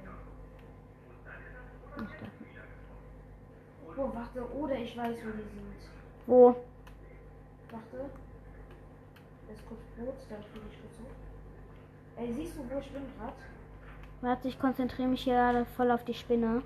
Oh, 3.96 4.10
warte, 4.14 4.54
oder 4.54 4.76
ich 4.76 4.96
weiß, 4.96 5.16
wo 5.24 5.30
die 5.30 5.42
sind. 5.42 5.90
Wo? 6.26 6.56
Warte. 7.70 8.10
Ist 9.52 9.66
kurz 9.66 9.80
Brot, 9.96 10.14
dann 10.28 10.40
kriege 10.40 10.66
ich 10.70 10.80
kurz 10.80 10.98
hoch. 11.00 11.14
Ey, 12.16 12.32
siehst 12.32 12.56
du, 12.56 12.60
wo 12.70 12.78
ich 12.78 12.92
bin 12.92 13.02
gerade? 13.18 13.32
Warte, 14.20 14.48
ich 14.48 14.58
konzentriere 14.60 15.08
mich 15.08 15.22
hier 15.22 15.34
gerade 15.34 15.64
voll 15.64 15.90
auf 15.90 16.04
die 16.04 16.14
Spinne. 16.14 16.62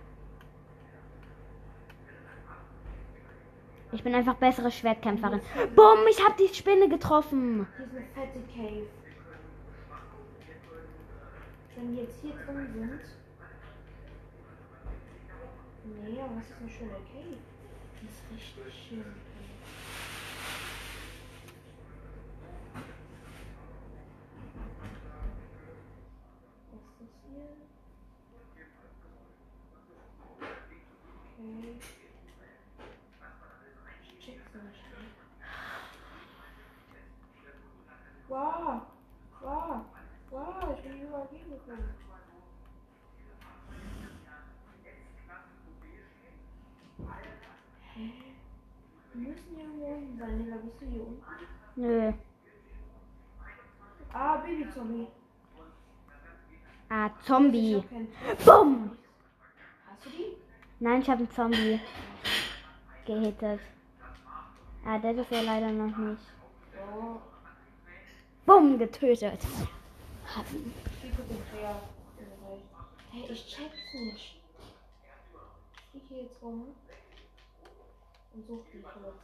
Ich 3.93 4.03
bin 4.03 4.15
einfach 4.15 4.37
bessere 4.37 4.71
Schwertkämpferin. 4.71 5.41
Bumm, 5.77 5.99
ich 6.11 6.25
habe 6.25 6.35
die 6.39 6.53
Spinne 6.55 6.89
getroffen. 6.89 7.67
Eine 7.77 8.03
fette 8.15 8.41
Cave. 8.55 8.87
Wenn 11.77 11.95
die 11.95 12.01
jetzt 12.03 12.21
hier 12.23 12.33
drin 12.33 12.69
sind. 12.73 13.01
Nee, 15.85 16.21
aber 16.21 16.37
was 16.37 16.49
ist 16.49 16.57
eine 16.61 16.71
schöne 16.71 16.91
Cave? 16.93 17.37
Die 18.01 18.07
ist 18.07 18.23
richtig 18.33 18.89
schön. 18.89 19.05
Was 26.71 26.81
ist 26.81 26.97
das 27.01 27.09
hier? 27.29 27.49
Okay. 31.39 31.79
Ich 34.03 34.19
check's 34.25 34.55
nicht. 34.55 34.85
ne? 34.91 35.07
Wow! 38.29 38.83
Wow! 39.41 39.85
Wow, 40.31 40.75
ich 40.77 40.83
bin 40.83 41.03
überall 41.03 41.29
hingekommen. 41.31 41.61
Hä? 41.61 41.62
Wir 49.15 49.29
müssen 49.29 49.59
ja 49.59 49.65
irgendwo 49.65 49.85
unten 49.87 50.19
sein, 50.19 50.39
Digga. 50.39 50.57
Bist 50.57 50.81
du 50.81 50.87
hier 50.87 51.07
unten? 51.07 51.23
Nö. 51.77 52.13
Ah, 54.13 54.37
Babyzombie. 54.39 55.07
Ah, 56.89 57.11
Zombie. 57.23 57.83
Bumm. 58.45 58.91
Hast 59.87 60.05
du 60.05 60.11
die? 60.11 60.37
Nein, 60.81 61.01
ich 61.01 61.09
habe 61.09 61.21
einen 61.21 61.31
Zombie 61.31 61.81
gehittet. 63.07 63.61
Ah, 64.85 64.99
das 64.99 65.17
ist 65.17 65.31
ja 65.31 65.41
leider 65.41 65.71
noch 65.71 65.97
nicht. 65.97 66.23
Oh, 66.75 67.19
Bumm, 68.45 68.79
getötet. 68.79 69.41
Potenzial. 70.33 71.83
Hey, 73.11 73.27
ich 73.29 73.47
check's 73.47 73.93
nicht. 73.93 74.41
Ich 75.93 76.03
hier 76.09 76.23
jetzt 76.23 76.43
rum 76.43 76.75
und 78.33 78.47
such 78.47 78.65
die 78.73 78.81
kurz. 78.81 79.17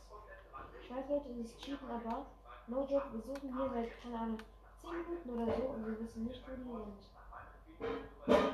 Ich 0.82 0.90
weiß, 0.90 1.04
Leute, 1.08 1.28
das 1.30 1.46
ist 1.46 1.60
cheaten, 1.60 1.90
aber 1.90 2.26
no 2.66 2.86
joke, 2.90 3.06
wir 3.12 3.22
suchen 3.22 3.56
hier 3.56 3.70
seit, 3.72 4.02
keine 4.02 4.18
Ahnung, 4.18 4.38
10 4.82 4.90
Minuten 4.90 5.30
oder 5.30 5.56
so 5.56 5.62
und 5.62 5.86
wir 5.86 6.00
wissen 6.00 6.24
nicht, 6.26 6.42
wo 6.46 6.54
die 6.54 6.86
sind. 8.26 8.52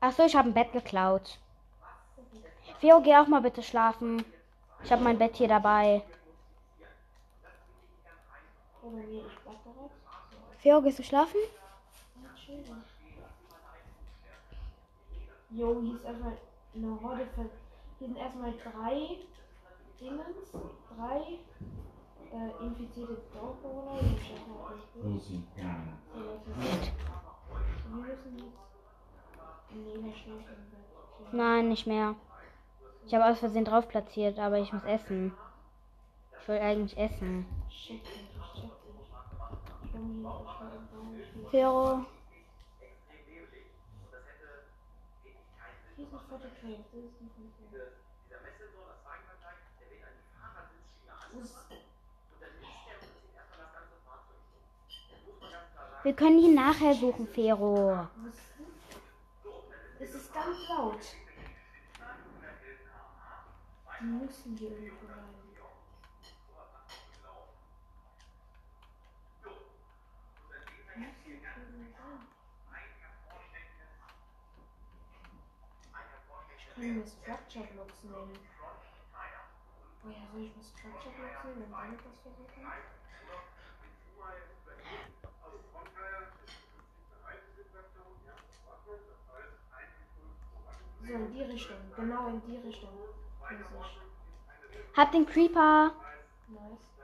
Ach 0.00 0.12
so, 0.12 0.24
ich 0.24 0.36
habe 0.36 0.48
ein 0.48 0.54
Bett 0.54 0.72
geklaut. 0.72 1.38
Fero, 2.80 3.02
geh 3.02 3.14
auch 3.14 3.26
mal 3.26 3.42
bitte 3.42 3.62
schlafen. 3.62 4.24
Ich 4.84 4.90
habe 4.90 5.02
mein 5.02 5.18
Bett 5.18 5.36
hier 5.36 5.48
dabei. 5.48 6.02
Fero, 10.60 10.80
gehst 10.80 10.98
du 10.98 11.02
schlafen? 11.02 11.40
Ja, 12.48 12.54
chill. 12.54 12.64
Jo, 15.50 15.80
hier 15.82 15.94
ist 15.96 16.04
erstmal 16.04 16.38
eine 16.74 17.00
Horde 17.02 17.26
von. 17.34 17.50
Hier 17.98 18.08
sind 18.08 18.16
erstmal 18.16 18.52
drei 18.52 19.18
Dingens, 20.00 20.52
drei 20.96 21.38
äh, 22.32 22.64
infizierte 22.64 23.20
Dorfbewohner. 23.34 24.00
So, 24.00 24.04
Leute. 24.54 24.88
Wir 24.94 25.10
müssen 28.02 28.38
jetzt. 28.38 28.58
Nee, 29.74 29.98
der. 29.98 31.32
Nein, 31.32 31.68
nicht 31.68 31.86
mehr. 31.86 32.14
Ich 33.06 33.14
habe 33.14 33.26
aus 33.26 33.38
Versehen 33.38 33.64
drauf 33.64 33.88
platziert, 33.88 34.38
aber 34.38 34.58
ich 34.58 34.72
muss 34.72 34.84
essen. 34.84 35.34
Ich 36.40 36.48
will 36.48 36.58
eigentlich 36.58 36.96
essen. 36.96 37.46
Shit, 45.98 46.06
ich 46.06 46.06
check 46.06 46.06
nicht. 46.06 46.06
Ich 46.06 46.06
bin 46.06 46.06
hier, 46.06 46.06
ich 46.06 46.06
war 46.06 46.06
im 46.06 46.06
Baum. 46.06 46.06
Hier 46.06 46.06
Fero, 46.06 46.06
Hier 46.06 46.06
ist 46.06 46.14
ein 46.14 46.20
Photo 46.28 46.48
Cave, 46.60 46.84
das 46.92 47.04
ist 47.04 47.20
nicht 47.20 47.38
mehr 47.38 47.50
so. 47.50 47.88
wir 56.04 56.12
können 56.14 56.38
ihn 56.38 56.54
nachher 56.54 56.94
suchen, 56.94 57.26
Fero. 57.26 58.08
Es 59.98 60.14
ist 60.14 60.32
ganz 60.32 60.68
laut. 60.68 61.00
Die 64.00 64.04
müssen 64.04 64.56
hier 64.56 64.70
irgendwo 64.70 65.06
rein. 65.06 65.18
Müssen 65.20 65.56
hier 71.24 71.30
irgendwo 71.30 71.46
rein. 71.46 71.88
Ich 76.80 76.84
kann 76.84 76.94
mir 76.94 77.04
Structure 77.04 77.66
Blocks 77.74 78.04
nehmen. 78.04 78.38
Oh 80.04 80.10
ja, 80.10 80.16
soll 80.30 80.42
ich 80.42 80.54
mir 80.54 80.62
Structure 80.62 81.12
Blocks 81.16 81.44
nehmen, 81.44 81.62
wenn 81.62 81.72
damit 81.72 81.98
was 82.04 82.20
versuchen? 82.20 82.66
So, 91.00 91.14
in 91.14 91.32
die 91.32 91.42
Richtung. 91.42 91.76
Genau 91.96 92.28
in 92.28 92.42
die 92.42 92.56
Richtung. 92.58 92.90
Ich. 93.50 94.96
Hab 94.96 95.10
den 95.10 95.26
Creeper. 95.26 95.92
Nice. 96.46 96.98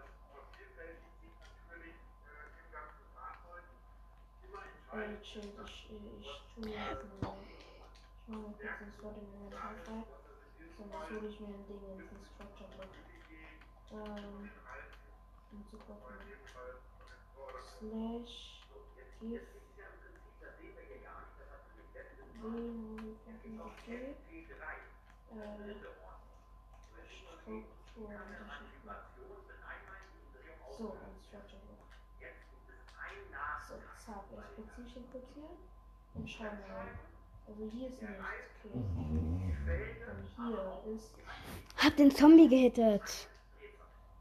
Chill, 5.24 5.52
ich, 5.64 5.90
ich 6.20 6.42
tu 6.54 6.60
mir 6.60 6.70
jetzt 6.70 7.02
mal. 7.02 7.16
Ich 7.16 7.22
mach 7.22 7.43
mal 8.28 8.42
kurz 8.42 8.78
den 8.80 8.92
Slot 8.92 9.16
in 9.18 9.26
meinem 9.32 9.52
frei. 9.52 10.04
Sonst 10.76 11.10
hole 11.10 11.28
ich 11.28 11.40
mir 11.40 11.48
ein 11.48 11.66
Ding 11.66 11.82
in 11.82 11.98
den 11.98 12.24
Structure 12.24 12.70
Block. 12.76 12.92
Ähm. 13.92 14.50
Um 15.52 15.66
zu 15.68 15.76
gucken. 15.78 16.16
Slash. 17.78 18.62
Gif. 19.20 19.42
W. 22.40 22.54
Äh. 25.30 25.74
Struktur. 27.08 27.70
So, 30.76 30.86
ein 30.92 31.20
Structure 31.22 31.62
Block. 31.62 31.84
So, 33.68 33.74
zack, 34.04 34.24
ich 34.30 34.56
beziehe 34.56 34.86
ich 34.86 34.96
ihn 34.96 35.10
kurz 35.10 35.28
hier 35.34 35.56
und 36.14 36.28
schau 36.28 36.44
mal. 36.44 37.13
Also 37.47 37.70
hier 37.72 37.88
ist 37.88 38.03
nichts, 38.03 38.16
okay. 38.64 38.74
Und 38.74 40.26
hier 40.36 40.95
ist. 40.95 41.14
Hab 41.76 41.97
den 41.97 42.11
Zombie 42.11 42.49
gehittet. 42.49 43.28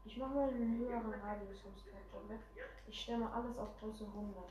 Ich 0.04 0.16
mache 0.18 0.34
mal 0.34 0.48
einen 0.48 0.78
höheren 0.78 1.14
Radius 1.22 1.60
vom 1.60 1.72
Structure 1.76 2.22
Block. 2.28 2.40
Ich 2.86 3.00
stelle 3.00 3.18
mal 3.18 3.32
alles 3.32 3.58
auf 3.58 3.68
Größe 3.80 4.04
100. 4.04 4.44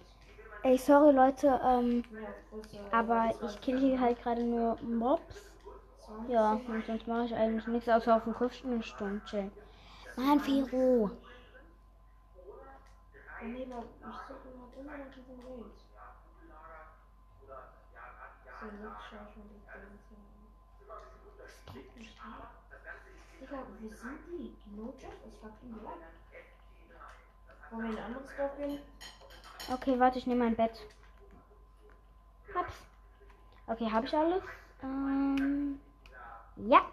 Ey, 0.63 0.77
sorry 0.77 1.13
Leute, 1.13 1.59
ähm, 1.63 2.03
aber 2.91 3.33
ich 3.43 3.61
kill 3.61 3.79
hier 3.79 3.99
halt 3.99 4.21
gerade 4.21 4.43
nur 4.43 4.77
Mobs. 4.81 5.53
20. 6.05 6.33
Ja, 6.33 6.53
und 6.53 6.85
sonst 6.85 7.07
mache 7.07 7.25
ich 7.25 7.35
eigentlich 7.35 7.67
nichts 7.67 7.89
außer 7.89 8.15
auf 8.15 8.23
dem 8.23 8.33
Kursstunden 8.33 8.81
chillen. 9.25 9.51
Mann, 10.15 10.39
Fero. 10.39 11.11
Oh 13.41 13.45
nee, 13.45 13.67
aber 13.71 13.83
ich 13.83 14.27
suche 14.27 14.49
noch 14.57 14.71
immer 14.79 14.97
noch 14.97 15.11
diesen 15.13 15.39
Raid. 15.39 15.77
An. 18.63 18.69
Das 21.37 21.73
geht 21.73 21.97
nicht? 21.97 22.17
Digga, 23.41 23.57
wo 23.57 23.89
sind 23.89 24.19
die? 24.27 24.55
Die 24.65 25.27
ist 25.27 25.37
fucking 25.41 25.73
black. 25.79 25.99
Wollen 27.71 27.83
wir 27.83 27.91
in 27.91 27.97
ein 27.97 28.03
anderes? 28.05 28.29
Okay, 29.69 29.99
warte, 29.99 30.19
ich 30.19 30.27
nehme 30.27 30.45
mein 30.45 30.55
Bett. 30.55 30.87
Hab's. 32.55 32.73
Okay, 33.67 33.89
hab 33.91 34.03
ich 34.05 34.15
alles? 34.15 34.43
Ähm, 34.81 35.79
ja. 36.55 36.85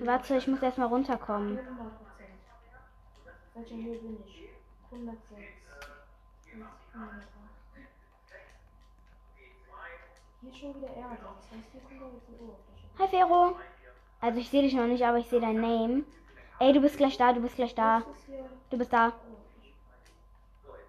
Warte, 0.00 0.36
ich 0.36 0.46
muss 0.48 0.62
erstmal 0.62 0.88
runterkommen. 0.88 1.58
100%. 1.58 1.62
Welcher 3.54 3.76
Höhe 3.76 3.98
bin 3.98 4.24
ich? 4.26 4.48
106. 4.90 5.40
Jetzt 6.46 6.94
108. 6.94 7.59
Hier 10.42 10.54
schon 10.54 10.74
wieder 10.76 10.88
Erde. 10.88 11.18
Das 11.20 11.50
heißt, 11.50 11.70
hier 11.72 11.80
kommt 11.82 12.00
er 12.00 12.08
jetzt 12.14 12.28
die 12.28 12.34
Oberfläche. 12.42 12.88
Hi, 12.98 13.08
Fero. 13.08 13.56
Also, 14.20 14.40
ich 14.40 14.48
sehe 14.48 14.62
dich 14.62 14.74
noch 14.74 14.86
nicht, 14.86 15.04
aber 15.04 15.18
ich 15.18 15.28
sehe 15.28 15.40
dein 15.40 15.60
Name. 15.60 16.04
Ey, 16.58 16.72
du 16.72 16.80
bist 16.80 16.96
gleich 16.96 17.16
da, 17.16 17.32
du 17.32 17.40
bist 17.40 17.56
gleich 17.56 17.74
da. 17.74 18.02
Du 18.70 18.78
bist 18.78 18.92
da. 18.92 19.12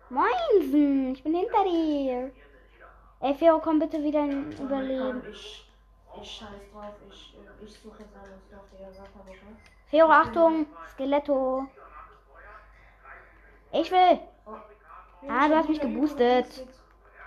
Moinsen, 0.10 1.14
ich 1.14 1.24
bin 1.24 1.36
hinter 1.36 1.64
dir. 1.64 2.32
Ey, 3.22 3.36
Fero, 3.36 3.60
komm 3.60 3.80
bitte 3.80 4.02
wieder 4.04 4.24
in 4.26 4.52
Überleben. 4.52 5.24
Ich, 5.32 5.70
ich 6.22 6.32
scheiß 6.32 6.50
drauf. 6.74 6.94
Ich, 7.10 7.38
ich 7.62 7.80
suche 7.80 8.04
jetzt 8.04 8.16
alles 8.16 8.54
auf 8.54 8.66
der 8.78 8.88
Wasserwoche. 8.88 9.56
Fero, 9.88 10.10
Achtung, 10.10 10.66
Skeletto. 10.94 11.68
Ich 13.74 13.92
will. 13.92 14.20
Ah, 15.30 15.48
du 15.48 15.56
hast 15.56 15.70
mich 15.70 15.80
geboostet. 15.80 16.68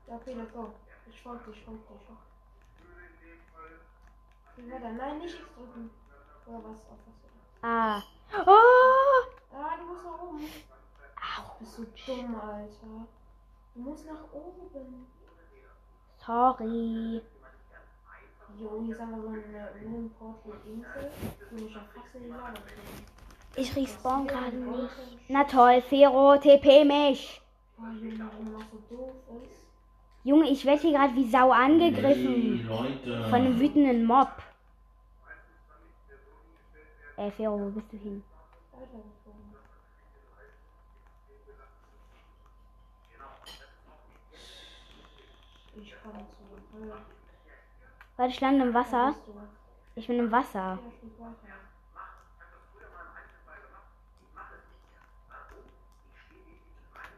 Ja, 0.07 0.14
okay, 0.14 0.35
let's 0.35 0.53
go. 0.53 0.72
Ich 1.07 1.22
folge 1.22 1.51
dich, 1.51 1.59
ich 1.59 1.64
folge 1.64 1.81
dich. 1.81 2.09
Wie 4.57 4.70
war? 4.70 4.81
Nein, 4.81 5.18
nicht 5.18 5.39
X 5.39 5.45
drücken. 5.55 5.91
Oder 6.47 6.59
was? 6.59 6.79
Auf 6.87 6.99
was? 7.07 7.62
Ah. 7.62 8.03
Oh. 8.47 9.27
Ah, 9.53 9.77
du 9.77 9.85
musst 9.85 10.05
nach 10.05 10.22
oben. 10.22 10.49
Bist 11.59 11.79
du 11.79 11.85
dumm, 12.07 12.35
Alter. 12.41 13.07
Du 13.74 13.81
musst 13.81 14.07
nach 14.07 14.33
oben. 14.33 15.07
Sorry. 16.24 17.22
Jo, 18.55 18.81
hier 18.83 18.95
ist 18.95 19.01
einfach 19.01 19.19
so 19.21 19.29
eine 19.29 19.71
Room 19.85 20.11
Portal 20.19 20.53
Insel, 20.65 21.11
fast 21.95 22.15
in 22.15 22.23
die 22.23 22.29
Lava. 22.29 22.55
Ich 23.57 23.77
respawn 23.77 24.27
gerade 24.27 24.57
nicht. 24.57 24.91
Na 25.29 25.45
toll, 25.45 25.83
Fero, 25.83 26.37
TP 26.39 26.85
mich. 26.85 27.43
Oh, 27.79 27.83
Junge, 27.93 28.19
warum 28.19 28.53
das 28.53 28.71
so 28.71 28.97
doof 28.97 29.15
ist. 29.43 29.63
Junge, 30.25 30.49
ich 30.49 30.65
werde 30.65 30.81
hier 30.81 30.93
gerade 30.93 31.15
wie 31.15 31.29
Sau 31.29 31.51
angegriffen. 31.51 32.67
Leute. 32.67 33.25
Von 33.25 33.35
einem 33.35 33.61
wütenden 33.61 34.05
Mob. 34.05 34.31
Ey, 37.17 37.31
Fero, 37.31 37.61
wo 37.61 37.71
bist 37.71 37.93
du 37.93 37.97
hin? 37.99 38.23
Ich 45.79 45.95
komme 46.03 46.27
zu 46.31 47.26
Warte, 48.17 48.33
ich 48.33 48.41
lande 48.41 48.64
im 48.64 48.73
Wasser. 48.73 49.14
Ich 49.95 50.07
bin 50.07 50.19
im 50.19 50.33
Wasser. 50.33 50.79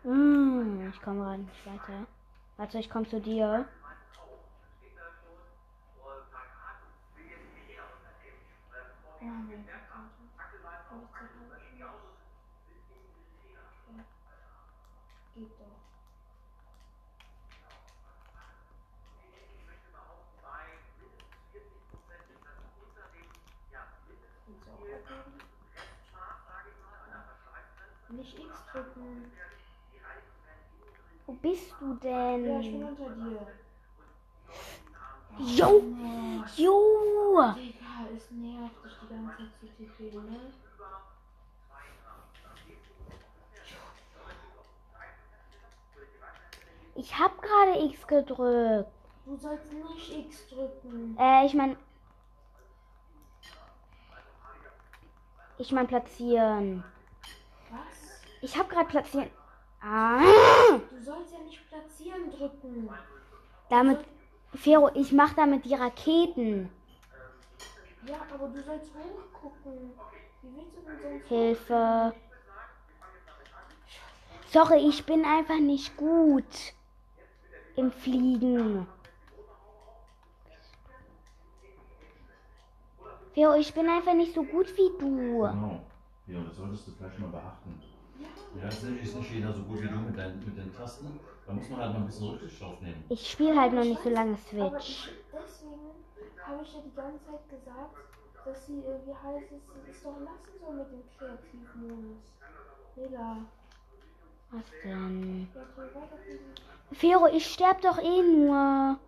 Mm, 0.02 0.88
ich 0.88 1.00
komme 1.02 1.20
gerade 1.20 1.42
nicht 1.42 1.66
weiter. 1.66 2.06
Warte, 2.56 2.78
ich 2.78 2.90
komme 2.90 3.06
zu 3.08 3.20
dir. 3.20 3.64
Geht 15.36 15.50
doch. 15.60 15.78
Willst 28.10 28.38
du 28.38 28.42
auch 28.42 28.48
abheben? 28.48 28.67
Drücken. 28.78 29.32
Wo 31.26 31.32
bist 31.34 31.74
du 31.80 31.98
Ja, 32.08 32.36
ich 32.60 32.70
bin 32.70 32.80
denn? 32.80 32.88
unter 32.88 33.10
dir. 33.10 33.46
Jo! 35.38 35.82
Jo! 36.56 37.52
Digga, 37.54 38.06
es 38.16 38.30
nervt 38.30 38.84
dich 38.84 38.92
die 39.02 39.08
ganze 39.08 39.36
Zeit 39.36 39.50
zu 39.60 39.66
TP, 39.66 40.16
ne? 40.16 40.52
Ich 46.94 47.18
hab 47.18 47.40
gerade 47.42 47.78
X 47.84 48.06
gedrückt. 48.06 48.90
Du 49.24 49.36
sollst 49.36 49.72
nicht 49.72 50.26
X 50.26 50.48
drücken. 50.48 51.16
Äh, 51.18 51.46
ich 51.46 51.54
mein. 51.54 51.76
Ich 55.58 55.72
mein 55.72 55.86
platzieren. 55.86 56.84
Was? 57.70 57.97
Ich 58.40 58.56
hab 58.56 58.68
gerade 58.68 58.88
platzieren. 58.88 59.30
Ah! 59.80 60.20
Du 60.90 61.02
sollst 61.02 61.32
ja 61.32 61.40
nicht 61.40 61.68
platzieren 61.68 62.30
drücken. 62.30 62.88
Damit. 63.68 63.98
Fero, 64.54 64.90
ich 64.94 65.12
mach 65.12 65.34
damit 65.34 65.64
die 65.64 65.74
Raketen. 65.74 66.70
Ja, 68.06 68.16
aber 68.32 68.48
du 68.48 68.62
sollst 68.62 68.92
hochgucken. 68.94 69.92
Wie 70.42 70.56
willst 70.56 70.76
du 70.76 70.80
denn 70.80 70.98
sonst 71.02 71.28
Hilfe. 71.28 72.14
Sorry, 74.46 74.88
ich 74.88 75.04
bin 75.04 75.24
einfach 75.26 75.58
nicht 75.58 75.96
gut 75.96 76.72
im 77.76 77.92
Fliegen. 77.92 78.86
Fero, 83.34 83.54
ich 83.54 83.74
bin 83.74 83.88
einfach 83.88 84.14
nicht 84.14 84.34
so 84.34 84.42
gut 84.42 84.74
wie 84.76 84.98
du. 84.98 85.42
Genau. 85.42 85.80
Ja, 86.26 86.42
das 86.42 86.56
solltest 86.56 86.88
du 86.88 86.92
vielleicht 86.92 87.18
mal 87.18 87.28
beachten. 87.28 87.80
Ja, 88.60 88.68
es 88.68 88.82
ist 88.82 88.90
nicht- 88.90 89.14
ist 89.14 89.30
jeder 89.30 89.52
so 89.52 89.62
gut 89.62 89.82
wie 89.82 89.88
du 89.88 89.96
mit, 89.96 90.16
deinen, 90.16 90.44
mit 90.44 90.56
den 90.56 90.74
Tasten. 90.74 91.20
Da 91.46 91.52
muss 91.52 91.68
man 91.70 91.80
halt 91.80 91.92
mal 91.92 92.00
ein 92.00 92.06
bisschen 92.06 92.28
Rücksicht 92.28 92.60
drauf 92.60 92.80
nehmen. 92.80 93.04
Ich 93.08 93.30
spiele 93.30 93.58
halt 93.60 93.72
noch 93.72 93.84
nicht 93.84 94.02
so 94.02 94.10
lange 94.10 94.36
Aber 94.58 94.80
Switch. 94.80 95.08
ich, 95.08 95.12
deswegen 95.32 95.90
habe 96.46 96.62
ich 96.62 96.72
ja 96.74 96.80
die 96.80 96.94
ganze 96.96 97.24
Zeit 97.24 97.48
gesagt, 97.48 97.96
dass 98.44 98.66
sie, 98.66 98.82
wie 98.82 99.14
heißt 99.14 99.46
es, 99.52 99.94
es 99.96 100.02
doch 100.02 100.18
lassen 100.20 100.58
soll 100.60 100.74
mit 100.74 100.92
dem 100.92 101.02
Kreativmodus. 101.18 102.24
Digga, 102.96 103.36
Was 104.50 104.64
denn? 104.82 105.48
Fero, 106.92 107.26
ich 107.28 107.46
sterb 107.46 107.80
doch 107.82 107.98
eh 107.98 108.22
nur. 108.22 108.98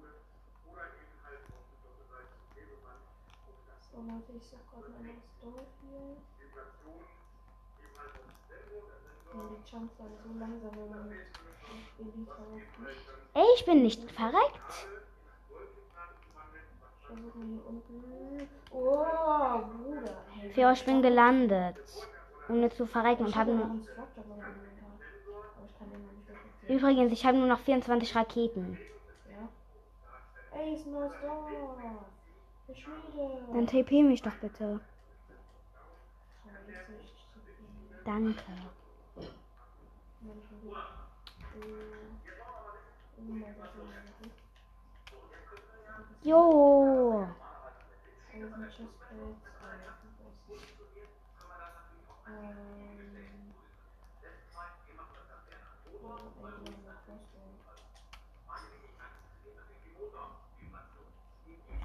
So, 3.91 3.99
warte, 4.07 4.33
ich 4.37 4.47
sag 4.47 4.61
gerade 4.71 4.91
mal 4.91 5.13
das 5.15 5.41
Dorf 5.43 5.67
hier. 5.83 6.17
Ja, 9.33 9.41
die 9.57 9.71
Chance 9.71 9.93
waren 9.99 10.13
so 10.25 10.39
langsam, 10.39 10.71
wenn 10.77 10.91
man 10.91 11.09
mit 11.09 11.19
Elite 11.99 12.31
raufgeht. 12.31 12.97
Ey, 13.35 13.45
ich 13.57 13.65
bin 13.65 13.83
nicht 13.83 14.11
verreckt. 14.11 14.87
Oh, 18.73 19.59
Bruder. 19.59 20.17
Hey, 20.55 20.73
ich 20.73 20.85
bin 20.85 21.03
gelandet. 21.03 21.77
Ohne 22.49 22.71
zu 22.71 22.87
verrecken 22.87 23.27
und 23.27 23.37
habe 23.37 23.53
nur. 23.53 23.71
Übrigens, 26.69 27.13
ich 27.13 27.27
habe 27.27 27.37
nur 27.39 27.47
noch 27.49 27.59
24 27.61 28.15
Raketen. 28.15 28.79
Ja. 29.29 30.59
Ey, 30.59 30.75
ist 30.75 30.87
ein 30.87 30.93
neues 30.93 31.13
Dorf. 31.21 31.51
Der 32.69 32.75
Schmiede. 32.75 33.43
Dann 33.53 33.67
TP 33.67 34.03
mich 34.03 34.23
doch 34.23 34.35
bitte. 34.37 34.81
Danke. 38.05 38.43
Wenn 39.17 39.27
ich 40.23 40.25
mal 40.25 40.25
wieder- 40.25 40.25
Oh. 40.25 40.25
Oh 40.25 40.27
mein 40.27 40.27
Gott, 40.27 40.27
oh 40.27 40.27
mein 40.27 40.41
Gott. 40.41 40.50
Jo. 46.23 47.27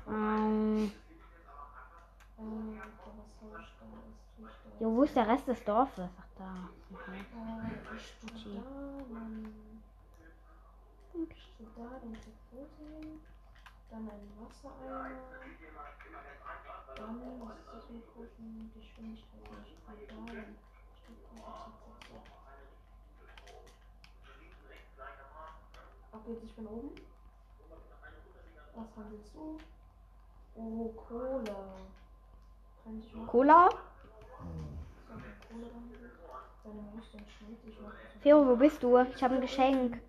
Ähm. 0.07 0.91
Jo, 4.79 4.91
wo 4.95 5.03
ist 5.03 5.15
der 5.15 5.27
Rest 5.27 5.47
des 5.47 5.63
Dorfes? 5.63 6.09
Ach, 6.19 6.27
da. 6.37 6.69
Ich 6.87 6.97
da 6.97 8.67
meinen. 9.09 9.81
Ich 11.13 11.67
da 11.75 11.99
den 11.99 12.13
Tekrotin. 12.13 13.21
Dann 13.89 14.09
einen 14.09 14.31
Wassereimer. 14.39 15.19
Dann, 16.95 17.41
das 17.73 17.83
großen 18.13 18.71
Geschwindigkeit? 18.73 19.41
Ich 19.65 19.77
da 19.85 20.15
Stückkochen. 20.95 21.75
Ab 26.11 26.21
jetzt, 26.27 26.43
ich 26.43 26.55
bin 26.55 26.67
oben. 26.67 26.95
Was 28.75 28.95
handelst 28.95 29.33
du? 29.33 29.57
Oh, 30.55 30.93
Cola. 30.93 31.75
Mal 32.85 33.25
Cola? 33.25 33.69
Fero, 38.21 38.47
wo 38.47 38.55
bist 38.55 38.81
du? 38.81 38.97
Ich 38.97 39.23
habe 39.23 39.35
ein 39.35 39.41
Geschenk. 39.41 40.01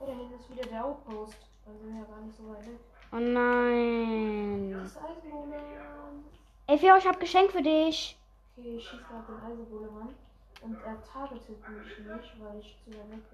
Oh, 0.00 0.06
da 0.06 0.12
hinten 0.12 0.34
ist 0.34 0.50
wieder 0.50 0.62
der 0.62 0.84
Outpost. 0.84 1.36
Dann 1.66 1.78
sind 1.78 1.92
wir 1.92 2.00
ja 2.00 2.06
gar 2.06 2.20
nicht 2.22 2.36
so 2.36 2.48
weit 2.48 2.66
weg. 2.66 2.80
Oh 3.12 3.16
nein. 3.16 4.72
Das 4.72 4.96
Eisengolem. 4.96 6.24
Ey, 6.66 6.78
Fero, 6.78 6.96
ich 6.96 7.06
habe 7.06 7.18
Geschenk 7.18 7.52
für 7.52 7.62
dich. 7.62 8.18
Okay, 8.56 8.76
ich 8.76 8.88
schieße 8.88 9.02
gerade 9.04 9.26
den 9.26 9.52
Eisengolem 9.52 9.96
an. 9.96 10.14
Und 10.62 10.76
er 10.84 11.02
targetet 11.04 11.68
mich 11.68 11.98
nicht, 11.98 12.40
weil 12.40 12.58
ich 12.60 12.78
zu 12.82 12.90
weit 12.98 13.10
weg 13.10 13.30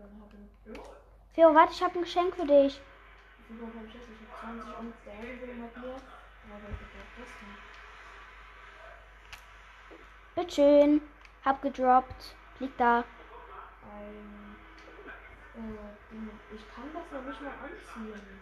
bin. 0.65 0.75
Fero, 1.35 1.55
warte, 1.55 1.73
ich 1.73 1.83
habe 1.83 1.95
ein 1.95 2.03
Geschenk 2.03 2.35
für 2.35 2.47
dich. 2.47 2.81
Viel 3.49 3.63
habe 3.63 3.87
ich 3.87 3.95
jetzt? 3.95 4.09
Ich 4.11 4.43
habe 4.43 4.61
20 4.61 4.79
und 4.79 4.95
der 5.07 5.15
Eisengolem 5.15 5.63
hat 5.63 5.77
mehr. 5.79 5.95
Aber 5.95 6.69
ich 6.69 6.81
hab 6.81 7.11
das 7.17 7.33
nicht. 7.49 7.63
Bitteschön. 10.35 11.01
Hab 11.45 11.63
gedroppt. 11.63 12.37
Liegt 12.59 12.79
da. 12.79 12.99
ein. 12.99 14.57
Äh, 15.57 16.55
ich 16.55 16.75
kann 16.75 16.85
das 16.93 17.11
noch 17.11 17.27
nicht 17.27 17.41
mal 17.41 17.53
anziehen. 17.53 18.41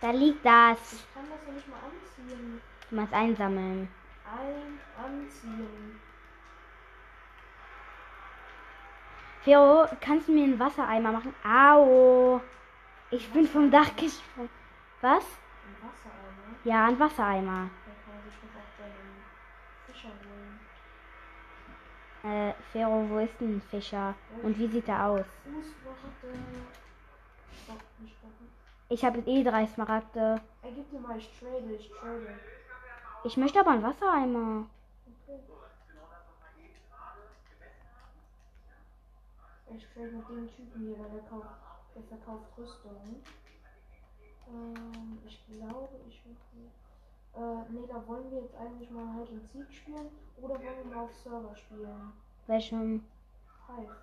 Da 0.00 0.10
liegt 0.10 0.44
das. 0.44 0.92
Ich 0.94 1.14
kann 1.14 1.30
das 1.30 1.46
noch 1.46 1.54
nicht 1.54 1.68
mal 1.68 1.78
anziehen. 1.78 2.60
Du 2.90 2.96
meinst 2.96 3.14
einsammeln. 3.14 3.88
Ein 4.24 4.80
anziehen. 4.96 6.00
Fero, 9.46 9.86
kannst 10.00 10.26
du 10.26 10.32
mir 10.32 10.42
einen 10.42 10.58
Wassereimer 10.58 11.12
machen? 11.12 11.32
Au. 11.44 12.40
Ich 13.12 13.32
bin 13.32 13.46
vom 13.46 13.70
Dach 13.70 13.94
gesprungen. 13.94 14.50
Was? 15.00 15.22
Ein 15.22 15.76
Wassereimer. 15.86 16.56
Ja, 16.64 16.86
ein 16.86 16.98
Wassereimer. 16.98 17.70
Äh, 22.24 22.54
Fero, 22.72 23.08
wo 23.08 23.18
ist 23.20 23.40
denn 23.40 23.58
ein 23.58 23.62
Fischer? 23.70 24.16
Und 24.42 24.58
wie 24.58 24.66
sieht 24.66 24.88
er 24.88 25.06
aus? 25.06 25.26
Ich 28.88 29.04
habe 29.04 29.20
eh 29.20 29.44
drei 29.44 29.64
Smaragde. 29.68 30.40
Er 30.62 30.72
gibt 30.72 30.92
mir 30.92 30.98
mal, 30.98 31.16
ich 31.18 31.30
trade, 31.38 31.72
ich 31.72 31.88
trade. 31.88 32.40
Ich 33.22 33.36
möchte 33.36 33.60
aber 33.60 33.70
einen 33.70 33.84
Wassereimer. 33.84 34.66
Okay. 39.65 39.65
Ich 39.76 39.86
trade 39.92 40.10
mit 40.10 40.26
dem 40.28 40.48
Typen 40.48 40.86
hier, 40.86 40.98
weil 40.98 41.10
der 41.10 41.20
kauft, 41.28 41.48
der 41.94 42.02
verkauft 42.04 42.46
Rüstungen. 42.56 43.22
Ähm, 44.48 45.18
ich 45.26 45.46
glaube, 45.46 45.88
ich 46.08 46.22
mache. 46.24 47.44
Äh, 47.44 47.64
nee, 47.70 47.86
da 47.86 48.06
wollen 48.08 48.30
wir 48.30 48.40
jetzt 48.40 48.56
eigentlich 48.56 48.90
mal 48.90 49.14
halt 49.14 49.28
in 49.28 49.40
Seed 49.52 49.70
spielen 49.70 50.08
oder 50.38 50.54
wollen 50.54 50.78
wir 50.78 50.94
mal 50.96 51.04
auf 51.04 51.14
Server 51.14 51.54
spielen? 51.54 52.12
Welchem? 52.46 53.04
Hive. 53.66 53.96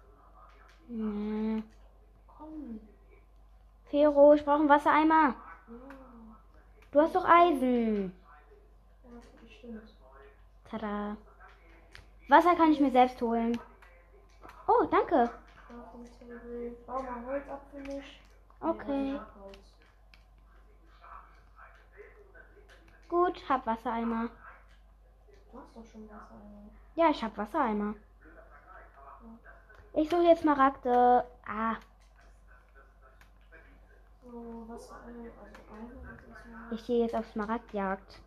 Nee. 0.89 1.63
Komm. 2.28 2.80
Fero, 3.86 4.34
ich 4.34 4.45
brauche 4.45 4.59
einen 4.59 4.69
Wassereimer. 4.69 5.36
Ja, 5.67 5.76
Du 6.91 7.01
hast 7.01 7.15
doch 7.15 7.26
Eisen. 7.26 8.13
ja, 9.03 9.09
das 9.41 9.51
stimmt. 9.51 9.97
Tada. 10.69 11.17
Wasser 12.30 12.55
kann 12.55 12.71
ich 12.71 12.80
mir 12.80 12.91
selbst 12.91 13.19
holen. 13.21 13.59
Oh, 14.67 14.86
danke. 14.91 15.32
Crafting 15.74 16.07
Table. 16.19 16.76
Bau 16.86 17.01
mal 17.01 17.26
Holz 17.26 17.49
ab 17.49 17.65
für 17.71 17.80
mich. 17.80 18.21
Okay. 18.59 19.15
ich. 19.15 19.19
Gut, 23.09 23.49
hab 23.49 23.65
Wassereimer. 23.65 24.30
Du 25.51 25.59
hast 25.59 25.76
doch 25.76 25.86
schon 25.91 26.09
Wasser. 26.09 26.34
Alter. 26.34 26.69
Ja, 26.95 27.09
ich 27.09 27.24
hab 27.24 27.38
Wassereimer. 27.38 27.95
Ich 29.93 30.09
suche 30.09 30.24
jetzt 30.24 30.41
Smaragde. 30.41 31.26
Ah, 31.45 31.76
also 36.63 36.76
ich 36.76 36.86
gehe 36.86 37.03
jetzt 37.03 37.15
auf 37.15 37.28
Smaragdjagd. 37.32 38.19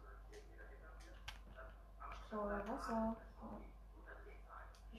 So, 2.30 2.36
Wasser. 2.36 3.16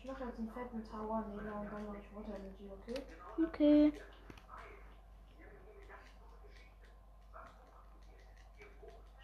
Ich 0.08 0.14
mache 0.14 0.24
jetzt 0.24 0.40
einen 0.40 0.50
fetten 0.50 0.84
Tower, 0.90 1.26
Nela, 1.36 1.60
und 1.60 1.70
dann 1.70 1.86
mache 1.86 1.98
ich 1.98 2.16
Water 2.16 2.38
Energy, 2.38 2.72
okay? 2.72 3.04
Okay. 3.46 3.94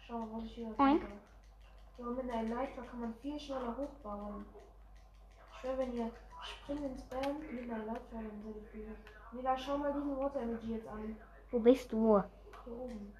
Schau, 0.06 0.28
was 0.30 0.44
ich 0.44 0.54
hier 0.56 0.78
Oink. 0.78 1.06
So, 1.96 2.04
mit 2.10 2.30
einer 2.30 2.54
Leiter 2.54 2.82
kann 2.82 3.00
man 3.00 3.14
viel 3.14 3.40
schneller 3.40 3.74
hochbauen. 3.74 4.44
Ich 5.54 5.60
schwör, 5.60 5.78
wenn 5.78 5.96
ihr 5.96 6.10
springen 6.42 6.98
spam, 6.98 7.38
mit 7.50 7.62
einer 7.62 7.86
Leiter, 7.86 8.02
dann 8.12 8.42
seid 8.44 8.56
ihr 8.56 8.70
viel. 8.70 8.96
Nela, 9.32 9.56
schau 9.56 9.78
mal 9.78 9.90
diesen 9.90 10.18
Water 10.18 10.42
Energy 10.42 10.72
jetzt 10.72 10.86
an. 10.86 11.16
Wo 11.50 11.60
bist 11.60 11.90
du? 11.92 12.22
Hier 12.66 12.74
oben. 12.74 13.16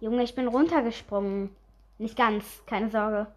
Junge, 0.00 0.24
ich 0.24 0.34
bin 0.34 0.48
runtergesprungen. 0.48 1.54
Nicht 1.98 2.16
ganz, 2.16 2.66
keine 2.66 2.90
Sorge. 2.90 3.28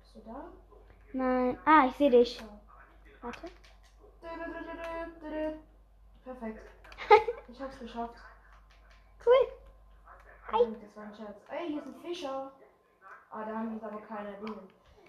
Bist 0.00 0.14
du 0.14 0.17
da? 0.28 0.44
Nein. 1.12 1.58
Ah, 1.64 1.86
ich 1.86 1.96
sehe 1.96 2.10
dich. 2.10 2.42
Warte. 3.20 3.48
Perfekt. 6.24 6.60
Ich 7.48 7.60
hab's 7.62 7.78
geschafft. 7.78 8.14
Cool. 9.24 9.48
Hi. 10.52 10.76
Das 10.82 10.96
war 10.96 11.04
ein 11.04 11.14
Scherz. 11.14 11.40
Ey, 11.50 11.68
hier 11.68 11.78
ist 11.78 11.86
ein 11.86 11.94
Fischer. 12.02 12.52
Ah, 13.30 13.44
da 13.44 13.56
haben 13.56 13.78
die 13.78 13.82
aber 13.84 14.00
keine 14.02 14.32
Dinge. 14.34 14.62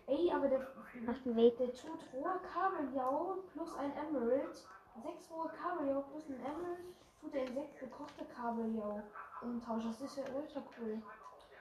Ey, 0.07 0.32
aber 0.34 0.47
der, 0.47 0.65
Mach 1.05 1.17
den 1.24 1.36
Weg. 1.36 1.57
der 1.57 1.74
tut 1.74 1.99
rohe 2.13 2.39
Kabeljau 2.53 3.39
plus 3.51 3.76
ein 3.76 3.91
Emerald. 3.97 4.55
Sechs 5.03 5.30
rohe 5.32 5.49
Kabeljau 5.49 6.01
plus 6.01 6.28
ein 6.30 6.39
Emerald. 6.39 6.95
Tut 7.22 7.36
er 7.36 7.45
in 7.45 7.53
sechs 7.53 7.78
gekochte 7.78 8.26
Kabeljau 8.26 9.01
umtauschen. 9.41 9.91
Das 9.91 10.01
ist 10.01 10.17
ja 10.17 10.24
ultra 10.34 10.63
cool. 10.80 11.01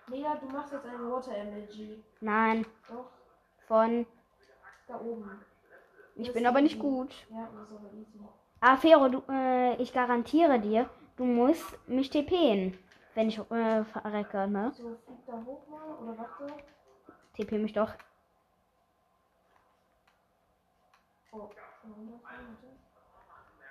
Nela, 0.08 0.36
du 0.36 0.46
machst 0.46 0.72
jetzt 0.72 0.86
eine 0.86 1.10
Water 1.10 1.34
Energy. 1.36 2.02
Nein. 2.20 2.64
Doch, 2.88 3.10
Von. 3.68 4.06
da 4.88 4.96
oben. 5.00 5.30
Ich 6.16 6.32
bin 6.32 6.46
aber 6.46 6.60
nicht 6.60 6.78
gut. 6.80 7.14
Ja. 7.30 7.48
Ah, 8.60 8.76
Fero, 8.76 9.08
du, 9.08 9.22
äh, 9.30 9.76
ich 9.80 9.92
garantiere 9.92 10.58
dir, 10.58 10.88
du 11.16 11.24
musst 11.24 11.78
mich 11.86 12.10
TPen, 12.10 12.76
wenn 13.14 13.28
ich 13.28 13.38
äh, 13.38 13.84
verrecke, 13.84 14.48
ne? 14.48 14.72
So, 14.74 14.96
flieg 15.06 15.18
da 15.26 15.34
hoch 15.46 15.68
mal 15.68 15.94
oder 16.02 16.18
warte. 16.18 16.46
TP 17.36 17.58
mich 17.58 17.72
doch. 17.72 17.92
Oh, 21.30 21.38
warte. 21.38 21.52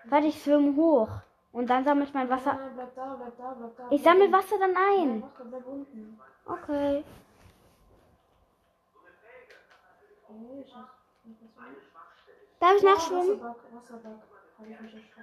Warte, 0.05 0.27
ich 0.27 0.41
schwimme 0.41 0.75
hoch. 0.77 1.09
Und 1.51 1.69
dann 1.69 1.83
sammle 1.83 2.05
ich 2.05 2.13
mein 2.13 2.29
Wasser. 2.29 2.53
nein, 2.53 2.71
bleib 2.75 2.95
da, 2.95 3.15
bleib 3.15 3.37
da, 3.37 3.53
bleib 3.53 3.75
da. 3.77 3.87
Ich 3.89 4.03
sammle. 4.03 4.31
Wasser 4.31 4.57
dann 4.59 4.75
ein. 4.77 5.21
warte, 5.23 5.45
bleib 5.45 5.67
unten. 5.67 6.19
Okay. 6.45 6.55
Okay, 6.55 6.63
ich 6.63 6.69
hab- 6.69 7.03
was 9.09 9.15
war 9.19 10.26
ich? 10.26 10.26
Darf 12.59 12.75
ich 12.77 12.83
nachschwimmen? 12.83 13.39
Kann 13.39 14.71
ich 14.71 14.93
nicht? 14.93 15.13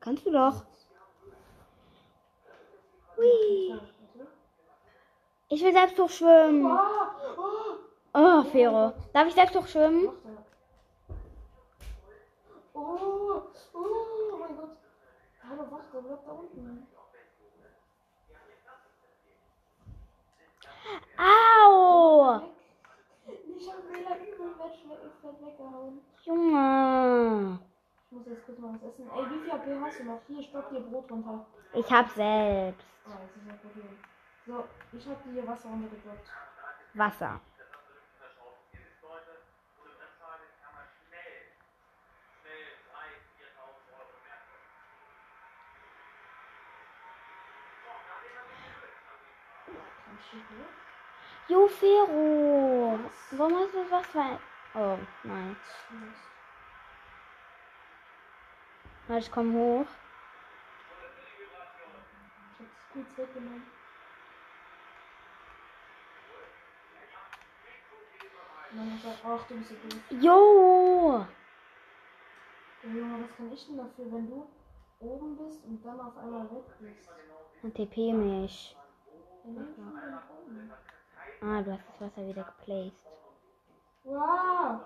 Kannst 0.00 0.26
du 0.26 0.30
doch. 0.30 0.64
Hui. 3.16 3.80
Ich 5.48 5.62
will 5.62 5.72
selbst 5.72 5.98
hochschwimmen. 5.98 6.66
Ah, 6.66 7.14
oh, 7.36 7.74
Oh, 8.16 8.42
Fero. 8.44 8.92
Darf 9.12 9.28
ich 9.28 9.34
selbst 9.34 9.54
hochschwimmen? 9.56 10.06
warte. 10.06 10.44
Oh, 12.74 13.42
oh 13.74 14.36
mein 14.38 14.56
Gott. 14.56 14.76
Hallo, 15.48 15.66
warte, 15.70 16.02
bleib 16.02 16.24
da 16.24 16.32
unten. 16.32 16.86
Au! 21.18 22.40
Ich 23.64 23.70
hab 23.70 23.90
Mela 23.90 24.18
übel 24.18 24.54
fett 25.22 25.40
weggehauen. 25.40 26.00
Junge. 26.22 27.58
Ich 28.04 28.12
muss 28.12 28.26
jetzt 28.26 28.44
kurz 28.44 28.58
mal 28.58 28.74
was 28.74 28.82
essen. 28.82 29.08
Ey, 29.08 29.30
wie 29.30 29.40
viel 29.40 29.50
AP 29.52 29.80
hast 29.80 30.00
du 30.00 30.04
noch? 30.04 30.20
Hier, 30.26 30.42
stopp 30.42 30.68
dir 30.68 30.80
Brot 30.80 31.10
runter. 31.10 31.46
Ich 31.72 31.90
hab 31.90 32.10
selbst 32.10 32.86
Ah, 33.06 33.20
das 33.22 33.36
ist 33.36 33.48
ja 33.48 33.54
Problem. 33.54 33.96
So, 34.46 34.64
ich 34.92 35.08
hab 35.08 35.24
dir 35.24 35.32
hier 35.32 35.48
Wasser 35.48 35.68
runtergedroppt. 35.70 36.28
Wasser. 36.92 37.40
Kann 50.04 50.18
ich 50.20 50.93
hier 51.46 51.56
Jo, 51.56 51.68
Fero. 51.68 52.98
Warum 53.32 53.58
hast 53.58 53.74
du 53.74 53.82
das 53.82 53.90
Wasser? 53.90 54.38
Oh, 54.74 54.98
nein. 55.24 55.56
Warte, 59.06 59.24
ich 59.24 59.30
komm 59.30 59.54
hoch. 59.54 59.86
Ich 62.94 63.18
hab's 63.18 63.28
hat 68.76 69.04
er, 69.04 69.30
ach, 69.30 69.46
du 69.46 69.56
bist 69.56 69.68
so 69.68 69.74
doof. 69.74 70.00
Jo. 70.10 71.26
Junge, 72.82 73.22
was 73.22 73.36
kann 73.36 73.52
ich 73.52 73.66
denn 73.66 73.76
dafür, 73.76 74.12
wenn 74.12 74.28
du 74.28 74.46
oben 75.00 75.36
bist 75.36 75.64
und 75.64 75.84
dann 75.84 76.00
auf 76.00 76.16
einmal 76.16 76.50
weg 76.50 76.64
bist? 76.80 77.08
Und 77.62 77.74
TP 77.74 78.12
mich. 78.12 78.76
Ja, 79.44 79.62
Ah, 81.46 81.60
du 81.60 81.72
hast 81.72 81.86
das 81.86 82.00
Wasser 82.00 82.26
wieder 82.26 82.42
geplaced. 82.42 82.96
Wow! 84.04 84.80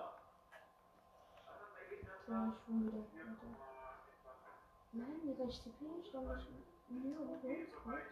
Ja, 2.26 2.52
schwimme 2.64 2.92
wieder. 2.92 3.04
Nein, 4.92 5.20
Digga, 5.22 5.44
ich 5.44 5.64
nicht, 5.64 6.14
mit 6.14 6.24
Holz 6.26 7.68
brauche. 7.70 8.02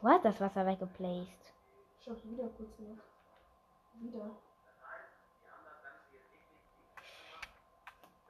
Du 0.00 0.08
hast 0.08 0.24
das 0.26 0.40
Wasser 0.40 0.66
weggeplaced. 0.66 1.54
Ich 1.98 2.08
hab's 2.10 2.24
wieder 2.24 2.48
kurz 2.48 2.76
gemacht. 2.76 3.04
Wieder. 3.94 4.30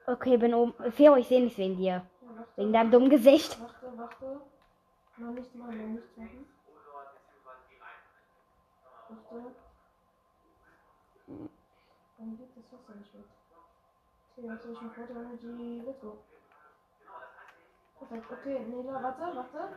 Okay, 0.07 0.37
bin 0.37 0.53
oben. 0.53 0.91
Fero, 0.93 1.17
ich 1.17 1.27
sehe 1.27 1.41
nichts 1.41 1.57
wegen 1.57 1.75
dir. 1.75 1.85
Ja. 2.21 2.47
Wegen 2.55 2.71
deinem 2.71 2.91
dummen 2.91 3.09
Gesicht. 3.09 3.59
Warte, 3.59 3.97
warte. 3.97 4.41
Noch 5.17 5.31
nichts 5.31 5.53
machen, 5.53 5.77
noch 5.77 5.99
nichts 5.99 6.15
machen. 6.15 6.60
Warte. 9.11 9.51
Warum 12.17 12.37
geht 12.37 12.55
das 12.55 12.71
Wasser 12.71 12.95
nicht 12.97 13.13
weg? 13.13 13.25
Okay, 14.37 14.47
jetzt 14.47 14.63
habe 14.63 14.73
ich 14.73 14.81
ein 14.81 14.89
Water 14.89 15.19
Energy. 15.19 15.81
Let's 15.85 15.99
go. 15.99 16.17
Perfekt, 17.99 18.31
okay, 18.31 18.59
Nela, 18.59 19.03
warte, 19.03 19.35
warte. 19.35 19.75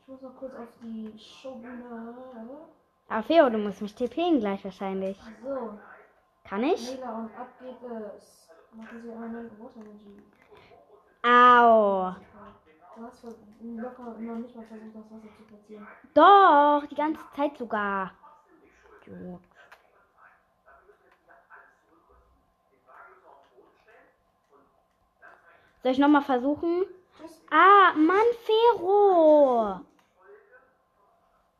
Ich 0.00 0.08
muss 0.08 0.22
noch 0.22 0.36
kurz 0.36 0.54
auf 0.54 0.68
die 0.82 1.16
Showbühne. 1.16 2.14
Aber 3.08 3.22
Fero, 3.22 3.50
du 3.50 3.58
musst 3.58 3.82
mich 3.82 3.94
TPen 3.94 4.40
gleich 4.40 4.64
wahrscheinlich. 4.64 5.18
So, 5.42 5.78
Kann 6.44 6.64
ich? 6.64 6.96
Nela, 6.96 7.18
und 7.18 7.36
ab 7.38 7.48
geht 7.60 7.82
es. 7.82 8.48
Machen 8.72 9.00
Sie 9.00 9.10
einmal 9.10 9.50
Water 9.58 9.80
Energy. 9.80 10.22
Au. 11.22 12.14
Du 12.96 13.02
hast 13.04 13.24
locker 13.60 14.02
noch 14.18 14.36
nicht 14.38 14.56
mal 14.56 14.64
versucht, 14.64 14.96
das 14.96 15.04
Wasser 15.04 15.36
zu 15.36 15.42
platzieren. 15.44 15.86
Doch, 16.14 16.86
die 16.88 16.94
ganze 16.94 17.22
Zeit 17.36 17.56
sogar. 17.58 18.12
Idiot. 19.06 19.40
Soll 25.82 25.92
ich 25.92 25.98
nochmal 25.98 26.22
versuchen? 26.22 26.84
Ah, 27.50 27.92
Mann, 27.94 28.26
Fero. 28.44 29.80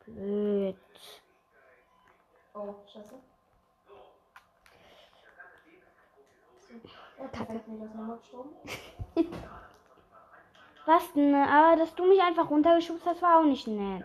Blöd. 0.05 0.77
Oh, 2.55 2.75
Scheiße. 2.93 3.15
Nochmal 7.69 8.19
gestorben. 8.19 8.57
Was 10.87 11.13
denn? 11.13 11.35
Aber 11.35 11.77
dass 11.77 11.95
du 11.95 12.05
mich 12.07 12.21
einfach 12.21 12.51
runtergeschubst 12.51 13.07
hast, 13.07 13.23
war 13.23 13.41
auch 13.41 13.45
nicht 13.45 13.67
nett. 13.67 14.05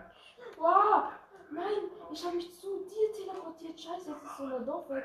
Wow! 0.57 1.11
Nein, 1.51 1.91
ich 2.11 2.25
habe 2.25 2.35
mich 2.37 2.53
zu 2.59 2.85
dir 2.85 3.11
teleportiert. 3.13 3.79
Scheiße, 3.79 4.11
jetzt 4.11 4.23
ist 4.23 4.37
so 4.37 4.43
eine 4.43 4.61
Dorf 4.61 4.89
weg. 4.89 5.03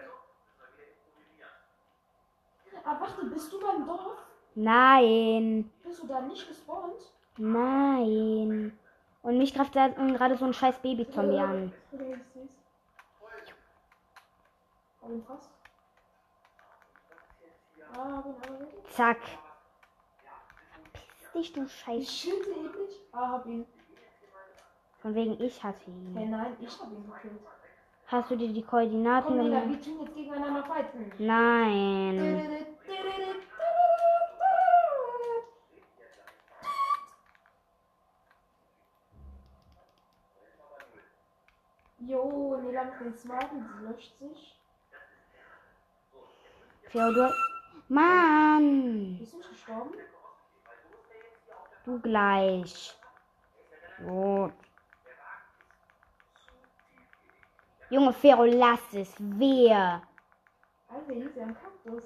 Ah, 2.84 3.00
warte, 3.00 3.26
bist 3.26 3.52
du 3.52 3.60
beim 3.60 3.84
Dorf? 3.86 4.18
Nein. 4.54 5.70
Bist 5.82 6.02
du 6.02 6.06
da 6.06 6.20
nicht 6.20 6.46
gespawnt? 6.46 7.02
Nein. 7.36 8.78
Und 9.22 9.38
mich 9.38 9.52
greift 9.52 9.72
gerade 9.72 10.36
so 10.36 10.44
ein 10.44 10.54
scheiß 10.54 10.78
Baby-Zombie 10.78 11.38
an. 11.38 11.72
Ich. 11.92 12.50
Ah, 17.96 18.18
aber 18.18 18.34
weg. 18.60 18.88
Zack. 18.90 19.18
Verpiss 20.70 21.32
dich, 21.34 21.52
du 21.52 21.64
Ich 21.64 21.72
scheiß. 21.80 22.12
schielte 22.12 22.50
eklig. 22.50 23.00
Ah, 23.12 23.30
hab 23.32 23.46
ihn. 23.46 23.66
Von 25.06 25.14
wegen 25.14 25.40
ich 25.40 25.62
hatte 25.62 25.84
Hey, 26.14 26.24
ihn. 26.24 26.30
nein, 26.32 26.56
ich 26.60 26.80
hab 26.80 26.90
ihn 26.90 27.04
gekillt. 27.06 27.40
Hast 28.08 28.28
du 28.28 28.36
dir 28.36 28.52
die 28.52 28.62
Koordinaten 28.64 29.36
Komm, 29.36 29.44
Digga, 29.44 29.68
wir 29.68 29.80
tun 29.80 30.00
jetzt 30.00 30.16
gegeneinander 30.16 30.64
fighten. 30.64 31.12
Nein. 31.18 32.66
Jo, 42.00 42.56
Nela 42.60 42.84
mit 42.84 43.00
den 43.00 43.14
Smarten, 43.16 43.64
sie 43.64 43.84
löscht 43.86 44.18
sich. 44.18 44.58
Theodor. 46.90 47.32
Mann. 47.86 49.18
Bist 49.20 49.34
du 49.34 49.36
nicht 49.36 49.50
gestorben? 49.50 49.94
Du 51.84 52.00
gleich. 52.00 52.98
Gut. 54.04 54.65
Junge 57.90 58.12
Fero, 58.12 58.44
lass 58.44 58.92
es. 58.92 59.14
Wer? 59.18 60.02
Alter, 60.88 61.12
hier 61.12 61.26
ist 61.26 61.36
ja 61.36 61.42
ein 61.44 61.54
Kaktus. 61.54 62.04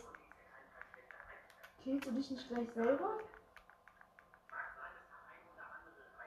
Killst 1.82 2.06
du 2.06 2.10
dich 2.12 2.30
nicht 2.30 2.48
gleich 2.48 2.70
selber? 2.72 3.18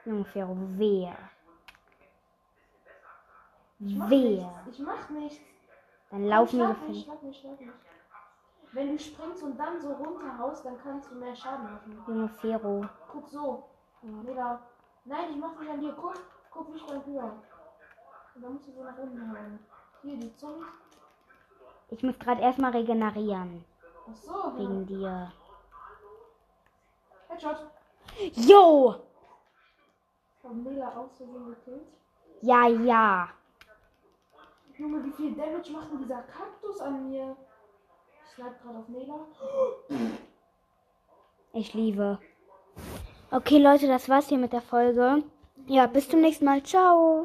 Junge 0.04 0.24
Fero, 0.24 0.56
wer? 0.76 1.16
Ich 3.78 3.96
mach 3.96 4.10
Wer? 4.10 4.18
nichts. 4.18 4.78
Ich 4.78 4.78
mach 4.80 5.08
nichts. 5.10 5.40
Dann 6.10 6.24
laufen 6.26 6.58
wir 6.58 6.66
schlag 6.66 6.88
mich, 6.88 6.88
gefällt. 6.88 7.04
schlag 7.04 7.22
mich, 7.22 7.38
schlag 7.38 7.60
mich. 7.60 7.70
Wenn 8.72 8.88
du 8.90 8.98
springst 8.98 9.42
und 9.42 9.56
dann 9.56 9.80
so 9.80 9.92
runterhaust, 9.92 10.64
dann 10.64 10.78
kannst 10.82 11.10
du 11.10 11.14
mehr 11.14 11.34
Schaden 11.36 11.64
machen. 11.64 12.04
Junge 12.08 12.28
Fero. 12.28 12.86
Guck 13.08 13.28
so. 13.28 13.68
Nela. 14.02 14.60
Nein, 15.04 15.30
ich 15.30 15.36
mach 15.36 15.58
nicht 15.60 15.70
an 15.70 15.80
dir. 15.80 15.92
Guck, 15.92 16.14
guck 16.50 16.68
nicht 16.70 16.86
beim 16.86 17.04
höher. 17.06 17.32
Dann 18.40 18.52
musst 18.52 18.66
du 18.66 18.72
so 18.72 18.82
nach 18.82 18.98
unten 18.98 19.30
hauen. 19.30 19.58
Hier, 20.02 20.16
die 20.16 20.34
Zunge. 20.36 20.66
Ich 21.90 22.02
muss 22.02 22.18
gerade 22.18 22.42
erstmal 22.42 22.72
regenerieren. 22.72 23.64
Ach 24.10 24.16
so, 24.16 24.32
ja. 24.32 24.58
Wegen 24.58 24.86
dir. 24.86 25.32
Headshot. 27.28 27.66
Jo! 28.34 28.94
Hab 30.42 30.54
Nela 30.54 30.88
aus 30.96 31.16
Versehen 31.16 31.46
gekillt. 31.46 31.88
Ja, 32.42 32.66
ja. 32.68 33.28
Junge, 34.76 35.04
wie 35.04 35.12
viel 35.12 35.34
Damage 35.34 35.72
macht 35.72 35.90
denn 35.90 35.98
dieser 35.98 36.22
Kaktus 36.22 36.80
an 36.80 37.08
mir? 37.08 37.36
Ich 38.24 38.34
snipe 38.34 38.56
gerade 38.62 38.78
auf 38.78 38.88
Nela. 38.88 39.26
Ich 41.52 41.72
liebe. 41.72 42.18
Okay, 43.30 43.58
Leute, 43.58 43.86
das 43.86 44.08
war's 44.08 44.28
hier 44.28 44.38
mit 44.38 44.52
der 44.52 44.60
Folge. 44.60 45.22
Ja, 45.66 45.86
bis 45.86 46.08
zum 46.08 46.20
nächsten 46.20 46.44
Mal. 46.44 46.62
Ciao. 46.62 47.22